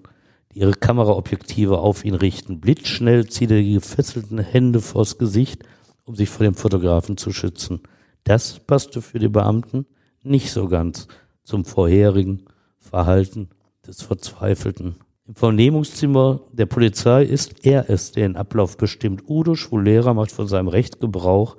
die 0.52 0.60
ihre 0.60 0.72
Kameraobjektive 0.72 1.78
auf 1.78 2.04
ihn 2.04 2.14
richten. 2.14 2.60
Blitzschnell 2.60 3.26
zieht 3.28 3.50
er 3.50 3.58
die 3.58 3.74
gefesselten 3.74 4.38
Hände 4.38 4.80
vors 4.80 5.18
Gesicht, 5.18 5.64
um 6.04 6.14
sich 6.14 6.28
vor 6.28 6.44
dem 6.44 6.54
Fotografen 6.54 7.16
zu 7.16 7.32
schützen. 7.32 7.80
Das 8.24 8.60
passte 8.60 9.02
für 9.02 9.18
die 9.18 9.28
Beamten 9.28 9.86
nicht 10.22 10.52
so 10.52 10.68
ganz 10.68 11.08
zum 11.44 11.64
vorherigen 11.64 12.44
Verhalten 12.78 13.48
des 13.86 14.02
Verzweifelten. 14.02 14.96
Im 15.26 15.34
Vernehmungszimmer 15.34 16.40
der 16.52 16.66
Polizei 16.66 17.24
ist 17.24 17.64
er 17.64 17.88
es, 17.88 18.12
der 18.12 18.28
den 18.28 18.36
Ablauf 18.36 18.76
bestimmt. 18.76 19.24
Udo 19.28 19.54
Schwulera 19.54 20.14
macht 20.14 20.32
von 20.32 20.46
seinem 20.46 20.68
Recht 20.68 21.00
Gebrauch, 21.00 21.56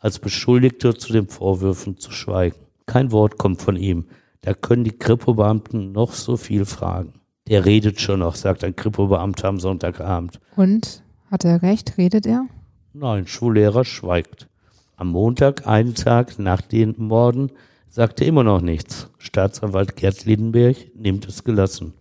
als 0.00 0.18
Beschuldigter 0.18 0.96
zu 0.96 1.12
den 1.12 1.26
Vorwürfen 1.26 1.98
zu 1.98 2.12
schweigen. 2.12 2.56
Kein 2.86 3.10
Wort 3.12 3.36
kommt 3.36 3.60
von 3.60 3.76
ihm. 3.76 4.06
Da 4.42 4.54
können 4.54 4.84
die 4.84 4.96
Kripo-Beamten 4.96 5.92
noch 5.92 6.12
so 6.12 6.36
viel 6.36 6.64
fragen. 6.64 7.14
Der 7.48 7.64
redet 7.64 8.00
schon 8.00 8.20
noch, 8.20 8.34
sagt 8.34 8.64
ein 8.64 8.76
Kripo-Beamter 8.76 9.48
am 9.48 9.60
Sonntagabend. 9.60 10.40
Und? 10.56 11.02
Hat 11.30 11.44
er 11.44 11.62
recht? 11.62 11.98
Redet 11.98 12.26
er? 12.26 12.46
Nein, 12.92 13.26
Schullehrer 13.26 13.84
schweigt. 13.84 14.48
Am 14.96 15.08
Montag, 15.08 15.66
einen 15.66 15.94
Tag 15.94 16.38
nach 16.38 16.60
den 16.60 16.94
Morden, 16.96 17.52
sagte 17.88 18.24
immer 18.24 18.44
noch 18.44 18.60
nichts. 18.60 19.10
Staatsanwalt 19.18 19.96
Gerd 19.96 20.24
Lindenberg 20.24 20.76
nimmt 20.94 21.26
es 21.28 21.44
gelassen. 21.44 21.94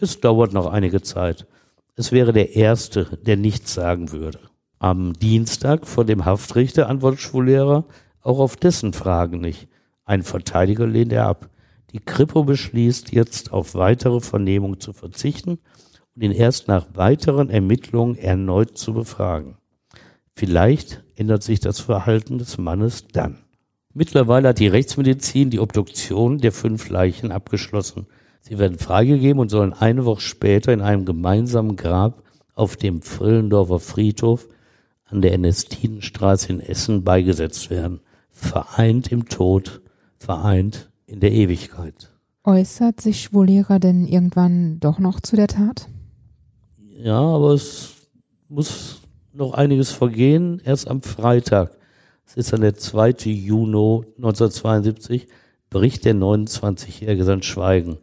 Es 0.00 0.20
dauert 0.20 0.52
noch 0.52 0.66
einige 0.66 1.02
Zeit. 1.02 1.46
Es 1.96 2.12
wäre 2.12 2.32
der 2.32 2.54
Erste, 2.54 3.18
der 3.26 3.36
nichts 3.36 3.74
sagen 3.74 4.12
würde. 4.12 4.38
Am 4.78 5.14
Dienstag 5.14 5.86
vor 5.86 6.04
dem 6.04 6.24
Haftrichter 6.24 6.88
antwortet 6.88 7.20
Schwulehrer 7.20 7.84
auch 8.22 8.38
auf 8.38 8.56
dessen 8.56 8.92
Fragen 8.92 9.40
nicht. 9.40 9.68
Ein 10.04 10.22
Verteidiger 10.22 10.86
lehnt 10.86 11.12
er 11.12 11.26
ab. 11.26 11.48
Die 11.92 12.00
Kripo 12.00 12.44
beschließt 12.44 13.12
jetzt 13.12 13.52
auf 13.52 13.74
weitere 13.74 14.20
Vernehmung 14.20 14.78
zu 14.80 14.92
verzichten 14.92 15.58
und 16.14 16.22
ihn 16.22 16.32
erst 16.32 16.68
nach 16.68 16.86
weiteren 16.94 17.48
Ermittlungen 17.48 18.16
erneut 18.16 18.76
zu 18.76 18.92
befragen. 18.92 19.56
Vielleicht 20.34 21.02
ändert 21.16 21.42
sich 21.42 21.60
das 21.60 21.80
Verhalten 21.80 22.38
des 22.38 22.58
Mannes 22.58 23.06
dann. 23.12 23.38
Mittlerweile 23.94 24.48
hat 24.48 24.58
die 24.58 24.68
Rechtsmedizin 24.68 25.50
die 25.50 25.60
Obduktion 25.60 26.38
der 26.38 26.52
fünf 26.52 26.90
Leichen 26.90 27.32
abgeschlossen. 27.32 28.06
Sie 28.40 28.58
werden 28.58 28.78
freigegeben 28.78 29.40
und 29.40 29.48
sollen 29.48 29.72
eine 29.72 30.04
Woche 30.04 30.20
später 30.20 30.72
in 30.72 30.82
einem 30.82 31.04
gemeinsamen 31.04 31.76
Grab 31.76 32.22
auf 32.54 32.76
dem 32.76 33.02
Frillendorfer 33.02 33.80
Friedhof 33.80 34.46
an 35.06 35.22
der 35.22 35.32
Ernestinenstraße 35.32 36.52
in 36.52 36.60
Essen 36.60 37.02
beigesetzt 37.02 37.70
werden. 37.70 38.00
Vereint 38.30 39.10
im 39.10 39.28
Tod, 39.28 39.80
vereint 40.18 40.87
in 41.08 41.20
der 41.20 41.32
Ewigkeit. 41.32 42.12
Äußert 42.44 43.00
sich 43.00 43.22
Schwulera 43.22 43.78
denn 43.78 44.06
irgendwann 44.06 44.78
doch 44.78 45.00
noch 45.00 45.20
zu 45.20 45.34
der 45.34 45.48
Tat? 45.48 45.88
Ja, 46.96 47.18
aber 47.18 47.54
es 47.54 48.08
muss 48.48 49.00
noch 49.32 49.54
einiges 49.54 49.90
vergehen. 49.90 50.60
Erst 50.64 50.88
am 50.88 51.02
Freitag 51.02 51.78
es 52.28 52.36
ist 52.36 52.52
dann 52.52 52.60
der 52.60 52.74
2. 52.74 53.30
Juni 53.30 54.04
1972, 54.18 55.28
bricht 55.70 56.04
der 56.04 56.14
29-Jährige 56.14 57.24
sein 57.24 57.42
Schweigen. 57.42 57.98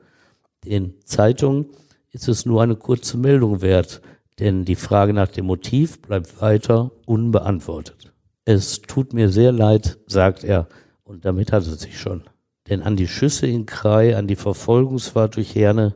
Den 0.65 0.95
Zeitungen 1.03 1.67
ist 2.11 2.27
es 2.27 2.43
nur 2.43 2.63
eine 2.63 2.75
kurze 2.75 3.17
Meldung 3.19 3.61
wert, 3.61 4.01
denn 4.39 4.65
die 4.65 4.75
Frage 4.75 5.13
nach 5.13 5.27
dem 5.27 5.45
Motiv 5.45 6.01
bleibt 6.01 6.41
weiter 6.41 6.91
unbeantwortet. 7.05 8.13
Es 8.45 8.81
tut 8.81 9.13
mir 9.13 9.29
sehr 9.29 9.51
leid, 9.51 9.99
sagt 10.07 10.43
er, 10.43 10.67
und 11.03 11.23
damit 11.23 11.51
hat 11.51 11.61
es 11.61 11.79
sich 11.79 11.99
schon. 11.99 12.23
Denn 12.69 12.81
an 12.81 12.95
die 12.95 13.07
Schüsse 13.07 13.47
in 13.47 13.65
Krai, 13.65 14.15
an 14.15 14.27
die 14.27 14.35
Verfolgungsfahrt 14.35 15.35
durch 15.35 15.53
Herne 15.55 15.95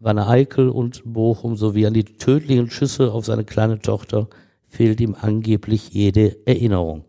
Wanne-Eickel 0.00 0.68
und 0.68 1.02
Bochum 1.04 1.56
sowie 1.56 1.86
an 1.86 1.94
die 1.94 2.04
tödlichen 2.04 2.70
Schüsse 2.70 3.12
auf 3.12 3.24
seine 3.24 3.44
kleine 3.44 3.78
Tochter 3.78 4.28
fehlt 4.68 5.00
ihm 5.00 5.16
angeblich 5.18 5.90
jede 5.90 6.36
Erinnerung. 6.46 7.04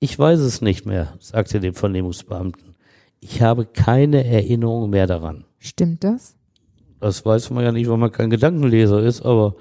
Ich 0.00 0.18
weiß 0.18 0.40
es 0.40 0.60
nicht 0.60 0.86
mehr, 0.86 1.14
sagte 1.20 1.60
dem 1.60 1.74
Vernehmungsbeamten. 1.74 2.74
Ich 3.20 3.42
habe 3.42 3.66
keine 3.66 4.24
Erinnerung 4.24 4.90
mehr 4.90 5.06
daran. 5.06 5.44
Stimmt 5.58 6.02
das? 6.02 6.36
Das 7.00 7.24
weiß 7.24 7.50
man 7.50 7.64
ja 7.64 7.72
nicht, 7.72 7.88
weil 7.88 7.96
man 7.96 8.10
kein 8.10 8.30
Gedankenleser 8.30 9.02
ist, 9.02 9.22
aber 9.22 9.54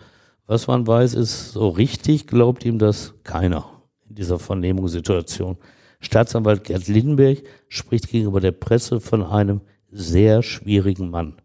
was 0.48 0.68
man 0.68 0.88
weiß, 0.88 1.14
ist, 1.16 1.52
so 1.52 1.70
richtig 1.70 2.26
glaubt 2.28 2.66
ihm 2.66 2.80
das 2.80 3.14
keiner 3.24 3.66
in 4.10 4.16
dieser 4.16 4.40
Vernehmungssituation. 4.40 5.58
Staatsanwalt 6.00 6.64
Gerd 6.64 6.88
Lindenberg 6.88 7.44
spricht 7.68 8.10
gegenüber 8.10 8.40
der 8.40 8.52
Presse 8.52 9.00
von 9.00 9.24
einem 9.24 9.62
sehr 9.92 10.44
schwierigen 10.44 11.10
Mann. 11.10 11.36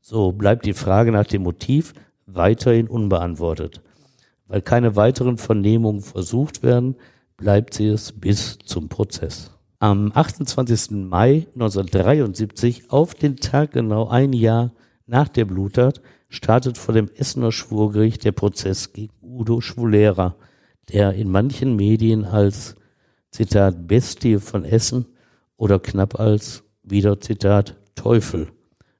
So 0.00 0.32
bleibt 0.32 0.66
die 0.66 0.72
Frage 0.72 1.12
nach 1.12 1.26
dem 1.26 1.42
Motiv 1.42 1.94
weiterhin 2.26 2.88
unbeantwortet. 2.88 3.80
Weil 4.46 4.62
keine 4.62 4.96
weiteren 4.96 5.38
Vernehmungen 5.38 6.02
versucht 6.02 6.62
werden, 6.62 6.96
bleibt 7.36 7.74
sie 7.74 7.86
es 7.86 8.12
bis 8.12 8.58
zum 8.64 8.88
Prozess. 8.88 9.50
Am 9.78 10.12
28. 10.14 10.90
Mai 10.92 11.46
1973, 11.54 12.90
auf 12.90 13.14
den 13.14 13.36
Tag 13.36 13.72
genau 13.72 14.08
ein 14.08 14.32
Jahr 14.32 14.72
nach 15.06 15.28
der 15.28 15.44
Bluttat, 15.44 16.00
startet 16.28 16.78
vor 16.78 16.94
dem 16.94 17.10
Essener 17.14 17.52
Schwurgericht 17.52 18.24
der 18.24 18.32
Prozess 18.32 18.92
gegen 18.92 19.12
Udo 19.22 19.60
Schwulera, 19.60 20.36
der 20.92 21.14
in 21.14 21.30
manchen 21.30 21.76
Medien 21.76 22.24
als 22.24 22.76
Zitat 23.34 23.88
Bestie 23.88 24.38
von 24.38 24.64
Essen 24.64 25.06
oder 25.56 25.80
knapp 25.80 26.20
als 26.20 26.62
wieder 26.84 27.20
Zitat 27.20 27.74
Teufel 27.96 28.46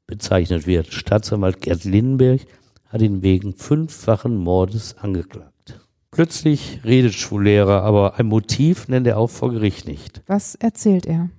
bezeichnet 0.09 0.67
wird. 0.67 0.93
Staatsanwalt 0.93 1.61
Gerd 1.61 1.85
Lindenberg 1.85 2.41
hat 2.89 3.01
ihn 3.01 3.23
wegen 3.23 3.55
fünffachen 3.55 4.37
Mordes 4.37 4.99
angeklagt. 4.99 5.79
Plötzlich 6.11 6.81
redet 6.85 7.15
Schwulera, 7.15 7.83
aber 7.83 8.19
ein 8.19 8.27
Motiv 8.27 8.89
nennt 8.89 9.07
er 9.07 9.19
auch 9.19 9.31
vor 9.31 9.53
Gericht 9.53 9.87
nicht. 9.87 10.25
Was 10.27 10.57
erzählt 10.57 11.07
er? 11.07 11.31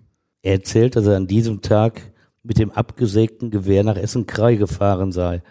Er 0.41 0.53
erzählt, 0.53 0.95
dass 0.95 1.05
er 1.05 1.17
an 1.17 1.27
diesem 1.27 1.61
Tag 1.61 2.13
mit 2.43 2.59
dem 2.59 2.71
abgesägten 2.71 3.51
Gewehr 3.51 3.83
nach 3.83 3.97
Essen-Krei 3.97 4.55
gefahren 4.55 5.11
sei. 5.11 5.43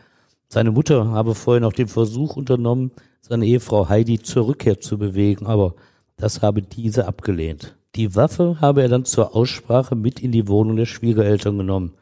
Seine 0.48 0.70
Mutter 0.70 1.08
habe 1.08 1.34
vorher 1.34 1.60
noch 1.60 1.74
den 1.74 1.88
Versuch 1.88 2.36
unternommen, 2.36 2.92
seine 3.20 3.44
Ehefrau 3.44 3.90
Heidi 3.90 4.18
zur 4.18 4.46
Rückkehr 4.46 4.80
zu 4.80 4.96
bewegen, 4.96 5.44
aber 5.44 5.74
das 6.16 6.42
habe 6.42 6.62
diese 6.62 7.06
abgelehnt. 7.06 7.76
Die 7.94 8.16
Waffe 8.16 8.60
habe 8.60 8.82
er 8.82 8.88
dann 8.88 9.04
zur 9.04 9.36
Aussprache 9.36 9.94
mit 9.94 10.20
in 10.20 10.32
die 10.32 10.48
Wohnung 10.48 10.76
der 10.76 10.86
Schwiegereltern 10.86 11.58
genommen. 11.58 11.92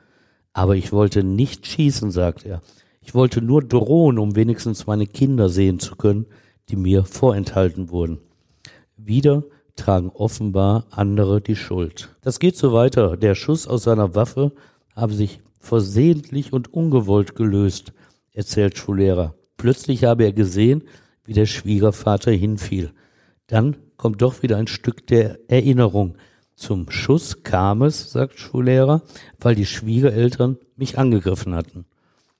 Aber 0.52 0.76
ich 0.76 0.92
wollte 0.92 1.22
nicht 1.22 1.66
schießen, 1.66 2.10
sagt 2.10 2.44
er. 2.46 2.62
Ich 3.00 3.14
wollte 3.14 3.42
nur 3.42 3.62
drohen, 3.62 4.18
um 4.18 4.36
wenigstens 4.36 4.86
meine 4.86 5.06
Kinder 5.06 5.48
sehen 5.48 5.78
zu 5.78 5.96
können, 5.96 6.26
die 6.68 6.76
mir 6.76 7.04
vorenthalten 7.04 7.90
wurden. 7.90 8.18
Wieder 8.96 9.44
tragen 9.76 10.10
offenbar 10.10 10.86
andere 10.90 11.40
die 11.40 11.56
Schuld. 11.56 12.14
Das 12.20 12.38
geht 12.38 12.56
so 12.56 12.72
weiter. 12.72 13.16
Der 13.16 13.34
Schuss 13.34 13.66
aus 13.66 13.82
seiner 13.82 14.14
Waffe 14.14 14.52
habe 14.94 15.14
sich 15.14 15.40
versehentlich 15.58 16.52
und 16.52 16.72
ungewollt 16.72 17.34
gelöst, 17.34 17.92
erzählt 18.32 18.78
Schullehrer. 18.78 19.34
Plötzlich 19.56 20.04
habe 20.04 20.24
er 20.24 20.32
gesehen, 20.32 20.84
wie 21.24 21.32
der 21.32 21.46
Schwiegervater 21.46 22.30
hinfiel. 22.30 22.92
Dann 23.46 23.76
kommt 24.02 24.20
doch 24.20 24.42
wieder 24.42 24.56
ein 24.56 24.66
Stück 24.66 25.06
der 25.06 25.38
Erinnerung. 25.48 26.16
Zum 26.56 26.90
Schuss 26.90 27.44
kam 27.44 27.82
es, 27.82 28.10
sagt 28.10 28.36
Schullehrer, 28.36 29.02
weil 29.38 29.54
die 29.54 29.64
Schwiegereltern 29.64 30.58
mich 30.74 30.98
angegriffen 30.98 31.54
hatten. 31.54 31.84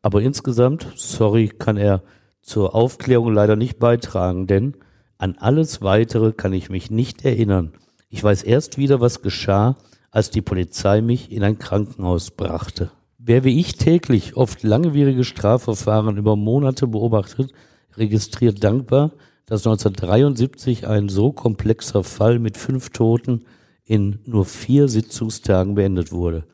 Aber 0.03 0.23
insgesamt, 0.23 0.89
sorry, 0.97 1.47
kann 1.47 1.77
er 1.77 2.03
zur 2.41 2.75
Aufklärung 2.75 3.33
leider 3.33 3.55
nicht 3.55 3.79
beitragen, 3.79 4.49
denn 4.49 4.75
an 5.19 5.37
alles 5.39 5.83
weitere 5.83 6.33
kann 6.33 6.53
ich 6.53 6.69
mich 6.69 6.91
nicht 6.91 7.25
erinnern. 7.25 7.75
Ich 8.09 8.25
weiß 8.25 8.43
erst 8.43 8.77
wieder, 8.77 9.01
was 9.01 9.23
geschah, 9.23 9.77
als 10.11 10.31
die 10.31 10.43
Polizei 10.43 11.01
mich 11.01 11.31
in 11.31 11.45
ein 11.45 11.61
Krankenhaus 11.61 12.33
brachte. 12.33 12.91
Wer 13.19 13.45
wie 13.45 13.61
ich 13.61 13.77
täglich 13.77 14.37
oft 14.37 14.65
langwierige 14.65 15.23
Strafverfahren 15.23 16.17
über 16.17 16.35
Monate 16.35 16.89
beobachtet, 16.89 17.53
registriert 17.97 18.65
dankbar, 18.65 19.13
dass 19.47 19.67
1973 19.67 20.87
ein 20.87 21.09
so 21.09 21.33
komplexer 21.33 22.05
Fall 22.05 22.39
mit 22.39 22.57
fünf 22.57 22.91
Toten 22.91 23.45
in 23.85 24.21
nur 24.25 24.45
vier 24.45 24.89
Sitzungstagen 24.89 25.75
beendet 25.75 26.13
wurde. 26.13 26.45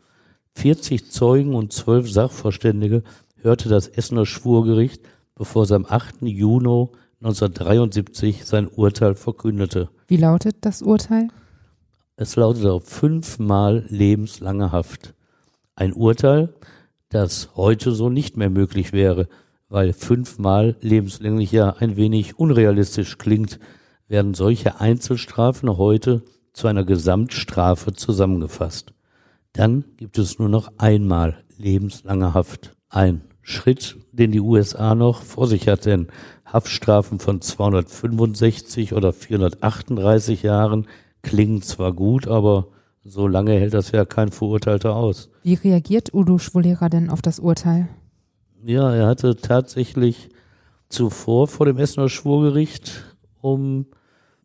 40 0.55 1.11
Zeugen 1.11 1.55
und 1.55 1.72
zwölf 1.72 2.11
Sachverständige 2.11 3.03
hörte 3.36 3.68
das 3.68 3.86
Essener 3.86 4.26
Schwurgericht, 4.26 5.03
bevor 5.34 5.62
es 5.62 5.72
am 5.72 5.86
8. 5.89 6.22
Juni 6.22 6.89
1973 7.20 8.45
sein 8.45 8.68
Urteil 8.68 9.14
verkündete. 9.14 9.89
Wie 10.07 10.16
lautet 10.16 10.57
das 10.62 10.82
Urteil? 10.82 11.28
Es 12.16 12.34
lautet 12.36 12.66
auf 12.66 12.84
fünfmal 12.84 13.84
lebenslange 13.89 14.72
Haft. 14.72 15.14
Ein 15.76 15.93
Urteil, 15.93 16.55
das 17.11 17.51
heute 17.55 17.93
so 17.93 18.09
nicht 18.09 18.36
mehr 18.36 18.51
möglich 18.51 18.93
wäre, 18.93 19.28
weil 19.69 19.93
fünfmal 19.93 20.77
lebenslänglich 20.81 21.53
ja 21.53 21.71
ein 21.71 21.97
wenig 21.97 22.39
unrealistisch 22.39 23.19
klingt, 23.19 23.59
werden 24.09 24.35
solche 24.35 24.81
Einzelstrafen 24.81 25.77
heute 25.77 26.23
zu 26.53 26.66
einer 26.66 26.85
Gesamtstrafe 26.85 27.93
zusammengefasst. 27.93 28.93
Dann 29.53 29.85
gibt 29.97 30.19
es 30.19 30.39
nur 30.39 30.49
noch 30.49 30.73
einmal 30.79 31.45
lebenslange 31.57 32.35
Haft. 32.35 32.77
Ein 32.89 33.23
Schritt, 33.43 33.97
den 34.12 34.33
die 34.33 34.41
USA 34.41 34.95
noch 34.95 35.23
vor 35.23 35.47
sich 35.47 35.69
hat, 35.69 35.87
denn 35.87 36.09
Haftstrafen 36.45 37.19
von 37.19 37.41
265 37.41 38.95
oder 38.95 39.12
438 39.12 40.43
Jahren 40.43 40.87
klingen 41.23 41.62
zwar 41.62 41.93
gut, 41.93 42.29
aber 42.29 42.69
so 43.05 43.27
lange 43.27 43.53
hält 43.53 43.75
das 43.75 43.93
ja 43.93 44.05
kein 44.05 44.31
Verurteilter 44.31 44.95
aus. 44.97 45.31
Wie 45.43 45.55
reagiert 45.55 46.12
Udo 46.12 46.39
Schwulera 46.39 46.89
denn 46.89 47.11
auf 47.11 47.23
das 47.23 47.39
Urteil? 47.39 47.89
Ja, 48.65 48.93
er 48.93 49.07
hatte 49.07 49.37
tatsächlich 49.37 50.31
zuvor 50.89 51.47
vor 51.47 51.67
dem 51.67 51.79
Essener 51.79 52.09
Schwurgericht 52.09 53.17
um 53.41 53.87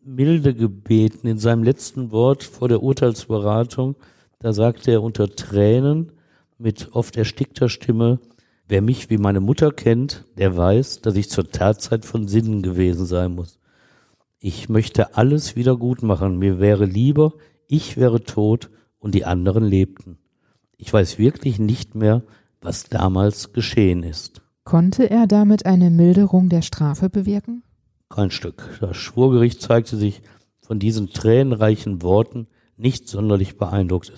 Milde 0.04 0.54
gebeten. 0.54 1.26
In 1.26 1.38
seinem 1.38 1.64
letzten 1.64 2.12
Wort 2.12 2.44
vor 2.44 2.68
der 2.68 2.82
Urteilsberatung, 2.82 3.96
da 4.38 4.52
sagte 4.52 4.92
er 4.92 5.02
unter 5.02 5.34
Tränen 5.34 6.12
mit 6.58 6.90
oft 6.92 7.16
erstickter 7.16 7.68
Stimme, 7.68 8.20
wer 8.68 8.82
mich 8.82 9.10
wie 9.10 9.18
meine 9.18 9.40
Mutter 9.40 9.72
kennt, 9.72 10.24
der 10.38 10.56
weiß, 10.56 11.00
dass 11.00 11.16
ich 11.16 11.28
zur 11.28 11.50
Tatzeit 11.50 12.04
von 12.04 12.28
Sinnen 12.28 12.62
gewesen 12.62 13.06
sein 13.06 13.34
muss. 13.34 13.58
Ich 14.38 14.68
möchte 14.68 15.16
alles 15.16 15.56
wieder 15.56 15.76
gut 15.76 16.02
machen. 16.02 16.38
Mir 16.38 16.60
wäre 16.60 16.84
lieber, 16.84 17.32
ich 17.66 17.96
wäre 17.96 18.22
tot 18.22 18.70
und 19.00 19.14
die 19.14 19.24
anderen 19.24 19.64
lebten. 19.64 20.18
Ich 20.76 20.92
weiß 20.92 21.18
wirklich 21.18 21.58
nicht 21.58 21.96
mehr, 21.96 22.22
was 22.64 22.84
damals 22.84 23.52
geschehen 23.52 24.02
ist. 24.02 24.40
Konnte 24.64 25.10
er 25.10 25.26
damit 25.26 25.66
eine 25.66 25.90
Milderung 25.90 26.48
der 26.48 26.62
Strafe 26.62 27.10
bewirken? 27.10 27.62
Kein 28.08 28.30
Stück. 28.30 28.78
Das 28.80 28.96
Schwurgericht 28.96 29.60
zeigte 29.60 29.96
sich 29.96 30.22
von 30.60 30.78
diesen 30.78 31.10
tränenreichen 31.10 32.00
Worten 32.02 32.46
nicht 32.76 33.08
sonderlich 33.08 33.58
beeindruckt. 33.58 34.12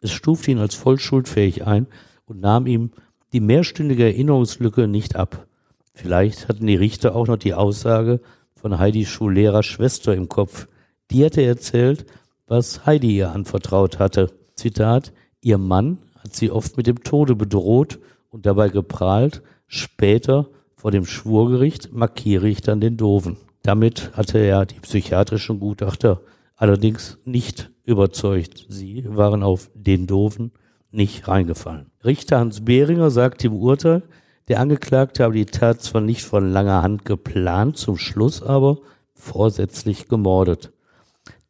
Es 0.00 0.10
stufte 0.12 0.52
ihn 0.52 0.58
als 0.58 0.76
voll 0.76 0.98
schuldfähig 0.98 1.66
ein 1.66 1.88
und 2.24 2.40
nahm 2.40 2.66
ihm 2.66 2.92
die 3.32 3.40
mehrstündige 3.40 4.04
Erinnerungslücke 4.04 4.86
nicht 4.86 5.16
ab. 5.16 5.46
Vielleicht 5.92 6.48
hatten 6.48 6.66
die 6.66 6.76
Richter 6.76 7.16
auch 7.16 7.26
noch 7.26 7.36
die 7.36 7.54
Aussage 7.54 8.20
von 8.54 8.78
Heidi 8.78 9.04
Schulehrers 9.04 9.66
Schwester 9.66 10.14
im 10.14 10.28
Kopf. 10.28 10.68
Die 11.10 11.24
hatte 11.24 11.42
erzählt, 11.42 12.06
was 12.46 12.86
Heidi 12.86 13.16
ihr 13.16 13.32
anvertraut 13.32 13.98
hatte. 13.98 14.30
Zitat, 14.54 15.12
ihr 15.40 15.58
Mann 15.58 15.98
hat 16.22 16.34
sie 16.34 16.50
oft 16.50 16.76
mit 16.76 16.86
dem 16.86 17.02
Tode 17.02 17.34
bedroht 17.34 17.98
und 18.30 18.46
dabei 18.46 18.68
geprahlt, 18.68 19.42
später 19.66 20.48
vor 20.74 20.90
dem 20.90 21.04
Schwurgericht 21.04 21.92
markiere 21.92 22.48
ich 22.48 22.60
dann 22.60 22.80
den 22.80 22.96
Doofen. 22.96 23.36
Damit 23.62 24.10
hatte 24.14 24.38
er 24.38 24.66
die 24.66 24.80
psychiatrischen 24.80 25.60
Gutachter 25.60 26.20
allerdings 26.56 27.18
nicht 27.24 27.70
überzeugt. 27.84 28.66
Sie 28.68 29.04
waren 29.08 29.42
auf 29.42 29.70
den 29.74 30.06
Doofen 30.06 30.52
nicht 30.90 31.26
reingefallen. 31.28 31.86
Richter 32.04 32.38
Hans 32.38 32.64
Behringer 32.64 33.10
sagt 33.10 33.44
im 33.44 33.54
Urteil, 33.54 34.02
der 34.48 34.60
Angeklagte 34.60 35.22
habe 35.22 35.34
die 35.34 35.46
Tat 35.46 35.82
zwar 35.82 36.00
nicht 36.00 36.24
von 36.24 36.50
langer 36.50 36.82
Hand 36.82 37.04
geplant, 37.04 37.76
zum 37.76 37.96
Schluss 37.96 38.42
aber 38.42 38.78
vorsätzlich 39.14 40.08
gemordet. 40.08 40.72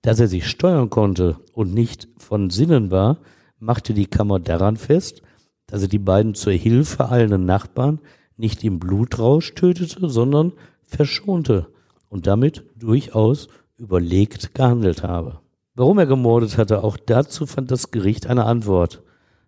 Dass 0.02 0.20
er 0.20 0.28
sich 0.28 0.46
steuern 0.46 0.90
konnte 0.90 1.36
und 1.52 1.72
nicht 1.72 2.08
von 2.18 2.50
Sinnen 2.50 2.90
war, 2.90 3.18
machte 3.62 3.94
die 3.94 4.06
Kammer 4.06 4.40
daran 4.40 4.76
fest, 4.76 5.22
dass 5.66 5.82
er 5.82 5.88
die 5.88 6.00
beiden 6.00 6.34
zur 6.34 6.52
Hilfe 6.52 7.10
eilenden 7.10 7.46
Nachbarn 7.46 8.00
nicht 8.36 8.64
im 8.64 8.80
Blutrausch 8.80 9.54
tötete, 9.54 10.08
sondern 10.10 10.52
verschonte 10.82 11.68
und 12.08 12.26
damit 12.26 12.64
durchaus 12.76 13.46
überlegt 13.78 14.54
gehandelt 14.54 15.04
habe. 15.04 15.38
Warum 15.74 15.98
er 15.98 16.06
gemordet 16.06 16.58
hatte, 16.58 16.82
auch 16.82 16.96
dazu 16.96 17.46
fand 17.46 17.70
das 17.70 17.92
Gericht 17.92 18.26
eine 18.26 18.44
Antwort. 18.44 19.02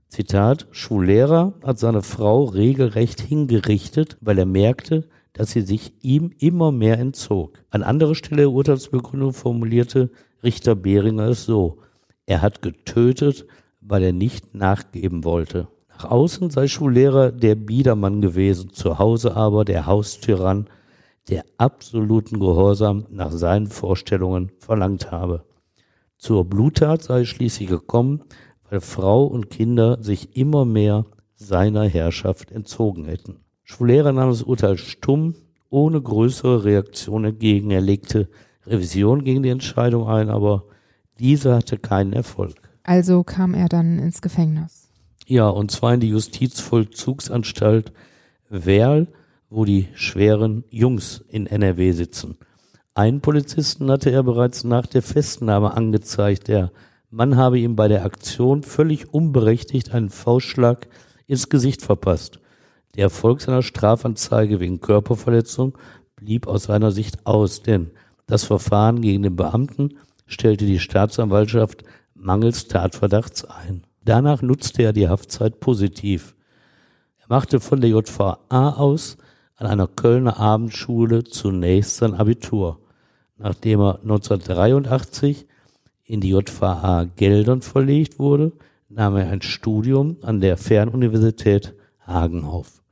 Zitat, 0.08 0.68
Schullehrer 0.70 1.54
hat 1.64 1.80
seine 1.80 2.02
Frau 2.02 2.44
regelrecht 2.44 3.20
hingerichtet, 3.20 4.16
weil 4.20 4.38
er 4.38 4.46
merkte, 4.46 5.08
dass 5.32 5.50
sie 5.50 5.62
sich 5.62 5.92
ihm 6.02 6.30
immer 6.38 6.70
mehr 6.70 6.98
entzog. 6.98 7.58
An 7.70 7.82
anderer 7.82 8.14
Stelle 8.14 8.42
der 8.42 8.52
Urteilsbegründung 8.52 9.32
formulierte 9.32 10.10
Richter 10.44 10.76
Behringer 10.76 11.30
es 11.30 11.44
so, 11.44 11.78
er 12.26 12.42
hat 12.42 12.62
getötet, 12.62 13.46
weil 13.86 14.02
er 14.02 14.12
nicht 14.12 14.54
nachgeben 14.54 15.24
wollte. 15.24 15.68
Nach 15.88 16.10
außen 16.10 16.50
sei 16.50 16.66
Schullehrer 16.66 17.30
der 17.30 17.54
Biedermann 17.54 18.20
gewesen, 18.20 18.70
zu 18.70 18.98
Hause 18.98 19.36
aber 19.36 19.64
der 19.64 19.86
Haustyrann, 19.86 20.66
der 21.28 21.44
absoluten 21.56 22.40
Gehorsam 22.40 23.06
nach 23.10 23.30
seinen 23.30 23.68
Vorstellungen 23.68 24.50
verlangt 24.58 25.10
habe. 25.10 25.44
Zur 26.18 26.44
Bluttat 26.44 27.02
sei 27.02 27.24
schließlich 27.24 27.68
gekommen, 27.68 28.22
weil 28.68 28.80
Frau 28.80 29.24
und 29.24 29.50
Kinder 29.50 30.02
sich 30.02 30.36
immer 30.36 30.64
mehr 30.64 31.06
seiner 31.36 31.84
Herrschaft 31.84 32.50
entzogen 32.50 33.04
hätten. 33.04 33.36
Schwulera 33.62 34.12
nahm 34.12 34.30
das 34.30 34.42
Urteil 34.42 34.76
stumm, 34.76 35.34
ohne 35.70 36.00
größere 36.00 36.64
Reaktion 36.64 37.24
entgegen. 37.24 37.70
Er 37.70 37.80
legte 37.80 38.28
Revision 38.66 39.24
gegen 39.24 39.42
die 39.42 39.48
Entscheidung 39.48 40.06
ein, 40.08 40.28
aber 40.28 40.64
diese 41.18 41.54
hatte 41.54 41.78
keinen 41.78 42.12
Erfolg. 42.12 42.54
Also 42.84 43.24
kam 43.24 43.54
er 43.54 43.68
dann 43.68 43.98
ins 43.98 44.22
Gefängnis. 44.22 44.88
Ja, 45.26 45.48
und 45.48 45.70
zwar 45.70 45.94
in 45.94 46.00
die 46.00 46.10
Justizvollzugsanstalt 46.10 47.92
Werl, 48.50 49.08
wo 49.50 49.64
die 49.64 49.88
schweren 49.94 50.64
Jungs 50.70 51.24
in 51.28 51.46
NRW 51.46 51.92
sitzen. 51.92 52.36
Einen 52.94 53.20
Polizisten 53.20 53.90
hatte 53.90 54.10
er 54.10 54.22
bereits 54.22 54.64
nach 54.64 54.86
der 54.86 55.02
Festnahme 55.02 55.74
angezeigt. 55.74 56.48
Der 56.48 56.70
Mann 57.10 57.36
habe 57.36 57.58
ihm 57.58 57.74
bei 57.74 57.88
der 57.88 58.04
Aktion 58.04 58.62
völlig 58.62 59.12
unberechtigt 59.12 59.92
einen 59.92 60.10
Faustschlag 60.10 60.86
ins 61.26 61.48
Gesicht 61.48 61.82
verpasst. 61.82 62.38
Der 62.94 63.04
Erfolg 63.04 63.40
seiner 63.40 63.62
Strafanzeige 63.62 64.60
wegen 64.60 64.80
Körperverletzung 64.80 65.76
blieb 66.14 66.46
aus 66.46 66.64
seiner 66.64 66.92
Sicht 66.92 67.26
aus, 67.26 67.62
denn 67.62 67.90
das 68.26 68.44
Verfahren 68.44 69.00
gegen 69.00 69.22
den 69.22 69.36
Beamten 69.36 69.94
stellte 70.26 70.66
die 70.66 70.78
Staatsanwaltschaft 70.78 71.82
mangels 72.14 72.68
Tatverdachts 72.68 73.44
ein. 73.44 73.84
Danach 74.04 74.42
nutzte 74.42 74.82
er 74.82 74.92
die 74.92 75.08
Haftzeit 75.08 75.60
positiv. 75.60 76.34
Er 77.18 77.26
machte 77.28 77.60
von 77.60 77.80
der 77.80 77.90
JVA 77.90 78.70
aus 78.76 79.16
an 79.56 79.66
einer 79.66 79.86
Kölner 79.86 80.38
Abendschule 80.38 81.24
zunächst 81.24 81.96
sein 81.96 82.14
Abitur. 82.14 82.80
Nachdem 83.36 83.80
er 83.80 84.00
1983 84.02 85.46
in 86.04 86.20
die 86.20 86.30
JVA 86.30 87.04
Geldern 87.16 87.62
verlegt 87.62 88.18
wurde, 88.18 88.52
nahm 88.88 89.16
er 89.16 89.28
ein 89.28 89.42
Studium 89.42 90.18
an 90.22 90.40
der 90.40 90.56
Fernuniversität 90.56 91.74
Hagen 92.00 92.44
auf. 92.44 92.82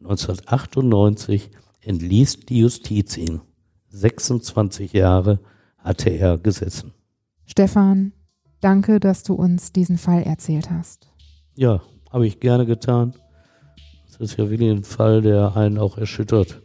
1998 0.00 1.50
entließ 1.82 2.40
die 2.40 2.60
Justiz 2.60 3.16
ihn. 3.16 3.40
26 3.88 4.92
Jahre 4.92 5.40
hatte 5.78 6.10
er 6.10 6.38
gesessen. 6.38 6.92
Stefan, 7.44 8.12
danke, 8.60 9.00
dass 9.00 9.22
du 9.22 9.34
uns 9.34 9.72
diesen 9.72 9.98
Fall 9.98 10.22
erzählt 10.22 10.70
hast. 10.70 11.08
Ja, 11.56 11.80
habe 12.10 12.26
ich 12.26 12.40
gerne 12.40 12.66
getan. 12.66 13.14
Das 14.06 14.16
ist 14.18 14.38
ja 14.38 14.50
wirklich 14.50 14.70
ein 14.70 14.84
Fall, 14.84 15.22
der 15.22 15.56
einen 15.56 15.78
auch 15.78 15.98
erschüttert. 15.98 16.62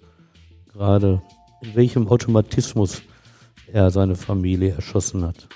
Gerade 0.73 1.21
in 1.61 1.75
welchem 1.75 2.07
Automatismus 2.07 3.01
er 3.71 3.91
seine 3.91 4.15
Familie 4.15 4.73
erschossen 4.73 5.23
hat. 5.23 5.47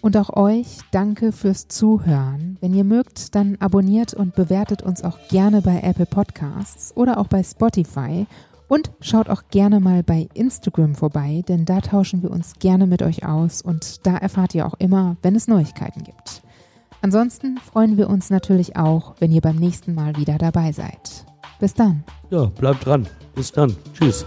Und 0.00 0.18
auch 0.18 0.36
euch 0.36 0.80
danke 0.90 1.32
fürs 1.32 1.66
Zuhören. 1.68 2.58
Wenn 2.60 2.74
ihr 2.74 2.84
mögt, 2.84 3.34
dann 3.34 3.56
abonniert 3.60 4.12
und 4.12 4.34
bewertet 4.34 4.82
uns 4.82 5.02
auch 5.02 5.18
gerne 5.28 5.62
bei 5.62 5.80
Apple 5.80 6.04
Podcasts 6.04 6.94
oder 6.94 7.16
auch 7.16 7.28
bei 7.28 7.42
Spotify. 7.42 8.26
Und 8.74 8.90
schaut 9.00 9.30
auch 9.30 9.44
gerne 9.52 9.78
mal 9.78 10.02
bei 10.02 10.26
Instagram 10.34 10.96
vorbei, 10.96 11.44
denn 11.46 11.64
da 11.64 11.80
tauschen 11.80 12.24
wir 12.24 12.32
uns 12.32 12.54
gerne 12.58 12.88
mit 12.88 13.02
euch 13.02 13.24
aus 13.24 13.62
und 13.62 14.04
da 14.04 14.16
erfahrt 14.16 14.52
ihr 14.56 14.66
auch 14.66 14.74
immer, 14.80 15.16
wenn 15.22 15.36
es 15.36 15.46
Neuigkeiten 15.46 16.02
gibt. 16.02 16.42
Ansonsten 17.00 17.56
freuen 17.58 17.96
wir 17.96 18.10
uns 18.10 18.30
natürlich 18.30 18.74
auch, 18.74 19.14
wenn 19.20 19.30
ihr 19.30 19.42
beim 19.42 19.58
nächsten 19.58 19.94
Mal 19.94 20.16
wieder 20.16 20.38
dabei 20.38 20.72
seid. 20.72 21.24
Bis 21.60 21.74
dann. 21.74 22.02
Ja, 22.30 22.46
bleibt 22.46 22.84
dran. 22.84 23.06
Bis 23.36 23.52
dann. 23.52 23.76
Tschüss. 23.92 24.26